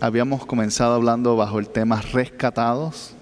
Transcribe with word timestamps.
habíamos 0.00 0.46
comenzado 0.46 0.94
hablando 0.94 1.36
bajo 1.36 1.58
el 1.58 1.68
tema 1.68 2.00
rescatados. 2.00 3.14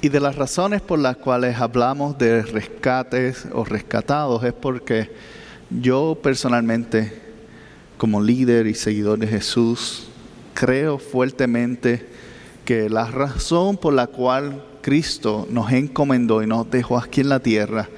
Y 0.00 0.08
de 0.08 0.20
las 0.20 0.36
razones 0.36 0.80
por 0.80 0.98
las 0.98 1.16
cuales 1.16 1.58
hablamos 1.58 2.16
de 2.18 2.42
rescates 2.42 3.46
o 3.52 3.64
rescatados 3.64 4.44
es 4.44 4.52
porque 4.52 5.10
yo 5.70 6.18
personalmente, 6.22 7.20
como 7.96 8.22
líder 8.22 8.66
y 8.66 8.74
seguidor 8.74 9.18
de 9.18 9.26
Jesús, 9.26 10.08
creo 10.54 10.98
fuertemente 10.98 12.08
que 12.64 12.88
la 12.88 13.06
razón 13.06 13.76
por 13.76 13.92
la 13.92 14.06
cual 14.06 14.64
Cristo 14.82 15.46
nos 15.50 15.72
encomendó 15.72 16.42
y 16.42 16.46
nos 16.46 16.70
dejó 16.70 16.98
aquí 16.98 17.22
en 17.22 17.28
la 17.28 17.40
tierra 17.40 17.88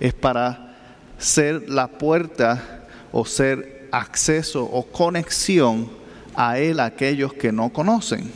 es 0.00 0.14
para 0.14 0.76
ser 1.18 1.68
la 1.68 1.88
puerta 1.88 2.86
o 3.10 3.24
ser 3.24 3.77
acceso 3.90 4.64
o 4.64 4.82
conexión 4.84 5.88
a 6.34 6.58
Él 6.58 6.80
aquellos 6.80 7.32
que 7.32 7.52
no 7.52 7.70
conocen. 7.70 8.30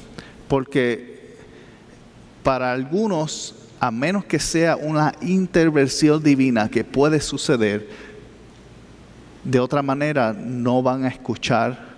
Porque 0.48 1.36
para 2.42 2.72
algunos, 2.72 3.54
a 3.78 3.90
menos 3.90 4.24
que 4.24 4.38
sea 4.38 4.76
una 4.76 5.14
intervención 5.22 6.22
divina 6.22 6.68
que 6.68 6.84
puede 6.84 7.20
suceder, 7.20 7.88
de 9.44 9.58
otra 9.58 9.82
manera 9.82 10.32
no 10.32 10.82
van 10.82 11.04
a 11.04 11.08
escuchar 11.08 11.92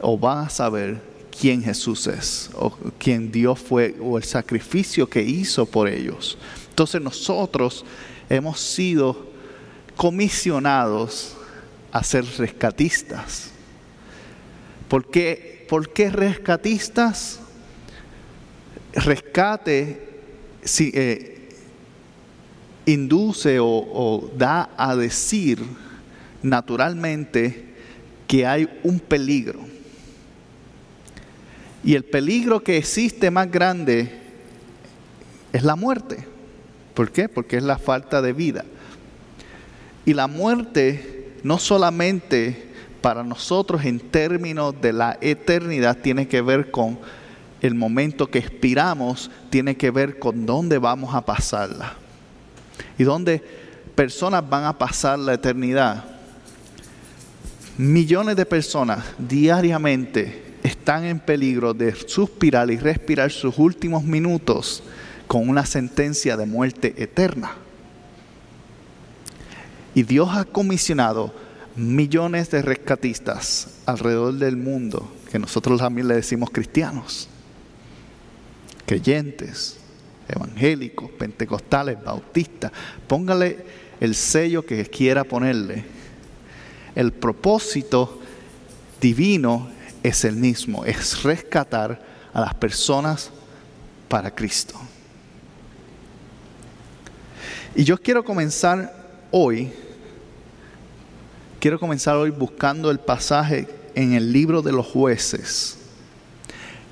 o 0.00 0.18
van 0.18 0.46
a 0.46 0.50
saber 0.50 1.00
quién 1.38 1.62
Jesús 1.62 2.06
es, 2.06 2.50
o 2.54 2.70
quién 2.98 3.30
Dios 3.30 3.58
fue, 3.58 3.96
o 4.00 4.18
el 4.18 4.24
sacrificio 4.24 5.08
que 5.08 5.22
hizo 5.22 5.64
por 5.66 5.88
ellos. 5.88 6.36
Entonces 6.68 7.00
nosotros 7.00 7.84
hemos 8.28 8.60
sido 8.60 9.30
comisionados 9.96 11.36
a 11.92 12.02
ser 12.02 12.24
rescatistas. 12.38 13.50
¿Por 14.88 15.10
qué, 15.10 15.66
¿Por 15.68 15.92
qué 15.92 16.10
rescatistas? 16.10 17.38
Rescate 18.94 20.08
si, 20.64 20.90
eh, 20.94 21.50
induce 22.86 23.58
o, 23.60 23.66
o 23.66 24.30
da 24.36 24.70
a 24.76 24.96
decir 24.96 25.62
naturalmente 26.42 27.66
que 28.26 28.46
hay 28.46 28.68
un 28.82 28.98
peligro. 28.98 29.60
Y 31.84 31.94
el 31.94 32.04
peligro 32.04 32.62
que 32.62 32.76
existe 32.78 33.30
más 33.30 33.50
grande 33.50 34.10
es 35.52 35.62
la 35.64 35.76
muerte. 35.76 36.24
¿Por 36.94 37.10
qué? 37.10 37.28
Porque 37.28 37.56
es 37.56 37.62
la 37.62 37.78
falta 37.78 38.22
de 38.22 38.32
vida. 38.32 38.64
Y 40.04 40.14
la 40.14 40.26
muerte 40.26 41.21
no 41.42 41.58
solamente 41.58 42.70
para 43.00 43.24
nosotros 43.24 43.84
en 43.84 43.98
términos 43.98 44.74
de 44.80 44.92
la 44.92 45.18
eternidad 45.20 45.98
tiene 45.98 46.28
que 46.28 46.40
ver 46.40 46.70
con 46.70 46.98
el 47.60 47.74
momento 47.74 48.28
que 48.28 48.38
expiramos, 48.38 49.30
tiene 49.50 49.76
que 49.76 49.90
ver 49.90 50.18
con 50.18 50.46
dónde 50.46 50.78
vamos 50.78 51.14
a 51.14 51.24
pasarla. 51.24 51.94
Y 52.98 53.04
dónde 53.04 53.42
personas 53.94 54.48
van 54.48 54.64
a 54.64 54.76
pasar 54.76 55.18
la 55.18 55.34
eternidad. 55.34 56.04
Millones 57.78 58.36
de 58.36 58.46
personas 58.46 59.04
diariamente 59.18 60.56
están 60.62 61.04
en 61.04 61.18
peligro 61.18 61.74
de 61.74 61.94
suspirar 61.94 62.70
y 62.70 62.78
respirar 62.78 63.30
sus 63.30 63.58
últimos 63.58 64.02
minutos 64.04 64.82
con 65.26 65.48
una 65.48 65.64
sentencia 65.64 66.36
de 66.36 66.46
muerte 66.46 66.94
eterna. 66.96 67.61
Y 69.94 70.02
Dios 70.04 70.30
ha 70.32 70.44
comisionado 70.44 71.34
millones 71.76 72.50
de 72.50 72.62
rescatistas 72.62 73.68
alrededor 73.86 74.34
del 74.34 74.56
mundo, 74.56 75.12
que 75.30 75.38
nosotros 75.38 75.80
también 75.80 76.08
le 76.08 76.16
decimos 76.16 76.50
cristianos, 76.50 77.28
creyentes, 78.86 79.78
evangélicos, 80.28 81.10
pentecostales, 81.10 82.02
bautistas. 82.02 82.72
Póngale 83.06 83.64
el 84.00 84.14
sello 84.14 84.64
que 84.64 84.84
quiera 84.86 85.24
ponerle. 85.24 85.84
El 86.94 87.12
propósito 87.12 88.20
divino 89.00 89.70
es 90.02 90.24
el 90.24 90.36
mismo, 90.36 90.84
es 90.84 91.22
rescatar 91.22 92.00
a 92.32 92.40
las 92.40 92.54
personas 92.54 93.30
para 94.08 94.34
Cristo. 94.34 94.74
Y 97.74 97.84
yo 97.84 97.96
quiero 97.96 98.22
comenzar 98.24 99.01
hoy, 99.32 99.72
quiero 101.58 101.80
comenzar 101.80 102.16
hoy 102.16 102.30
buscando 102.30 102.90
el 102.90 103.00
pasaje 103.00 103.66
en 103.94 104.12
el 104.12 104.32
libro 104.32 104.62
de 104.62 104.70
los 104.70 104.86
jueces. 104.86 105.78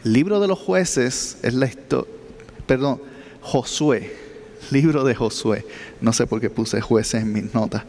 Libro 0.02 0.40
de 0.40 0.48
los 0.48 0.58
jueces 0.58 1.38
es 1.42 1.54
la 1.54 1.66
historia, 1.66 2.12
perdón, 2.66 3.00
Josué, 3.42 4.16
libro 4.70 5.04
de 5.04 5.14
Josué. 5.14 5.66
No 6.00 6.12
sé 6.12 6.26
por 6.26 6.40
qué 6.40 6.50
puse 6.50 6.80
jueces 6.80 7.22
en 7.22 7.32
mis 7.32 7.54
notas. 7.54 7.84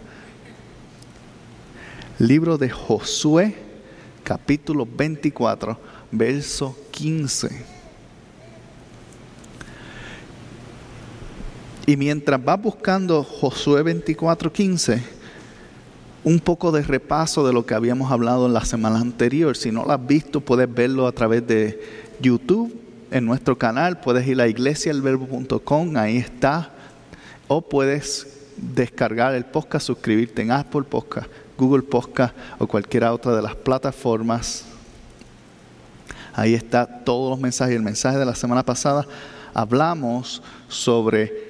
Libro 2.20 2.58
de 2.58 2.70
Josué, 2.70 3.56
capítulo 4.24 4.86
24, 4.86 5.78
verso 6.12 6.78
15. 6.92 7.71
Y 11.86 11.98
mientras 11.98 12.40
va 12.40 12.56
buscando 12.58 13.24
Josué 13.24 13.84
24:15, 13.84 15.02
un 16.24 16.40
poco 16.40 16.72
de 16.72 16.84
repaso 16.84 17.46
de 17.46 17.54
lo 17.54 17.66
que 17.66 17.74
habíamos 17.74 18.12
hablado 18.12 18.46
en 18.46 18.54
la 18.54 18.66
semana 18.66 19.00
anterior. 19.00 19.58
Si 19.58 19.72
no 19.72 19.84
lo 19.84 19.92
has 19.92 20.06
visto, 20.06 20.42
puedes 20.42 20.72
verlo 20.72 21.08
a 21.08 21.12
través 21.12 21.46
de 21.48 21.82
YouTube, 22.22 22.82
en 23.12 23.26
nuestro 23.26 23.58
canal. 23.58 24.00
Puedes 24.00 24.26
ir 24.28 24.42
a 24.42 24.48
iglesialverbo.com, 24.48 25.98
ahí 25.98 26.18
está. 26.18 26.72
O 27.48 27.62
puedes 27.62 28.40
descargar 28.58 29.36
el 29.36 29.46
podcast, 29.46 29.86
suscribirte 29.86 30.42
en 30.42 30.52
Apple 30.52 30.84
Podcast, 30.84 31.28
Google 31.58 31.84
Podcast 31.84 32.36
o 32.58 32.68
cualquiera 32.68 33.14
otra 33.14 33.36
de 33.36 33.42
las 33.42 33.56
plataformas. 33.56 34.66
Ahí 36.34 36.54
está 36.54 36.86
todos 37.04 37.30
los 37.30 37.40
mensajes. 37.40 37.76
El 37.76 37.82
mensaje 37.82 38.18
de 38.18 38.26
la 38.26 38.36
semana 38.36 38.64
pasada 38.64 39.06
hablamos 39.54 40.42
sobre 40.70 41.41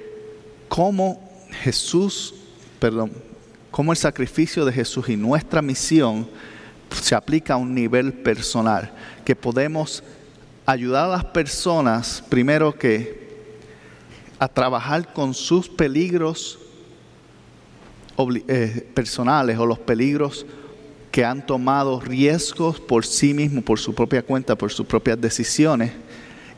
cómo 0.72 1.20
Jesús, 1.62 2.32
perdón, 2.78 3.12
cómo 3.70 3.92
el 3.92 3.98
sacrificio 3.98 4.64
de 4.64 4.72
Jesús 4.72 5.06
y 5.10 5.18
nuestra 5.18 5.60
misión 5.60 6.26
se 6.98 7.14
aplica 7.14 7.52
a 7.52 7.56
un 7.58 7.74
nivel 7.74 8.14
personal, 8.14 8.90
que 9.22 9.36
podemos 9.36 10.02
ayudar 10.64 11.04
a 11.04 11.08
las 11.08 11.24
personas, 11.26 12.24
primero 12.26 12.72
que 12.72 13.44
a 14.38 14.48
trabajar 14.48 15.12
con 15.12 15.34
sus 15.34 15.68
peligros 15.68 16.58
eh, 18.48 18.90
personales 18.94 19.58
o 19.58 19.66
los 19.66 19.78
peligros 19.78 20.46
que 21.10 21.22
han 21.22 21.44
tomado 21.44 22.00
riesgos 22.00 22.80
por 22.80 23.04
sí 23.04 23.34
mismos, 23.34 23.62
por 23.62 23.78
su 23.78 23.94
propia 23.94 24.22
cuenta, 24.22 24.56
por 24.56 24.72
sus 24.72 24.86
propias 24.86 25.20
decisiones, 25.20 25.92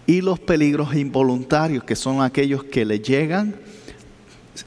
y 0.06 0.20
los 0.20 0.38
peligros 0.38 0.94
involuntarios, 0.94 1.82
que 1.82 1.96
son 1.96 2.22
aquellos 2.22 2.62
que 2.62 2.84
le 2.84 3.00
llegan 3.00 3.56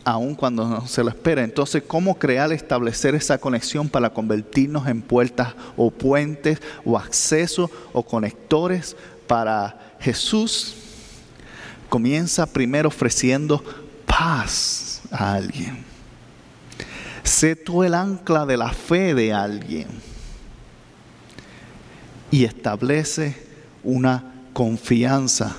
aun 0.04 0.36
cuando 0.36 0.68
no 0.68 0.88
se 0.88 1.04
lo 1.04 1.10
espera. 1.10 1.44
Entonces, 1.44 1.84
¿cómo 1.86 2.18
crear, 2.18 2.51
establecer 2.51 3.16
esa 3.16 3.38
conexión 3.38 3.89
para 3.89 4.10
convertirnos 4.10 4.88
en 4.88 5.01
puertas 5.01 5.54
o 5.75 5.92
puentes 5.92 6.60
o 6.86 6.98
acceso 6.98 7.69
o 7.94 8.04
conectores 8.04 8.95
para 9.28 9.95
Jesús? 10.00 10.75
Comienza 11.89 12.45
primero 12.45 12.89
ofreciendo 12.89 13.63
paz 14.06 15.01
a 15.12 15.34
alguien. 15.34 15.86
Sé 17.24 17.56
tú 17.56 17.83
el 17.83 17.94
ancla 17.94 18.45
de 18.45 18.57
la 18.57 18.72
fe 18.72 19.13
de 19.13 19.33
alguien. 19.33 19.88
Y 22.30 22.44
establece 22.44 23.36
una 23.83 24.33
confianza 24.54 25.56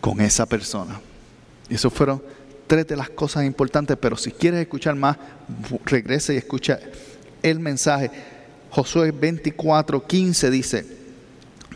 con 0.00 0.20
esa 0.20 0.46
persona. 0.46 1.00
Y 1.68 1.74
eso 1.74 1.90
fueron 1.90 2.22
tres 2.68 2.86
de 2.86 2.96
las 2.96 3.10
cosas 3.10 3.44
importantes, 3.44 3.96
pero 4.00 4.16
si 4.16 4.30
quieres 4.30 4.60
escuchar 4.60 4.94
más, 4.94 5.16
regresa 5.84 6.32
y 6.32 6.36
escucha 6.36 6.78
el 7.42 7.58
mensaje. 7.58 8.10
Josué 8.70 9.10
24, 9.10 10.06
15 10.06 10.50
dice, 10.50 10.86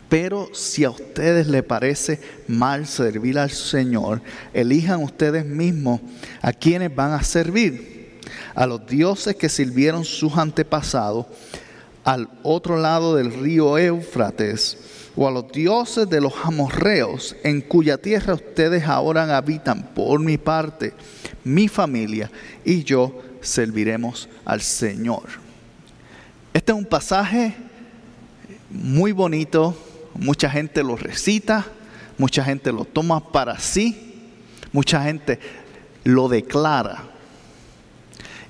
Pero 0.07 0.47
si 0.53 0.83
a 0.85 0.91
ustedes 0.91 1.47
les 1.47 1.63
parece 1.63 2.21
mal 2.47 2.87
servir 2.87 3.39
al 3.39 3.49
Señor, 3.49 4.21
elijan 4.53 5.03
ustedes 5.03 5.45
mismos 5.45 5.99
a 6.41 6.53
quienes 6.53 6.95
van 6.95 7.11
a 7.11 7.23
servir. 7.23 8.19
A 8.55 8.67
los 8.67 8.85
dioses 8.85 9.35
que 9.35 9.49
sirvieron 9.49 10.05
sus 10.05 10.37
antepasados 10.37 11.25
al 12.03 12.29
otro 12.43 12.77
lado 12.77 13.15
del 13.15 13.33
río 13.33 13.77
Éufrates, 13.77 14.77
o 15.15 15.27
a 15.27 15.31
los 15.31 15.51
dioses 15.51 16.09
de 16.09 16.21
los 16.21 16.33
amorreos, 16.43 17.35
en 17.43 17.61
cuya 17.61 17.97
tierra 17.97 18.33
ustedes 18.33 18.83
ahora 18.83 19.37
habitan. 19.37 19.83
Por 19.93 20.19
mi 20.19 20.37
parte, 20.37 20.93
mi 21.43 21.67
familia 21.67 22.31
y 22.65 22.83
yo 22.83 23.21
serviremos 23.41 24.27
al 24.45 24.61
Señor. 24.61 25.23
Este 26.53 26.71
es 26.71 26.77
un 26.77 26.85
pasaje 26.85 27.55
muy 28.69 29.11
bonito, 29.11 29.75
mucha 30.15 30.49
gente 30.49 30.83
lo 30.83 30.95
recita, 30.95 31.65
mucha 32.17 32.43
gente 32.43 32.71
lo 32.71 32.85
toma 32.85 33.31
para 33.31 33.59
sí, 33.59 34.31
mucha 34.71 35.03
gente 35.03 35.39
lo 36.03 36.27
declara. 36.27 37.03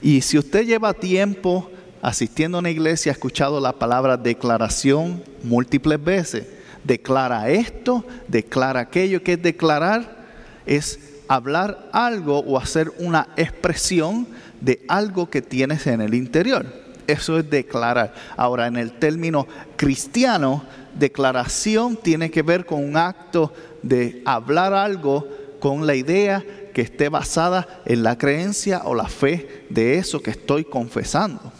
Y 0.01 0.21
si 0.21 0.37
usted 0.37 0.65
lleva 0.65 0.93
tiempo 0.93 1.69
asistiendo 2.03 2.57
a 2.57 2.59
una 2.59 2.69
iglesia, 2.69 3.13
ha 3.13 3.13
escuchado 3.13 3.61
la 3.61 3.71
palabra 3.71 4.17
declaración 4.17 5.23
múltiples 5.41 6.03
veces, 6.03 6.45
declara 6.83 7.49
esto, 7.49 8.05
declara 8.27 8.81
aquello, 8.81 9.23
que 9.23 9.33
es 9.33 9.41
declarar, 9.41 10.17
es 10.65 10.99
hablar 11.29 11.89
algo 11.93 12.39
o 12.39 12.57
hacer 12.57 12.91
una 12.99 13.29
expresión 13.37 14.27
de 14.59 14.83
algo 14.89 15.29
que 15.29 15.41
tienes 15.41 15.87
en 15.87 16.01
el 16.01 16.13
interior. 16.13 16.65
Eso 17.07 17.39
es 17.39 17.49
declarar. 17.49 18.13
Ahora, 18.35 18.67
en 18.67 18.75
el 18.75 18.91
término 18.99 19.47
cristiano, 19.77 20.65
declaración 20.95 21.95
tiene 21.95 22.29
que 22.29 22.41
ver 22.41 22.65
con 22.65 22.83
un 22.83 22.97
acto 22.97 23.53
de 23.81 24.21
hablar 24.25 24.73
algo 24.73 25.25
con 25.61 25.87
la 25.87 25.95
idea 25.95 26.43
que 26.73 26.81
esté 26.81 27.07
basada 27.07 27.81
en 27.85 28.03
la 28.03 28.17
creencia 28.17 28.81
o 28.83 28.93
la 28.93 29.07
fe 29.07 29.65
de 29.69 29.97
eso 29.97 30.21
que 30.21 30.31
estoy 30.31 30.65
confesando. 30.65 31.53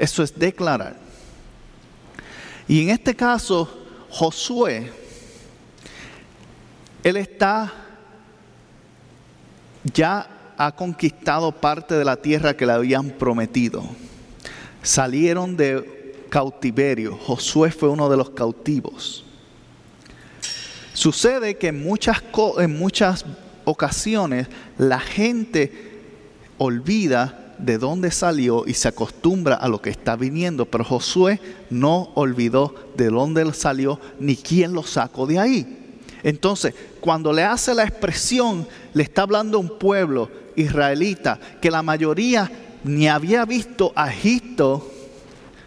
Eso 0.00 0.22
es 0.22 0.36
declarar. 0.36 0.96
Y 2.66 2.82
en 2.82 2.88
este 2.88 3.14
caso, 3.14 3.68
Josué, 4.08 4.90
él 7.04 7.18
está, 7.18 7.70
ya 9.84 10.54
ha 10.56 10.72
conquistado 10.74 11.52
parte 11.52 11.96
de 11.96 12.06
la 12.06 12.16
tierra 12.16 12.56
que 12.56 12.64
le 12.64 12.72
habían 12.72 13.10
prometido. 13.10 13.84
Salieron 14.82 15.54
de 15.54 16.14
cautiverio. 16.30 17.14
Josué 17.18 17.70
fue 17.70 17.90
uno 17.90 18.08
de 18.08 18.16
los 18.16 18.30
cautivos. 18.30 19.22
Sucede 20.94 21.58
que 21.58 21.68
en 21.68 21.82
muchas, 21.82 22.22
en 22.56 22.78
muchas 22.78 23.26
ocasiones 23.66 24.46
la 24.78 24.98
gente 24.98 26.00
olvida 26.56 27.49
de 27.64 27.78
dónde 27.78 28.10
salió 28.10 28.64
y 28.66 28.74
se 28.74 28.88
acostumbra 28.88 29.54
a 29.54 29.68
lo 29.68 29.80
que 29.80 29.90
está 29.90 30.16
viniendo. 30.16 30.66
Pero 30.66 30.84
Josué 30.84 31.40
no 31.70 32.10
olvidó 32.14 32.74
de 32.96 33.08
dónde 33.08 33.52
salió 33.54 34.00
ni 34.18 34.36
quién 34.36 34.72
lo 34.72 34.82
sacó 34.82 35.26
de 35.26 35.38
ahí. 35.38 35.76
Entonces, 36.22 36.74
cuando 37.00 37.32
le 37.32 37.44
hace 37.44 37.74
la 37.74 37.84
expresión, 37.84 38.66
le 38.92 39.02
está 39.02 39.22
hablando 39.22 39.56
a 39.56 39.60
un 39.60 39.78
pueblo 39.78 40.30
israelita 40.56 41.38
que 41.60 41.70
la 41.70 41.82
mayoría 41.82 42.50
ni 42.84 43.08
había 43.08 43.44
visto 43.44 43.92
a 43.94 44.10
Egipto 44.10 44.86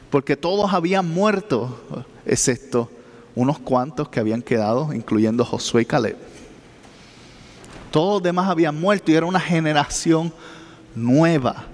porque 0.09 0.37
todos 0.37 0.73
habían 0.73 1.09
muerto, 1.09 2.05
excepto 2.25 2.89
unos 3.35 3.57
cuantos 3.57 4.09
que 4.09 4.19
habían 4.19 4.43
quedado, 4.43 4.93
incluyendo 4.93 5.43
Josué 5.43 5.81
y 5.81 5.85
Caleb. 5.85 6.17
Todos 7.89 8.15
los 8.15 8.23
demás 8.23 8.47
habían 8.47 8.79
muerto 8.79 9.11
y 9.11 9.15
era 9.15 9.25
una 9.25 9.39
generación 9.39 10.31
nueva 10.93 11.65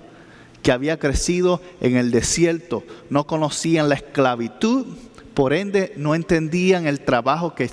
que 0.69 0.74
había 0.74 1.00
crecido 1.00 1.63
en 1.81 1.95
el 1.95 2.12
desierto, 2.12 2.83
no 3.10 3.25
conocían 3.25 3.89
la 3.89 3.95
esclavitud, 3.95 4.86
por 5.33 5.51
ende 5.51 5.94
no 5.98 6.13
entendían 6.13 6.86
el 6.86 7.00
trabajo 7.00 7.56
que 7.56 7.71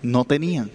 no 0.00 0.24
tenían. 0.24 0.70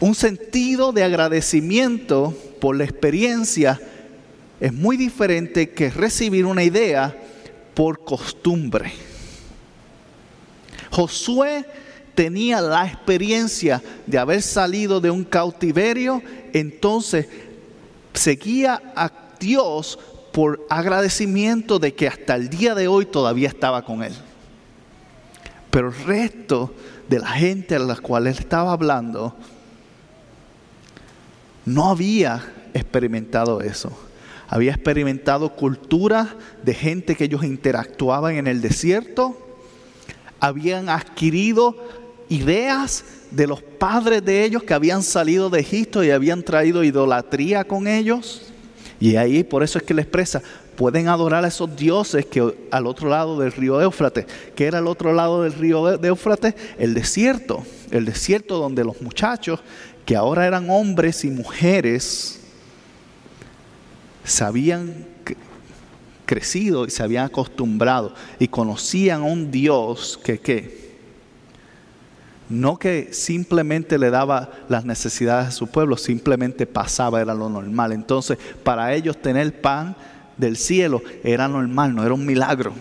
Un 0.00 0.16
sentido 0.16 0.90
de 0.90 1.04
agradecimiento 1.04 2.36
por 2.60 2.74
la 2.74 2.82
experiencia 2.82 3.80
es 4.58 4.72
muy 4.72 4.96
diferente 4.96 5.70
que 5.70 5.90
recibir 5.90 6.44
una 6.44 6.64
idea 6.64 7.16
por 7.74 8.02
costumbre. 8.02 8.90
Josué 10.90 11.64
tenía 12.16 12.60
la 12.60 12.88
experiencia 12.88 13.80
de 14.04 14.18
haber 14.18 14.42
salido 14.42 15.00
de 15.00 15.12
un 15.12 15.22
cautiverio, 15.22 16.20
entonces 16.52 17.28
seguía 18.12 18.80
a 18.96 19.10
Dios 19.38 19.98
por 20.32 20.64
agradecimiento 20.70 21.78
de 21.78 21.94
que 21.94 22.08
hasta 22.08 22.34
el 22.34 22.48
día 22.48 22.74
de 22.74 22.88
hoy 22.88 23.06
todavía 23.06 23.48
estaba 23.48 23.84
con 23.84 24.02
él. 24.02 24.14
Pero 25.70 25.88
el 25.88 26.04
resto 26.04 26.74
de 27.08 27.18
la 27.18 27.28
gente 27.28 27.76
a 27.76 27.78
la 27.78 27.96
cual 27.96 28.26
él 28.26 28.36
estaba 28.38 28.72
hablando 28.72 29.34
no 31.64 31.90
había 31.90 32.42
experimentado 32.74 33.60
eso. 33.60 33.92
Había 34.48 34.72
experimentado 34.72 35.54
cultura 35.54 36.36
de 36.62 36.74
gente 36.74 37.16
que 37.16 37.24
ellos 37.24 37.44
interactuaban 37.44 38.36
en 38.36 38.46
el 38.46 38.60
desierto. 38.60 39.38
Habían 40.40 40.88
adquirido 40.88 41.76
ideas 42.32 43.04
de 43.30 43.46
los 43.46 43.62
padres 43.62 44.24
de 44.24 44.44
ellos 44.44 44.62
que 44.62 44.74
habían 44.74 45.02
salido 45.02 45.50
de 45.50 45.60
Egipto 45.60 46.02
y 46.02 46.10
habían 46.10 46.42
traído 46.42 46.82
idolatría 46.82 47.64
con 47.64 47.86
ellos. 47.86 48.52
Y 49.00 49.16
ahí 49.16 49.44
por 49.44 49.62
eso 49.62 49.78
es 49.78 49.84
que 49.84 49.94
le 49.94 50.02
expresa, 50.02 50.42
pueden 50.76 51.08
adorar 51.08 51.44
a 51.44 51.48
esos 51.48 51.74
dioses 51.76 52.24
que 52.26 52.54
al 52.70 52.86
otro 52.86 53.08
lado 53.08 53.38
del 53.38 53.52
río 53.52 53.80
Éufrates, 53.80 54.26
que 54.54 54.66
era 54.66 54.78
el 54.78 54.86
otro 54.86 55.12
lado 55.12 55.42
del 55.42 55.52
río 55.52 55.98
de 55.98 56.08
Éufrates, 56.08 56.54
el 56.78 56.94
desierto, 56.94 57.64
el 57.90 58.04
desierto 58.04 58.58
donde 58.58 58.84
los 58.84 59.00
muchachos, 59.02 59.60
que 60.06 60.16
ahora 60.16 60.46
eran 60.46 60.70
hombres 60.70 61.24
y 61.24 61.30
mujeres, 61.30 62.40
se 64.24 64.44
habían 64.44 65.06
crecido 66.24 66.86
y 66.86 66.90
se 66.90 67.02
habían 67.02 67.26
acostumbrado 67.26 68.14
y 68.38 68.48
conocían 68.48 69.22
a 69.22 69.24
un 69.24 69.50
Dios 69.50 70.18
que, 70.24 70.38
¿qué? 70.38 70.81
No 72.48 72.78
que 72.78 73.12
simplemente 73.12 73.98
le 73.98 74.10
daba 74.10 74.50
las 74.68 74.84
necesidades 74.84 75.48
a 75.48 75.52
su 75.52 75.68
pueblo, 75.68 75.96
simplemente 75.96 76.66
pasaba, 76.66 77.20
era 77.20 77.34
lo 77.34 77.48
normal. 77.48 77.92
Entonces, 77.92 78.38
para 78.62 78.94
ellos 78.94 79.20
tener 79.20 79.60
pan 79.60 79.96
del 80.36 80.56
cielo 80.56 81.02
era 81.24 81.48
normal, 81.48 81.94
no 81.94 82.04
era 82.04 82.14
un 82.14 82.26
milagro. 82.26 82.72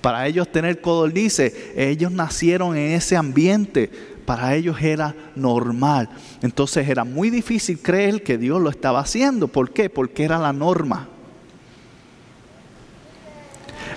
Para 0.00 0.26
ellos 0.26 0.50
tener 0.50 0.80
codornices, 0.80 1.52
ellos 1.76 2.12
nacieron 2.12 2.76
en 2.76 2.92
ese 2.92 3.16
ambiente, 3.16 3.90
para 4.24 4.54
ellos 4.54 4.80
era 4.80 5.14
normal. 5.34 6.08
Entonces 6.42 6.88
era 6.88 7.04
muy 7.04 7.30
difícil 7.30 7.80
creer 7.80 8.22
que 8.22 8.38
Dios 8.38 8.60
lo 8.60 8.70
estaba 8.70 9.00
haciendo. 9.00 9.48
¿Por 9.48 9.72
qué? 9.72 9.90
Porque 9.90 10.24
era 10.24 10.38
la 10.38 10.52
norma. 10.52 11.08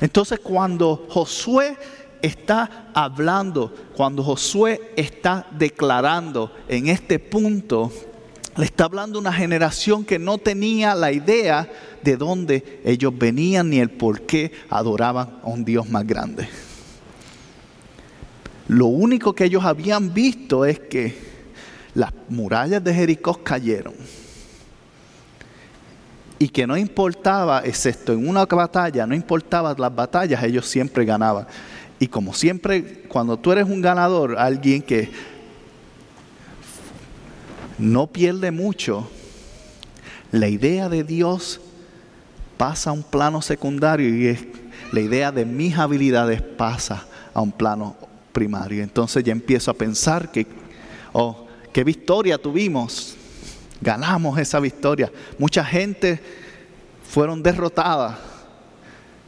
Entonces 0.02 0.40
cuando 0.40 1.06
Josué 1.10 1.78
está 2.24 2.88
hablando, 2.94 3.72
cuando 3.96 4.24
Josué 4.24 4.94
está 4.96 5.46
declarando 5.52 6.52
en 6.68 6.88
este 6.88 7.20
punto, 7.20 7.92
le 8.56 8.66
está 8.66 8.86
hablando 8.86 9.20
una 9.20 9.34
generación 9.34 10.06
que 10.06 10.18
no 10.18 10.38
tenía 10.38 10.96
la 10.96 11.12
idea 11.12 11.70
de 12.02 12.18
dónde 12.18 12.82
ellos 12.86 13.14
venían 13.16 13.70
ni 13.70 13.80
el 13.80 13.90
por 13.90 14.22
qué 14.22 14.52
adoraban 14.70 15.40
a 15.44 15.48
un 15.48 15.66
Dios 15.66 15.90
más 15.90 16.08
grande. 16.08 16.48
Lo 18.70 18.86
único 18.86 19.34
que 19.34 19.44
ellos 19.44 19.66
habían 19.66 20.14
visto 20.14 20.66
es 20.66 20.80
que 20.80 21.16
las 21.94 22.12
murallas 22.30 22.82
de 22.84 22.94
Jericó 22.94 23.44
cayeron. 23.44 23.94
Y 26.40 26.48
que 26.48 26.66
no 26.66 26.78
importaba, 26.78 27.62
excepto 27.66 28.14
en 28.14 28.28
una 28.28 28.46
batalla, 28.46 29.06
no 29.06 29.14
importaba 29.14 29.76
las 29.78 29.94
batallas, 29.94 30.42
ellos 30.44 30.66
siempre 30.66 31.04
ganaban. 31.06 31.48
Y 32.04 32.08
como 32.10 32.34
siempre, 32.34 33.04
cuando 33.08 33.40
tú 33.40 33.54
eres 33.54 33.64
un 33.64 33.80
ganador, 33.80 34.38
alguien 34.38 34.82
que 34.82 35.10
no 37.78 38.08
pierde 38.08 38.52
mucho, 38.52 39.10
la 40.34 40.50
idea 40.50 40.90
de 40.90 41.06
Dios 41.06 41.62
pasa 42.58 42.90
a 42.90 42.94
un 42.94 43.04
plano 43.04 43.42
secundario 43.42 44.10
y 44.10 44.38
la 44.92 45.00
idea 45.00 45.32
de 45.32 45.46
mis 45.46 45.78
habilidades 45.78 46.42
pasa 46.42 47.08
a 47.34 47.40
un 47.40 47.54
plano 47.54 47.96
primario. 48.34 48.84
Entonces 48.84 49.24
ya 49.24 49.32
empiezo 49.32 49.72
a 49.72 49.74
pensar 49.74 50.30
que, 50.30 50.46
oh, 51.14 51.48
qué 51.72 51.86
victoria 51.86 52.38
tuvimos, 52.38 53.16
ganamos 53.80 54.38
esa 54.38 54.60
victoria. 54.60 55.10
Mucha 55.38 55.64
gente 55.64 56.20
fueron 57.10 57.42
derrotadas 57.42 58.18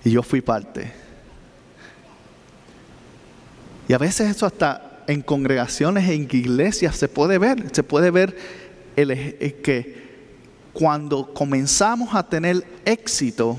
y 0.04 0.12
yo 0.12 0.22
fui 0.22 0.42
parte. 0.42 1.05
Y 3.88 3.94
a 3.94 3.98
veces 3.98 4.30
eso 4.30 4.46
hasta 4.46 5.04
en 5.08 5.22
congregaciones, 5.22 6.10
en 6.10 6.24
iglesias 6.24 6.96
se 6.96 7.08
puede 7.08 7.38
ver, 7.38 7.70
se 7.72 7.84
puede 7.84 8.12
ver 8.12 8.36
el, 8.96 9.10
que 9.62 10.06
cuando 10.74 11.34
comenzamos 11.34 12.16
a 12.16 12.28
tener 12.28 12.66
éxito, 12.86 13.58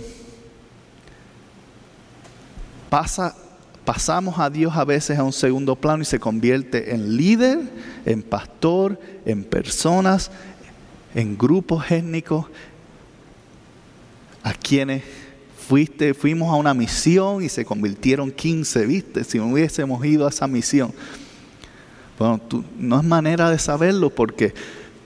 pasa, 2.91 3.35
pasamos 3.85 4.39
a 4.39 4.51
Dios 4.51 4.77
a 4.77 4.85
veces 4.85 5.19
a 5.19 5.23
un 5.23 5.33
segundo 5.33 5.77
plano 5.77 6.03
y 6.03 6.07
se 6.07 6.19
convierte 6.19 6.95
en 6.95 7.17
líder, 7.17 7.61
en 8.05 8.23
pastor, 8.23 9.01
en 9.25 9.45
personas, 9.45 10.31
en 11.15 11.39
grupos 11.39 11.91
étnicos, 11.91 12.47
a 14.43 14.53
quienes 14.53 15.03
fuiste, 15.67 16.15
fuimos 16.15 16.53
a 16.53 16.57
una 16.57 16.75
misión 16.75 17.43
y 17.43 17.49
se 17.49 17.65
convirtieron 17.65 18.31
15, 18.31 18.87
¿viste? 18.87 19.25
Si 19.25 19.39
no 19.39 19.49
hubiésemos 19.49 20.05
ido 20.05 20.27
a 20.27 20.31
esa 20.31 20.47
misión. 20.47 20.93
Bueno, 22.19 22.41
no 22.79 22.99
es 22.99 23.05
manera 23.05 23.51
de 23.51 23.59
saberlo 23.59 24.11
porque 24.11 24.55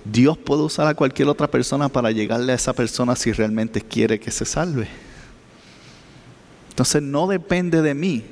Dios 0.05 0.39
puede 0.39 0.63
usar 0.63 0.87
a 0.87 0.95
cualquier 0.95 1.29
otra 1.29 1.51
persona 1.51 1.89
para 1.89 2.11
llegarle 2.11 2.53
a 2.53 2.57
esa 2.57 2.73
persona 2.73 3.17
si 3.17 3.33
realmente 3.33 3.81
quiere 3.81 4.21
que 4.21 4.31
se 4.31 4.45
salve. 4.45 4.89
Entonces 6.69 7.03
no 7.03 7.27
depende 7.27 7.83
de 7.83 7.95
mí. 7.95 8.25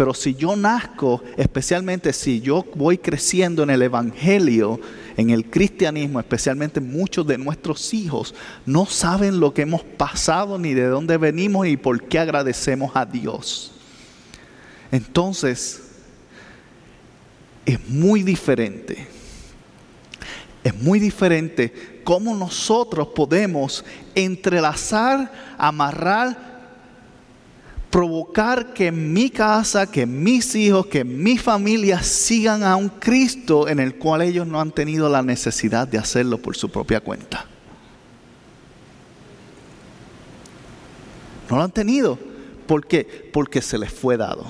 Pero 0.00 0.14
si 0.14 0.34
yo 0.34 0.56
nazco, 0.56 1.22
especialmente 1.36 2.14
si 2.14 2.40
yo 2.40 2.64
voy 2.74 2.96
creciendo 2.96 3.64
en 3.64 3.68
el 3.68 3.82
Evangelio, 3.82 4.80
en 5.18 5.28
el 5.28 5.50
cristianismo, 5.50 6.18
especialmente 6.18 6.80
muchos 6.80 7.26
de 7.26 7.36
nuestros 7.36 7.92
hijos, 7.92 8.34
no 8.64 8.86
saben 8.86 9.40
lo 9.40 9.52
que 9.52 9.60
hemos 9.60 9.82
pasado, 9.82 10.58
ni 10.58 10.72
de 10.72 10.86
dónde 10.86 11.18
venimos 11.18 11.66
y 11.66 11.76
por 11.76 12.02
qué 12.04 12.18
agradecemos 12.18 12.92
a 12.94 13.04
Dios. 13.04 13.72
Entonces, 14.90 15.82
es 17.66 17.86
muy 17.86 18.22
diferente 18.22 19.06
es 20.62 20.74
muy 20.74 20.98
diferente 20.98 22.02
cómo 22.04 22.34
nosotros 22.34 23.08
podemos 23.08 23.84
entrelazar, 24.14 25.32
amarrar, 25.56 26.49
provocar 27.90 28.72
que 28.72 28.92
mi 28.92 29.30
casa, 29.30 29.90
que 29.90 30.06
mis 30.06 30.54
hijos, 30.54 30.86
que 30.86 31.04
mi 31.04 31.36
familia 31.36 32.02
sigan 32.02 32.62
a 32.62 32.76
un 32.76 32.88
Cristo 32.88 33.68
en 33.68 33.80
el 33.80 33.96
cual 33.96 34.22
ellos 34.22 34.46
no 34.46 34.60
han 34.60 34.70
tenido 34.70 35.08
la 35.08 35.22
necesidad 35.22 35.88
de 35.88 35.98
hacerlo 35.98 36.38
por 36.38 36.56
su 36.56 36.70
propia 36.70 37.00
cuenta. 37.00 37.46
No 41.50 41.56
lo 41.56 41.64
han 41.64 41.72
tenido. 41.72 42.16
¿Por 42.66 42.86
qué? 42.86 43.28
Porque 43.32 43.60
se 43.60 43.76
les 43.76 43.92
fue 43.92 44.16
dado. 44.16 44.46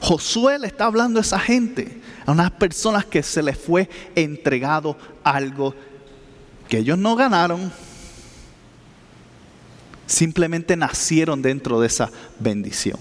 Josué 0.00 0.58
le 0.58 0.66
está 0.66 0.86
hablando 0.86 1.20
a 1.20 1.22
esa 1.22 1.38
gente 1.38 2.00
a 2.26 2.32
unas 2.32 2.50
personas 2.50 3.04
que 3.04 3.22
se 3.22 3.42
les 3.42 3.56
fue 3.56 3.88
entregado 4.14 4.96
algo 5.22 5.74
que 6.68 6.78
ellos 6.78 6.98
no 6.98 7.16
ganaron, 7.16 7.72
simplemente 10.08 10.76
nacieron 10.76 11.40
dentro 11.40 11.80
de 11.80 11.86
esa 11.86 12.10
bendición. 12.40 12.98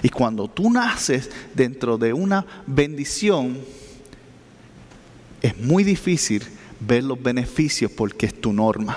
Y 0.00 0.08
cuando 0.08 0.46
tú 0.46 0.70
naces 0.70 1.28
dentro 1.54 1.98
de 1.98 2.12
una 2.12 2.46
bendición, 2.66 3.58
es 5.42 5.56
muy 5.58 5.82
difícil 5.82 6.44
ver 6.78 7.02
los 7.02 7.20
beneficios 7.20 7.90
porque 7.90 8.26
es 8.26 8.40
tu 8.40 8.52
norma. 8.52 8.96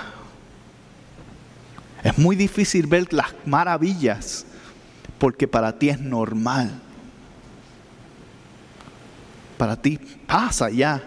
Es 2.04 2.16
muy 2.16 2.36
difícil 2.36 2.86
ver 2.86 3.12
las 3.12 3.34
maravillas 3.44 4.46
porque 5.18 5.48
para 5.48 5.76
ti 5.76 5.88
es 5.88 5.98
normal 5.98 6.82
para 9.56 9.80
ti 9.80 9.98
pasa 10.26 10.70
ya. 10.70 11.02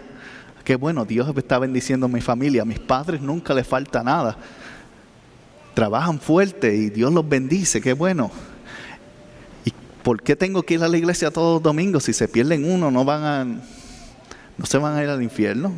Qué 0.68 0.76
bueno, 0.76 1.06
Dios 1.06 1.34
está 1.34 1.58
bendiciendo 1.58 2.04
a 2.04 2.08
mi 2.10 2.20
familia. 2.20 2.60
A 2.60 2.64
mis 2.66 2.78
padres 2.78 3.22
nunca 3.22 3.54
les 3.54 3.66
falta 3.66 4.02
nada. 4.02 4.36
Trabajan 5.72 6.20
fuerte 6.20 6.76
y 6.76 6.90
Dios 6.90 7.10
los 7.10 7.26
bendice. 7.26 7.80
Qué 7.80 7.94
bueno. 7.94 8.30
¿Y 9.64 9.72
por 10.02 10.20
qué 10.20 10.36
tengo 10.36 10.62
que 10.62 10.74
ir 10.74 10.82
a 10.82 10.88
la 10.88 10.98
iglesia 10.98 11.30
todos 11.30 11.54
los 11.54 11.62
domingos? 11.62 12.04
Si 12.04 12.12
se 12.12 12.28
pierden 12.28 12.70
uno, 12.70 12.90
no 12.90 13.02
van 13.02 13.24
a, 13.24 13.44
no 13.44 14.66
se 14.66 14.76
van 14.76 14.94
a 14.94 15.02
ir 15.02 15.08
al 15.08 15.22
infierno. 15.22 15.72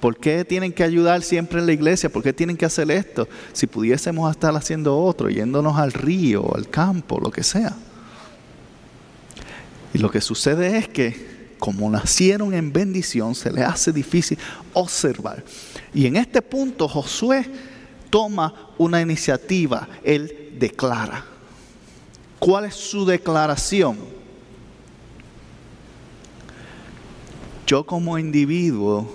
¿Por 0.00 0.16
qué 0.16 0.42
tienen 0.46 0.72
que 0.72 0.82
ayudar 0.82 1.20
siempre 1.20 1.60
en 1.60 1.66
la 1.66 1.72
iglesia? 1.72 2.08
¿Por 2.08 2.22
qué 2.22 2.32
tienen 2.32 2.56
que 2.56 2.64
hacer 2.64 2.90
esto? 2.90 3.28
Si 3.52 3.66
pudiésemos 3.66 4.30
estar 4.30 4.56
haciendo 4.56 4.96
otro, 4.98 5.28
yéndonos 5.28 5.76
al 5.76 5.92
río, 5.92 6.56
al 6.56 6.70
campo, 6.70 7.20
lo 7.20 7.30
que 7.30 7.42
sea. 7.42 7.76
Y 9.92 9.98
lo 9.98 10.10
que 10.10 10.22
sucede 10.22 10.78
es 10.78 10.88
que 10.88 11.29
como 11.60 11.88
nacieron 11.90 12.54
en 12.54 12.72
bendición, 12.72 13.34
se 13.34 13.52
les 13.52 13.64
hace 13.64 13.92
difícil 13.92 14.38
observar. 14.72 15.44
Y 15.94 16.06
en 16.06 16.16
este 16.16 16.42
punto 16.42 16.88
Josué 16.88 17.46
toma 18.08 18.72
una 18.78 19.00
iniciativa, 19.00 19.86
él 20.02 20.56
declara. 20.58 21.24
¿Cuál 22.38 22.64
es 22.64 22.74
su 22.74 23.04
declaración? 23.04 23.98
Yo 27.66 27.84
como 27.84 28.18
individuo 28.18 29.08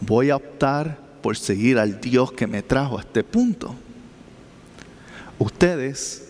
voy 0.00 0.30
a 0.30 0.36
optar 0.36 0.98
por 1.22 1.36
seguir 1.36 1.78
al 1.78 2.00
Dios 2.00 2.30
que 2.30 2.46
me 2.46 2.62
trajo 2.62 2.98
a 2.98 3.00
este 3.00 3.24
punto. 3.24 3.74
Ustedes 5.38 6.28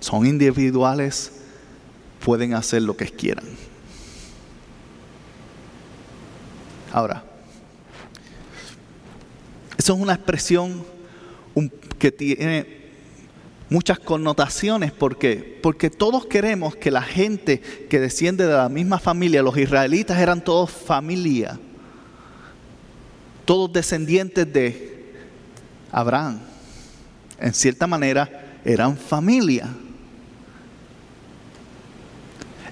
son 0.00 0.26
individuales 0.26 1.37
pueden 2.24 2.54
hacer 2.54 2.82
lo 2.82 2.96
que 2.96 3.06
quieran. 3.06 3.44
Ahora, 6.92 7.22
eso 9.76 9.94
es 9.94 10.00
una 10.00 10.14
expresión 10.14 10.84
que 11.98 12.12
tiene 12.12 12.78
muchas 13.70 13.98
connotaciones 13.98 14.92
porque 14.92 15.58
porque 15.62 15.90
todos 15.90 16.26
queremos 16.26 16.76
que 16.76 16.90
la 16.90 17.02
gente 17.02 17.60
que 17.60 18.00
desciende 18.00 18.46
de 18.46 18.54
la 18.54 18.68
misma 18.68 18.98
familia, 18.98 19.42
los 19.42 19.56
israelitas 19.56 20.18
eran 20.18 20.42
todos 20.42 20.70
familia, 20.70 21.58
todos 23.44 23.72
descendientes 23.72 24.50
de 24.52 25.12
Abraham. 25.92 26.40
En 27.40 27.54
cierta 27.54 27.86
manera 27.86 28.58
eran 28.64 28.96
familia. 28.96 29.68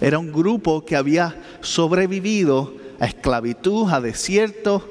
Era 0.06 0.20
un 0.20 0.30
grupo 0.30 0.84
que 0.84 0.94
había 0.94 1.34
sobrevivido 1.62 2.72
a 3.00 3.06
esclavitud, 3.06 3.90
a 3.90 4.00
desierto. 4.00 4.88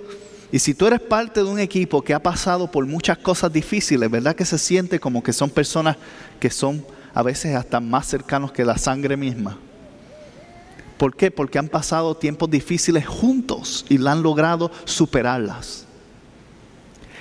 Y 0.51 0.59
si 0.59 0.73
tú 0.73 0.87
eres 0.87 0.99
parte 0.99 1.41
de 1.41 1.45
un 1.45 1.57
equipo 1.57 2.01
que 2.01 2.13
ha 2.13 2.21
pasado 2.21 2.69
por 2.69 2.85
muchas 2.85 3.19
cosas 3.19 3.53
difíciles, 3.53 4.11
¿verdad 4.11 4.35
que 4.35 4.43
se 4.43 4.57
siente 4.57 4.99
como 4.99 5.23
que 5.23 5.31
son 5.31 5.49
personas 5.49 5.95
que 6.37 6.49
son 6.49 6.85
a 7.13 7.23
veces 7.23 7.55
hasta 7.55 7.79
más 7.79 8.07
cercanos 8.07 8.51
que 8.51 8.65
la 8.65 8.77
sangre 8.77 9.15
misma? 9.15 9.57
¿Por 10.97 11.15
qué? 11.15 11.31
Porque 11.31 11.59
han 11.59 11.69
pasado 11.69 12.17
tiempos 12.17 12.49
difíciles 12.49 13.07
juntos 13.07 13.85
y 13.87 13.97
la 13.97 14.11
han 14.11 14.21
logrado 14.21 14.69
superarlas. 14.83 15.84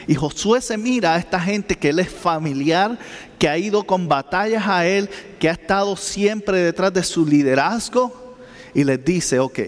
Y 0.07 0.15
Josué 0.15 0.61
se 0.61 0.77
mira 0.77 1.15
a 1.15 1.19
esta 1.19 1.41
gente 1.41 1.77
que 1.77 1.91
él 1.91 1.99
es 1.99 2.11
familiar, 2.11 2.99
que 3.39 3.49
ha 3.49 3.57
ido 3.57 3.85
con 3.85 4.09
batallas 4.09 4.67
a 4.67 4.87
él, 4.87 5.09
que 5.39 5.49
ha 5.49 5.53
estado 5.53 5.97
siempre 5.97 6.59
detrás 6.59 6.93
de 6.93 7.03
su 7.03 7.27
liderazgo 7.27 8.37
y 8.75 8.85
les 8.85 9.03
dice, 9.05 9.39
ok, 9.39 9.61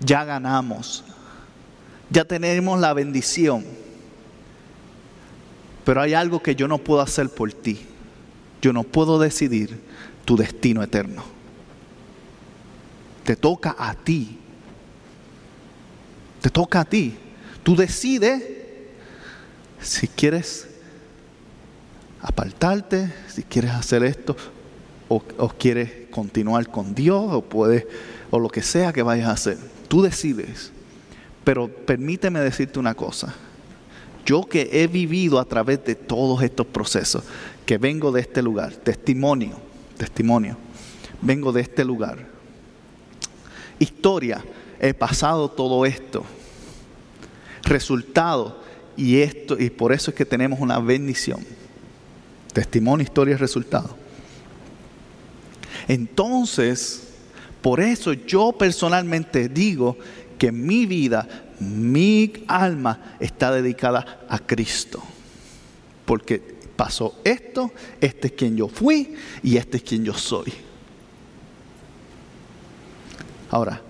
ya 0.00 0.24
ganamos, 0.24 1.04
ya 2.08 2.24
tenemos 2.24 2.80
la 2.80 2.92
bendición, 2.92 3.64
pero 5.84 6.00
hay 6.00 6.14
algo 6.14 6.42
que 6.42 6.54
yo 6.54 6.68
no 6.68 6.78
puedo 6.78 7.00
hacer 7.00 7.28
por 7.28 7.52
ti. 7.52 7.86
Yo 8.62 8.72
no 8.72 8.82
puedo 8.82 9.18
decidir 9.18 9.80
tu 10.24 10.36
destino 10.36 10.82
eterno. 10.82 11.24
Te 13.24 13.36
toca 13.36 13.74
a 13.78 13.94
ti. 13.94 14.38
Te 16.40 16.50
toca 16.50 16.80
a 16.80 16.84
ti. 16.84 17.16
Tú 17.62 17.74
decides 17.74 18.59
si 19.82 20.08
quieres 20.08 20.68
apartarte, 22.20 23.12
si 23.28 23.42
quieres 23.42 23.72
hacer 23.72 24.02
esto, 24.02 24.36
o, 25.08 25.48
quieres 25.58 26.08
continuar 26.10 26.68
con 26.70 26.94
Dios, 26.94 27.32
o 27.32 27.42
puedes, 27.42 27.86
o 28.30 28.38
lo 28.38 28.48
que 28.48 28.62
sea 28.62 28.92
que 28.92 29.02
vayas 29.02 29.28
a 29.28 29.32
hacer. 29.32 29.58
Tú 29.88 30.02
decides. 30.02 30.72
Pero 31.42 31.68
permíteme 31.68 32.38
decirte 32.38 32.78
una 32.78 32.94
cosa. 32.94 33.34
Yo 34.24 34.42
que 34.42 34.68
he 34.72 34.86
vivido 34.86 35.40
a 35.40 35.44
través 35.44 35.84
de 35.84 35.96
todos 35.96 36.42
estos 36.42 36.66
procesos, 36.66 37.24
que 37.66 37.78
vengo 37.78 38.12
de 38.12 38.20
este 38.20 38.42
lugar, 38.42 38.72
testimonio, 38.74 39.56
testimonio, 39.96 40.56
vengo 41.22 41.50
de 41.50 41.62
este 41.62 41.84
lugar. 41.84 42.28
Historia, 43.80 44.44
he 44.78 44.94
pasado 44.94 45.50
todo 45.50 45.86
esto. 45.86 46.24
Resultado, 47.64 48.59
y 49.00 49.22
esto 49.22 49.58
y 49.58 49.70
por 49.70 49.94
eso 49.94 50.10
es 50.10 50.14
que 50.14 50.26
tenemos 50.26 50.60
una 50.60 50.78
bendición. 50.78 51.40
Testimonio, 52.52 53.02
historia 53.02 53.32
y 53.32 53.38
resultado. 53.38 53.96
Entonces, 55.88 57.04
por 57.62 57.80
eso 57.80 58.12
yo 58.12 58.52
personalmente 58.52 59.48
digo 59.48 59.96
que 60.36 60.52
mi 60.52 60.84
vida, 60.84 61.26
mi 61.60 62.30
alma 62.46 63.16
está 63.20 63.50
dedicada 63.50 64.20
a 64.28 64.38
Cristo. 64.38 65.02
Porque 66.04 66.38
pasó 66.76 67.18
esto, 67.24 67.72
este 68.02 68.26
es 68.26 68.34
quien 68.34 68.54
yo 68.54 68.68
fui 68.68 69.14
y 69.42 69.56
este 69.56 69.78
es 69.78 69.82
quien 69.82 70.04
yo 70.04 70.12
soy. 70.12 70.52
Ahora, 73.50 73.80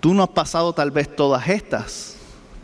tú 0.00 0.14
no 0.14 0.22
has 0.22 0.30
pasado 0.30 0.72
tal 0.72 0.90
vez 0.90 1.14
todas 1.14 1.46
estas 1.46 2.15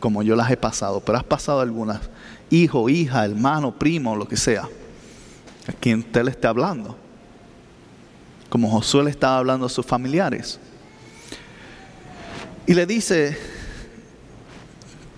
como 0.03 0.21
yo 0.21 0.35
las 0.35 0.51
he 0.51 0.57
pasado, 0.57 0.99
pero 0.99 1.17
has 1.17 1.23
pasado 1.23 1.61
algunas. 1.61 2.01
Hijo, 2.49 2.89
hija, 2.89 3.23
hermano, 3.23 3.73
primo, 3.73 4.17
lo 4.17 4.27
que 4.27 4.35
sea. 4.35 4.67
A 5.65 5.71
quien 5.71 5.99
usted 5.99 6.25
le 6.25 6.31
esté 6.31 6.45
hablando. 6.45 6.97
Como 8.49 8.69
Josué 8.69 9.05
le 9.05 9.11
estaba 9.11 9.37
hablando 9.37 9.65
a 9.65 9.69
sus 9.69 9.85
familiares. 9.85 10.59
Y 12.67 12.73
le 12.73 12.85
dice, 12.85 13.37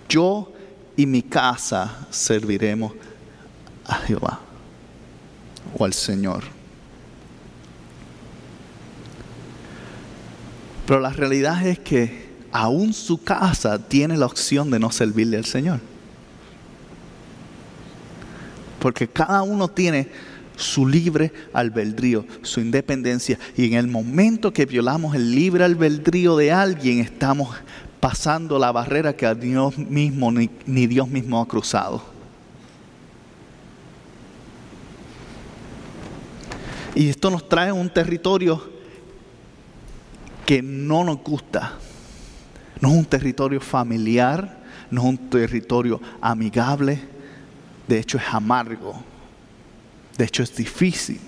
yo 0.08 0.52
y 0.96 1.04
mi 1.04 1.22
casa 1.22 2.06
serviremos 2.10 2.92
a 3.86 3.96
Jehová 3.96 4.38
o 5.76 5.84
al 5.84 5.94
Señor. 5.94 6.44
Pero 10.86 11.00
la 11.00 11.10
realidad 11.10 11.66
es 11.66 11.80
que 11.80 12.25
aún 12.56 12.94
su 12.94 13.22
casa 13.22 13.78
tiene 13.78 14.16
la 14.16 14.24
opción 14.24 14.70
de 14.70 14.78
no 14.78 14.90
servirle 14.90 15.36
al 15.36 15.44
Señor. 15.44 15.78
Porque 18.80 19.06
cada 19.06 19.42
uno 19.42 19.68
tiene 19.68 20.08
su 20.56 20.86
libre 20.86 21.32
albedrío, 21.52 22.24
su 22.40 22.60
independencia. 22.60 23.38
Y 23.58 23.66
en 23.66 23.74
el 23.74 23.88
momento 23.88 24.54
que 24.54 24.64
violamos 24.64 25.14
el 25.14 25.34
libre 25.34 25.64
albedrío 25.64 26.34
de 26.36 26.50
alguien, 26.50 27.00
estamos 27.00 27.54
pasando 28.00 28.58
la 28.58 28.72
barrera 28.72 29.14
que 29.14 29.26
a 29.26 29.34
Dios 29.34 29.76
mismo 29.76 30.32
ni, 30.32 30.48
ni 30.64 30.86
Dios 30.86 31.08
mismo 31.08 31.40
ha 31.42 31.46
cruzado. 31.46 32.02
Y 36.94 37.10
esto 37.10 37.28
nos 37.28 37.46
trae 37.46 37.70
un 37.70 37.90
territorio 37.90 38.62
que 40.46 40.62
no 40.62 41.04
nos 41.04 41.18
gusta. 41.18 41.80
No 42.80 42.90
es 42.90 42.94
un 42.94 43.04
territorio 43.04 43.60
familiar, 43.60 44.62
no 44.90 45.02
es 45.02 45.06
un 45.08 45.30
territorio 45.30 46.00
amigable, 46.20 47.00
de 47.88 47.98
hecho 47.98 48.18
es 48.18 48.24
amargo, 48.30 49.02
de 50.16 50.24
hecho 50.24 50.42
es 50.42 50.54
difícil. 50.54 51.20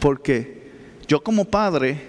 Porque 0.00 0.72
yo 1.06 1.22
como 1.22 1.44
padre, 1.44 2.08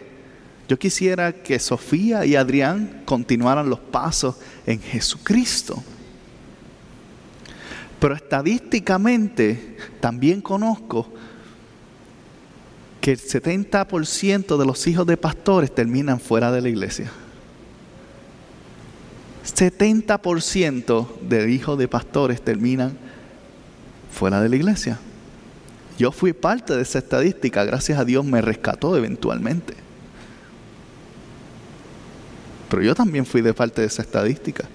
yo 0.68 0.80
quisiera 0.80 1.34
que 1.34 1.60
Sofía 1.60 2.26
y 2.26 2.36
Adrián 2.36 3.02
continuaran 3.04 3.70
los 3.70 3.80
pasos 3.80 4.38
en 4.66 4.80
Jesucristo. 4.80 5.84
Pero 8.00 8.16
estadísticamente 8.16 9.78
también 10.00 10.42
conozco 10.42 11.14
que 13.02 13.12
el 13.12 13.20
70% 13.20 14.58
de 14.58 14.66
los 14.66 14.88
hijos 14.88 15.08
de 15.08 15.18
pastores 15.18 15.74
terminan 15.74 16.20
fuera 16.20 16.52
de 16.52 16.62
la 16.62 16.70
iglesia. 16.70 17.12
70% 19.44 21.08
de 21.22 21.52
hijos 21.52 21.78
de 21.80 21.88
pastores 21.88 22.42
terminan 22.42 22.96
fuera 24.12 24.40
de 24.40 24.50
la 24.50 24.56
iglesia. 24.56 25.00
Yo 25.98 26.12
fui 26.12 26.34
parte 26.34 26.76
de 26.76 26.84
esa 26.84 27.00
estadística, 27.00 27.64
gracias 27.64 27.98
a 27.98 28.06
Dios 28.06 28.24
me 28.24 28.40
rescató 28.40 28.96
eventualmente. 28.96 29.74
Pero 32.70 32.84
yo 32.84 32.96
también 32.96 33.26
fui 33.26 33.42
de 33.42 33.54
parte 33.54 33.82
de 33.82 33.88
esa 33.88 34.04
estadística. 34.04 34.70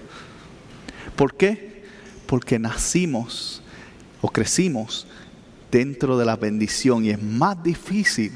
¿Por 1.15 1.33
qué? 1.33 1.83
Porque 2.27 2.59
nacimos 2.59 3.63
o 4.21 4.29
crecimos 4.29 5.07
dentro 5.71 6.17
de 6.17 6.25
la 6.25 6.35
bendición 6.35 7.05
y 7.05 7.09
es 7.09 7.21
más 7.21 7.61
difícil 7.61 8.31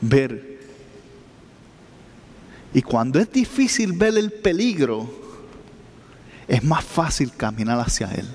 ver. 0.00 0.56
Y 2.72 2.82
cuando 2.82 3.18
es 3.18 3.30
difícil 3.32 3.92
ver 3.92 4.16
el 4.18 4.32
peligro, 4.32 5.08
es 6.46 6.62
más 6.62 6.84
fácil 6.84 7.32
caminar 7.36 7.80
hacia 7.80 8.10
Él. 8.12 8.26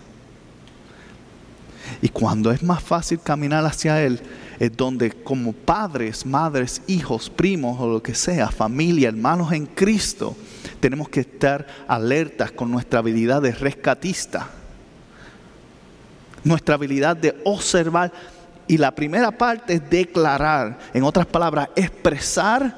Y 2.01 2.09
cuando 2.09 2.51
es 2.51 2.63
más 2.63 2.81
fácil 2.81 3.19
caminar 3.21 3.65
hacia 3.65 4.01
Él, 4.01 4.19
es 4.59 4.75
donde 4.75 5.11
como 5.11 5.53
padres, 5.53 6.25
madres, 6.25 6.81
hijos, 6.87 7.29
primos 7.29 7.79
o 7.79 7.87
lo 7.87 8.01
que 8.01 8.15
sea, 8.15 8.49
familia, 8.49 9.09
hermanos 9.09 9.51
en 9.51 9.65
Cristo, 9.65 10.35
tenemos 10.79 11.09
que 11.09 11.21
estar 11.21 11.67
alertas 11.87 12.51
con 12.51 12.71
nuestra 12.71 12.99
habilidad 12.99 13.41
de 13.41 13.51
rescatista 13.51 14.60
nuestra 16.43 16.75
habilidad 16.75 17.15
de 17.15 17.39
observar. 17.43 18.11
Y 18.67 18.77
la 18.77 18.91
primera 18.91 19.31
parte 19.31 19.73
es 19.73 19.89
declarar, 19.89 20.79
en 20.93 21.03
otras 21.03 21.25
palabras, 21.25 21.69
expresar 21.75 22.75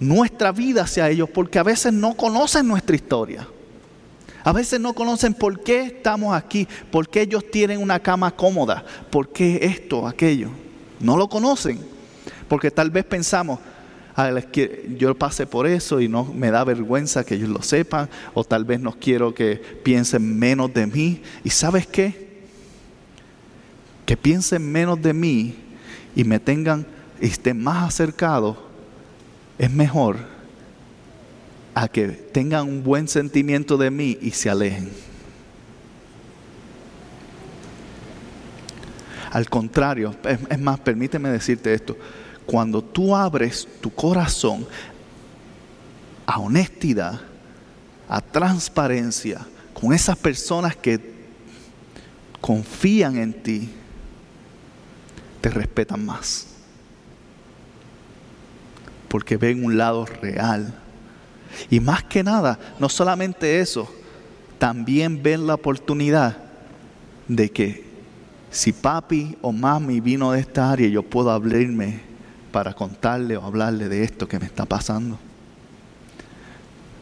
nuestra 0.00 0.50
vida 0.50 0.82
hacia 0.82 1.08
ellos, 1.08 1.28
porque 1.30 1.58
a 1.58 1.62
veces 1.62 1.92
no 1.92 2.14
conocen 2.14 2.66
nuestra 2.66 2.96
historia. 2.96 3.46
A 4.44 4.52
veces 4.52 4.80
no 4.80 4.92
conocen 4.92 5.34
por 5.34 5.62
qué 5.62 5.82
estamos 5.82 6.34
aquí, 6.34 6.66
por 6.90 7.08
qué 7.08 7.22
ellos 7.22 7.48
tienen 7.50 7.80
una 7.80 8.00
cama 8.00 8.32
cómoda, 8.32 8.84
por 9.10 9.28
qué 9.28 9.60
esto, 9.62 10.06
aquello. 10.06 10.50
No 10.98 11.16
lo 11.16 11.28
conocen, 11.28 11.78
porque 12.48 12.70
tal 12.70 12.90
vez 12.90 13.04
pensamos, 13.04 13.60
ah, 14.16 14.30
yo 14.98 15.14
pasé 15.14 15.46
por 15.46 15.68
eso 15.68 16.00
y 16.00 16.08
no 16.08 16.24
me 16.24 16.50
da 16.50 16.64
vergüenza 16.64 17.24
que 17.24 17.36
ellos 17.36 17.50
lo 17.50 17.62
sepan, 17.62 18.08
o 18.34 18.42
tal 18.42 18.64
vez 18.64 18.80
no 18.80 18.92
quiero 18.98 19.32
que 19.32 19.56
piensen 19.84 20.38
menos 20.38 20.74
de 20.74 20.88
mí. 20.88 21.22
¿Y 21.44 21.50
sabes 21.50 21.86
qué? 21.86 22.31
Que 24.06 24.16
piensen 24.16 24.70
menos 24.70 25.00
de 25.00 25.12
mí 25.12 25.54
y 26.14 26.24
me 26.24 26.40
tengan 26.40 26.86
y 27.20 27.26
estén 27.26 27.62
más 27.62 27.88
acercados, 27.88 28.56
es 29.58 29.70
mejor 29.70 30.16
a 31.74 31.88
que 31.88 32.08
tengan 32.08 32.68
un 32.68 32.82
buen 32.82 33.06
sentimiento 33.06 33.76
de 33.76 33.90
mí 33.90 34.18
y 34.20 34.32
se 34.32 34.50
alejen. 34.50 34.90
Al 39.30 39.48
contrario, 39.48 40.14
es 40.50 40.58
más, 40.58 40.80
permíteme 40.80 41.30
decirte 41.30 41.72
esto, 41.72 41.96
cuando 42.44 42.82
tú 42.82 43.16
abres 43.16 43.66
tu 43.80 43.90
corazón 43.90 44.66
a 46.26 46.38
honestidad, 46.38 47.20
a 48.08 48.20
transparencia, 48.20 49.46
con 49.72 49.92
esas 49.94 50.18
personas 50.18 50.76
que 50.76 51.00
confían 52.40 53.16
en 53.16 53.32
ti, 53.32 53.70
te 55.42 55.50
respetan 55.50 56.06
más. 56.06 56.46
Porque 59.08 59.36
ven 59.36 59.62
un 59.62 59.76
lado 59.76 60.06
real. 60.06 60.72
Y 61.68 61.80
más 61.80 62.04
que 62.04 62.22
nada, 62.22 62.58
no 62.78 62.88
solamente 62.88 63.60
eso, 63.60 63.92
también 64.58 65.22
ven 65.22 65.46
la 65.46 65.54
oportunidad 65.54 66.38
de 67.28 67.50
que 67.50 67.84
si 68.50 68.72
papi 68.72 69.36
o 69.42 69.52
mami 69.52 70.00
vino 70.00 70.32
de 70.32 70.40
esta 70.40 70.70
área, 70.70 70.88
yo 70.88 71.02
puedo 71.02 71.30
abrirme 71.30 72.00
para 72.52 72.72
contarle 72.72 73.36
o 73.36 73.44
hablarle 73.44 73.88
de 73.88 74.04
esto 74.04 74.28
que 74.28 74.38
me 74.38 74.46
está 74.46 74.64
pasando. 74.64 75.18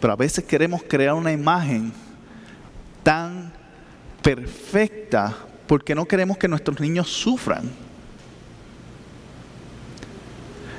Pero 0.01 0.13
a 0.13 0.17
veces 0.17 0.45
queremos 0.45 0.83
crear 0.83 1.15
una 1.15 1.33
imagen 1.33 1.93
tan 3.03 3.53
perfecta 4.23 5.37
porque 5.67 5.95
no 5.95 6.07
queremos 6.07 6.39
que 6.39 6.49
nuestros 6.49 6.81
niños 6.81 7.09
sufran. 7.09 7.71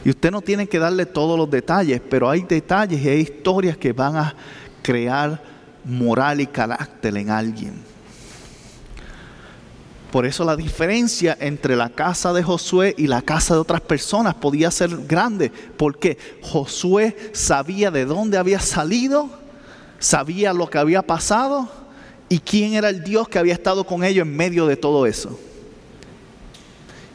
Y 0.03 0.09
usted 0.09 0.31
no 0.31 0.41
tiene 0.41 0.67
que 0.67 0.79
darle 0.79 1.05
todos 1.05 1.37
los 1.37 1.49
detalles, 1.49 2.01
pero 2.09 2.29
hay 2.29 2.41
detalles 2.41 3.01
y 3.01 3.09
hay 3.09 3.19
historias 3.21 3.77
que 3.77 3.93
van 3.93 4.15
a 4.15 4.35
crear 4.81 5.41
moral 5.85 6.41
y 6.41 6.47
carácter 6.47 7.15
en 7.17 7.29
alguien. 7.29 7.91
Por 10.11 10.25
eso 10.25 10.43
la 10.43 10.57
diferencia 10.57 11.37
entre 11.39 11.75
la 11.75 11.89
casa 11.89 12.33
de 12.33 12.43
Josué 12.43 12.93
y 12.97 13.07
la 13.07 13.21
casa 13.21 13.53
de 13.53 13.61
otras 13.61 13.79
personas 13.79 14.35
podía 14.35 14.69
ser 14.69 14.89
grande, 15.07 15.51
porque 15.77 16.17
Josué 16.41 17.15
sabía 17.31 17.91
de 17.91 18.05
dónde 18.05 18.37
había 18.37 18.59
salido, 18.59 19.29
sabía 19.99 20.51
lo 20.51 20.69
que 20.69 20.79
había 20.79 21.01
pasado 21.01 21.69
y 22.27 22.39
quién 22.39 22.73
era 22.73 22.89
el 22.89 23.03
Dios 23.03 23.29
que 23.29 23.39
había 23.39 23.53
estado 23.53 23.85
con 23.85 24.03
ellos 24.03 24.27
en 24.27 24.35
medio 24.35 24.65
de 24.65 24.75
todo 24.75 25.05
eso. 25.05 25.39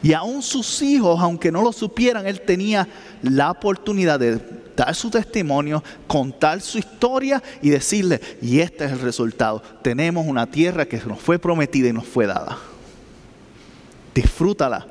Y 0.03 0.13
aún 0.13 0.43
sus 0.43 0.83
hijos, 0.83 1.19
aunque 1.21 1.51
no 1.51 1.63
lo 1.63 1.73
supieran, 1.73 2.27
él 2.27 2.41
tenía 2.43 2.87
la 3.23 3.51
oportunidad 3.51 4.21
de 4.21 4.41
dar 4.77 4.95
su 4.95 5.11
testimonio, 5.11 5.83
contar 6.07 6.61
su 6.61 6.79
historia 6.79 7.43
y 7.63 7.71
decirle, 7.71 8.21
y 8.43 8.61
este 8.61 8.85
es 8.85 8.93
el 8.93 9.01
resultado. 9.01 9.63
Tenemos 9.83 10.27
una 10.27 10.47
tierra 10.47 10.87
que 10.87 11.01
nos 11.07 11.21
fue 11.21 11.39
prometida 11.39 11.89
y 11.89 11.93
nos 11.93 12.07
fue 12.07 12.27
dada. 12.27 12.59
Disfrútala 14.15 14.87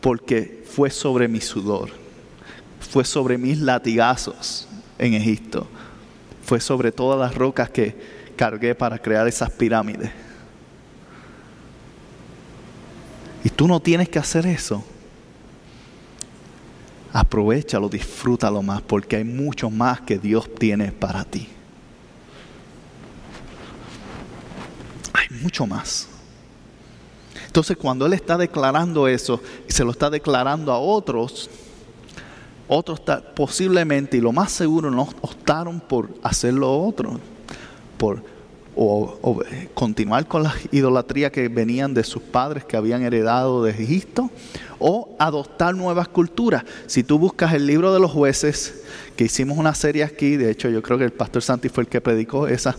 porque 0.00 0.64
fue 0.66 0.90
sobre 0.90 1.28
mi 1.28 1.40
sudor, 1.40 1.90
fue 2.80 3.04
sobre 3.04 3.38
mis 3.38 3.58
latigazos 3.58 4.68
en 4.98 5.14
Egipto, 5.14 5.66
fue 6.44 6.60
sobre 6.60 6.92
todas 6.92 7.18
las 7.18 7.34
rocas 7.34 7.70
que 7.70 7.96
cargué 8.36 8.74
para 8.74 8.98
crear 8.98 9.26
esas 9.26 9.50
pirámides. 9.50 10.10
Tú 13.50 13.68
no 13.68 13.80
tienes 13.80 14.08
que 14.08 14.18
hacer 14.18 14.46
eso. 14.46 14.84
Aprovechalo, 17.12 17.88
disfrútalo 17.88 18.62
más, 18.62 18.82
porque 18.82 19.16
hay 19.16 19.24
mucho 19.24 19.70
más 19.70 20.00
que 20.00 20.18
Dios 20.18 20.48
tiene 20.54 20.92
para 20.92 21.24
ti. 21.24 21.48
Hay 25.12 25.36
mucho 25.40 25.66
más. 25.66 26.08
Entonces 27.46 27.76
cuando 27.76 28.06
Él 28.06 28.12
está 28.12 28.36
declarando 28.36 29.08
eso 29.08 29.40
y 29.68 29.72
se 29.72 29.84
lo 29.84 29.90
está 29.90 30.10
declarando 30.10 30.70
a 30.70 30.78
otros, 30.78 31.48
otros 32.68 33.00
posiblemente 33.34 34.18
y 34.18 34.20
lo 34.20 34.32
más 34.32 34.52
seguro 34.52 34.90
no 34.90 35.08
optaron 35.22 35.80
por 35.80 36.10
hacerlo 36.22 36.84
otro, 36.84 37.18
por 37.96 38.22
o, 38.80 39.42
continuar 39.74 40.28
con 40.28 40.44
la 40.44 40.54
idolatría 40.70 41.32
que 41.32 41.48
venían 41.48 41.94
de 41.94 42.04
sus 42.04 42.22
padres 42.22 42.64
que 42.64 42.76
habían 42.76 43.02
heredado 43.02 43.64
de 43.64 43.72
Egipto, 43.72 44.30
o 44.78 45.16
adoptar 45.18 45.74
nuevas 45.74 46.06
culturas. 46.06 46.62
Si 46.86 47.02
tú 47.02 47.18
buscas 47.18 47.54
el 47.54 47.66
libro 47.66 47.92
de 47.92 47.98
los 47.98 48.12
jueces, 48.12 48.84
que 49.16 49.24
hicimos 49.24 49.58
una 49.58 49.74
serie 49.74 50.04
aquí, 50.04 50.36
de 50.36 50.50
hecho 50.50 50.68
yo 50.68 50.80
creo 50.80 50.96
que 50.96 51.04
el 51.04 51.12
pastor 51.12 51.42
Santi 51.42 51.68
fue 51.68 51.82
el 51.82 51.88
que 51.88 52.00
predicó 52.00 52.46
esa, 52.46 52.76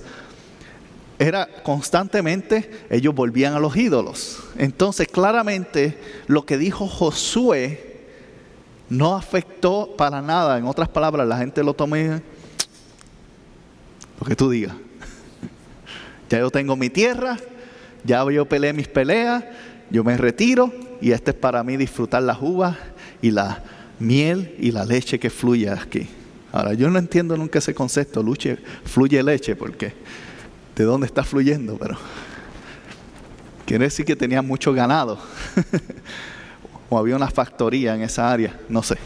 era 1.17 1.49
constantemente 1.63 2.71
ellos 2.89 3.13
volvían 3.13 3.53
a 3.53 3.59
los 3.59 3.75
ídolos. 3.75 4.41
Entonces 4.57 5.09
claramente 5.09 5.97
lo 6.27 6.45
que 6.45 6.57
dijo 6.57 6.88
Josué 6.88 8.05
no 8.88 9.17
afectó 9.17 9.95
para 9.97 10.21
nada. 10.21 10.57
En 10.57 10.65
otras 10.65 10.88
palabras, 10.88 11.27
la 11.27 11.38
gente 11.38 11.62
lo 11.62 11.73
tomó 11.73 11.97
lo 11.97 12.21
que 14.25 14.38
tú 14.38 14.49
digas. 14.49 14.73
Ya 16.29 16.39
yo 16.39 16.51
tengo 16.51 16.75
mi 16.75 16.89
tierra, 16.89 17.37
ya 18.03 18.23
yo 18.31 18.45
peleé 18.45 18.73
mis 18.73 18.87
peleas, 18.87 19.43
yo 19.89 20.03
me 20.03 20.15
retiro 20.15 20.71
y 21.01 21.11
este 21.11 21.31
es 21.31 21.37
para 21.37 21.63
mí 21.63 21.75
disfrutar 21.77 22.23
las 22.23 22.37
uvas 22.41 22.77
y 23.21 23.31
la 23.31 23.63
miel 23.99 24.55
y 24.59 24.71
la 24.71 24.85
leche 24.85 25.19
que 25.19 25.29
fluye 25.29 25.69
aquí. 25.69 26.07
Ahora, 26.51 26.73
yo 26.73 26.89
no 26.89 26.97
entiendo 26.97 27.37
nunca 27.37 27.59
ese 27.59 27.73
concepto, 27.73 28.23
luche, 28.23 28.57
fluye 28.83 29.21
leche, 29.21 29.55
porque 29.55 29.93
de 30.75 30.83
dónde 30.83 31.05
está 31.05 31.23
fluyendo, 31.23 31.77
pero 31.77 31.97
quiere 33.65 33.85
decir 33.85 34.05
que 34.05 34.15
tenía 34.15 34.41
mucho 34.41 34.73
ganado. 34.73 35.19
o 36.89 36.97
había 36.97 37.15
una 37.15 37.29
factoría 37.29 37.93
en 37.93 38.01
esa 38.01 38.31
área, 38.31 38.59
no 38.67 38.81
sé. 38.81 38.97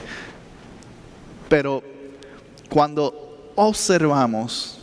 Pero 1.50 1.84
cuando 2.70 3.52
observamos 3.56 4.80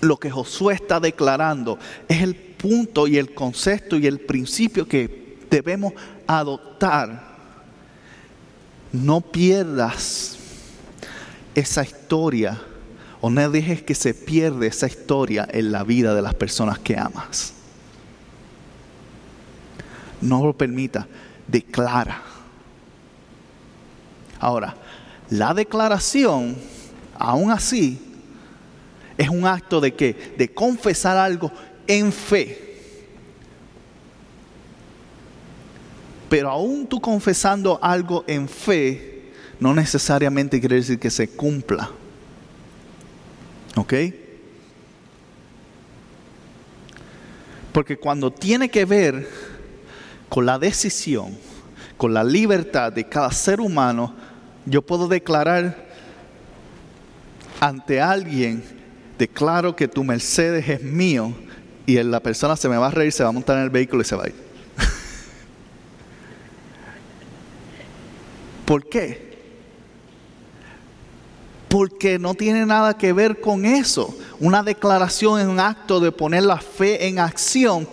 lo 0.00 0.16
que 0.16 0.30
Josué 0.30 0.74
está 0.74 1.00
declarando 1.00 1.78
es 2.08 2.22
el 2.22 2.34
punto 2.34 3.06
y 3.06 3.18
el 3.18 3.34
concepto 3.34 3.96
y 3.96 4.06
el 4.06 4.20
principio 4.20 4.86
que 4.86 5.38
debemos 5.50 5.92
adoptar. 6.26 7.28
No 8.92 9.20
pierdas 9.20 10.38
esa 11.54 11.82
historia 11.82 12.60
o 13.20 13.30
no 13.30 13.50
dejes 13.50 13.82
que 13.82 13.94
se 13.94 14.14
pierda 14.14 14.66
esa 14.66 14.86
historia 14.86 15.46
en 15.50 15.72
la 15.72 15.84
vida 15.84 16.14
de 16.14 16.22
las 16.22 16.34
personas 16.34 16.78
que 16.78 16.96
amas. 16.96 17.52
No 20.20 20.44
lo 20.44 20.56
permita, 20.56 21.06
declara. 21.46 22.22
Ahora, 24.38 24.74
la 25.28 25.52
declaración, 25.54 26.56
aún 27.18 27.50
así, 27.50 28.09
es 29.20 29.28
un 29.28 29.44
acto 29.44 29.82
de 29.82 29.92
qué? 29.92 30.32
De 30.38 30.48
confesar 30.48 31.18
algo 31.18 31.52
en 31.86 32.10
fe. 32.10 32.78
Pero 36.30 36.48
aún 36.48 36.86
tú 36.86 37.02
confesando 37.02 37.78
algo 37.82 38.24
en 38.26 38.48
fe, 38.48 39.30
no 39.60 39.74
necesariamente 39.74 40.58
quiere 40.58 40.76
decir 40.76 40.98
que 40.98 41.10
se 41.10 41.28
cumpla. 41.28 41.90
¿Ok? 43.76 43.92
Porque 47.72 47.98
cuando 47.98 48.32
tiene 48.32 48.70
que 48.70 48.86
ver 48.86 49.28
con 50.30 50.46
la 50.46 50.58
decisión, 50.58 51.36
con 51.98 52.14
la 52.14 52.24
libertad 52.24 52.90
de 52.90 53.04
cada 53.04 53.30
ser 53.32 53.60
humano, 53.60 54.14
yo 54.64 54.80
puedo 54.80 55.08
declarar 55.08 55.90
ante 57.60 58.00
alguien 58.00 58.79
declaro 59.20 59.76
que 59.76 59.86
tu 59.86 60.02
Mercedes 60.02 60.66
es 60.66 60.82
mío 60.82 61.34
y 61.84 62.02
la 62.02 62.20
persona 62.20 62.56
se 62.56 62.70
me 62.70 62.78
va 62.78 62.86
a 62.86 62.90
reír, 62.90 63.12
se 63.12 63.22
va 63.22 63.28
a 63.28 63.32
montar 63.32 63.58
en 63.58 63.64
el 63.64 63.70
vehículo 63.70 64.00
y 64.00 64.06
se 64.06 64.16
va 64.16 64.24
a 64.24 64.28
ir. 64.28 64.34
¿Por 68.64 68.88
qué? 68.88 69.28
Porque 71.68 72.18
no 72.18 72.32
tiene 72.34 72.64
nada 72.64 72.96
que 72.96 73.12
ver 73.12 73.42
con 73.42 73.66
eso. 73.66 74.16
Una 74.40 74.62
declaración 74.62 75.38
es 75.38 75.46
un 75.46 75.60
acto 75.60 76.00
de 76.00 76.10
poner 76.10 76.44
la 76.44 76.56
fe 76.56 77.06
en 77.06 77.18
acción, 77.18 77.86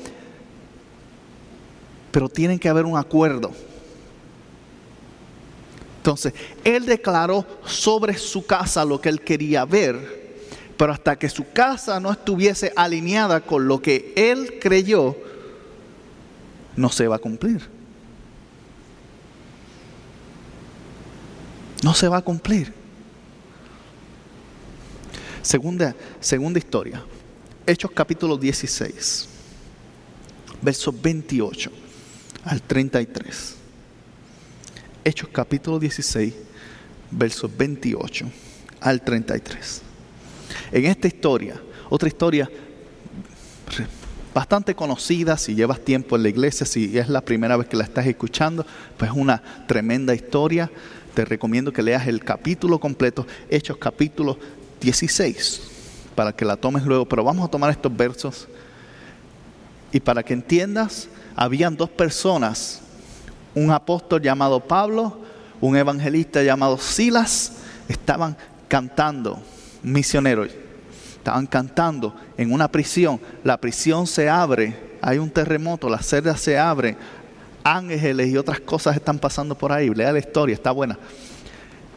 pero 2.09 2.29
tiene 2.29 2.57
que 2.57 2.69
haber 2.69 2.85
un 2.85 2.97
acuerdo. 2.97 3.51
Entonces, 5.97 6.33
él 6.63 6.85
declaró 6.85 7.45
sobre 7.65 8.17
su 8.17 8.45
casa 8.45 8.85
lo 8.85 9.01
que 9.01 9.09
él 9.09 9.19
quería 9.19 9.65
ver 9.65 10.26
pero 10.77 10.93
hasta 10.93 11.17
que 11.17 11.27
su 11.27 11.51
casa 11.51 11.99
no 11.99 12.11
estuviese 12.11 12.71
alineada 12.75 13.41
con 13.41 13.67
lo 13.67 13.81
que 13.81 14.13
él 14.15 14.59
creyó, 14.61 15.17
no 16.75 16.89
se 16.89 17.07
va 17.07 17.15
a 17.15 17.19
cumplir. 17.19 17.67
No 21.83 21.93
se 21.93 22.07
va 22.07 22.17
a 22.17 22.21
cumplir. 22.21 22.73
Segunda, 25.41 25.95
segunda 26.19 26.59
historia. 26.59 27.03
Hechos 27.65 27.91
capítulo 27.91 28.37
16, 28.37 29.27
versos 30.61 31.01
28 31.01 31.71
al 32.43 32.61
33. 32.61 33.55
Hechos 35.03 35.29
capítulo 35.31 35.79
16, 35.79 36.33
versos 37.11 37.57
28 37.57 38.25
al 38.81 39.01
33. 39.01 39.86
En 40.71 40.85
esta 40.85 41.07
historia, 41.07 41.61
otra 41.89 42.07
historia 42.07 42.49
bastante 44.33 44.75
conocida, 44.75 45.37
si 45.37 45.55
llevas 45.55 45.79
tiempo 45.79 46.15
en 46.15 46.23
la 46.23 46.29
iglesia, 46.29 46.65
si 46.65 46.97
es 46.97 47.09
la 47.09 47.21
primera 47.21 47.57
vez 47.57 47.67
que 47.67 47.77
la 47.77 47.83
estás 47.83 48.05
escuchando, 48.05 48.65
pues 48.97 49.09
es 49.09 49.17
una 49.17 49.41
tremenda 49.67 50.13
historia. 50.13 50.69
Te 51.13 51.25
recomiendo 51.25 51.73
que 51.73 51.81
leas 51.81 52.05
el 52.07 52.23
capítulo 52.23 52.79
completo, 52.79 53.25
Hechos 53.49 53.77
capítulo 53.77 54.37
16, 54.79 55.61
para 56.13 56.33
que 56.33 56.45
la 56.45 56.55
tomes 56.55 56.83
luego. 56.83 57.07
Pero 57.07 57.23
vamos 57.23 57.47
a 57.47 57.49
tomar 57.49 57.71
estos 57.71 57.95
versos 57.95 58.47
y 59.91 59.99
para 59.99 60.21
que 60.21 60.33
entiendas, 60.33 61.07
habían 61.35 61.75
dos 61.75 61.89
personas, 61.89 62.81
un 63.55 63.71
apóstol 63.71 64.21
llamado 64.21 64.59
Pablo, 64.59 65.19
un 65.61 65.75
evangelista 65.75 66.43
llamado 66.43 66.77
Silas, 66.77 67.53
estaban 67.87 68.37
cantando 68.67 69.41
misioneros. 69.91 70.49
Estaban 71.17 71.47
cantando 71.47 72.15
en 72.37 72.51
una 72.51 72.71
prisión. 72.71 73.19
La 73.43 73.59
prisión 73.59 74.07
se 74.07 74.29
abre. 74.29 74.75
Hay 75.01 75.17
un 75.17 75.29
terremoto. 75.29 75.89
La 75.89 76.01
celda 76.01 76.37
se 76.37 76.57
abre. 76.57 76.95
Ángeles 77.63 78.29
y 78.29 78.37
otras 78.37 78.59
cosas 78.59 78.95
están 78.95 79.19
pasando 79.19 79.57
por 79.57 79.71
ahí. 79.71 79.89
Lea 79.89 80.11
la 80.11 80.19
historia. 80.19 80.53
Está 80.53 80.71
buena. 80.71 80.97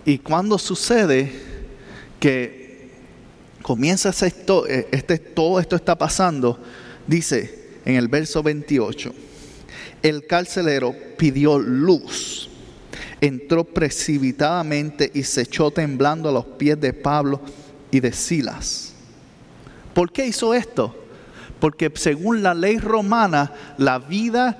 Y 0.05 0.19
cuando 0.19 0.59
sucede 0.59 1.31
que 2.19 2.91
comienza 3.63 4.11
esto, 4.11 4.67
eh, 4.67 4.89
este, 4.91 5.19
todo 5.19 5.61
esto 5.61 5.77
está 5.77 5.97
pasando, 5.97 6.59
dice 7.07 7.69
en 7.85 7.97
el 7.97 8.09
verso 8.09 8.43
28, 8.43 9.13
el 10.03 10.27
carcelero 10.27 10.95
pidió 11.17 11.59
luz 11.59 12.51
entró 13.21 13.65
precipitadamente 13.65 15.11
y 15.13 15.23
se 15.23 15.43
echó 15.43 15.71
temblando 15.71 16.29
a 16.29 16.33
los 16.33 16.45
pies 16.45 16.81
de 16.81 16.93
Pablo 16.93 17.41
y 17.91 18.01
de 18.01 18.13
Silas. 18.13 18.95
¿Por 19.95 20.13
qué 20.13 20.27
hizo 20.27 20.55
esto? 20.55 20.95
Porque 21.59 21.91
según 21.95 22.43
la 22.43 22.55
ley 22.55 22.79
romana, 22.79 23.53
la 23.77 23.99
vida 23.99 24.57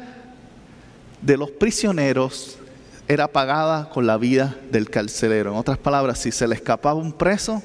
de 1.23 1.37
los 1.37 1.51
prisioneros 1.51 2.59
era 3.09 3.29
pagada 3.29 3.89
con 3.91 4.07
la 4.07 4.17
vida 4.17 4.57
del 4.71 4.89
carcelero. 4.89 5.53
En 5.53 5.57
otras 5.57 5.79
palabras, 5.79 6.19
si 6.19 6.31
se 6.31 6.47
le 6.47 6.55
escapaba 6.55 6.95
un 6.95 7.13
preso, 7.13 7.63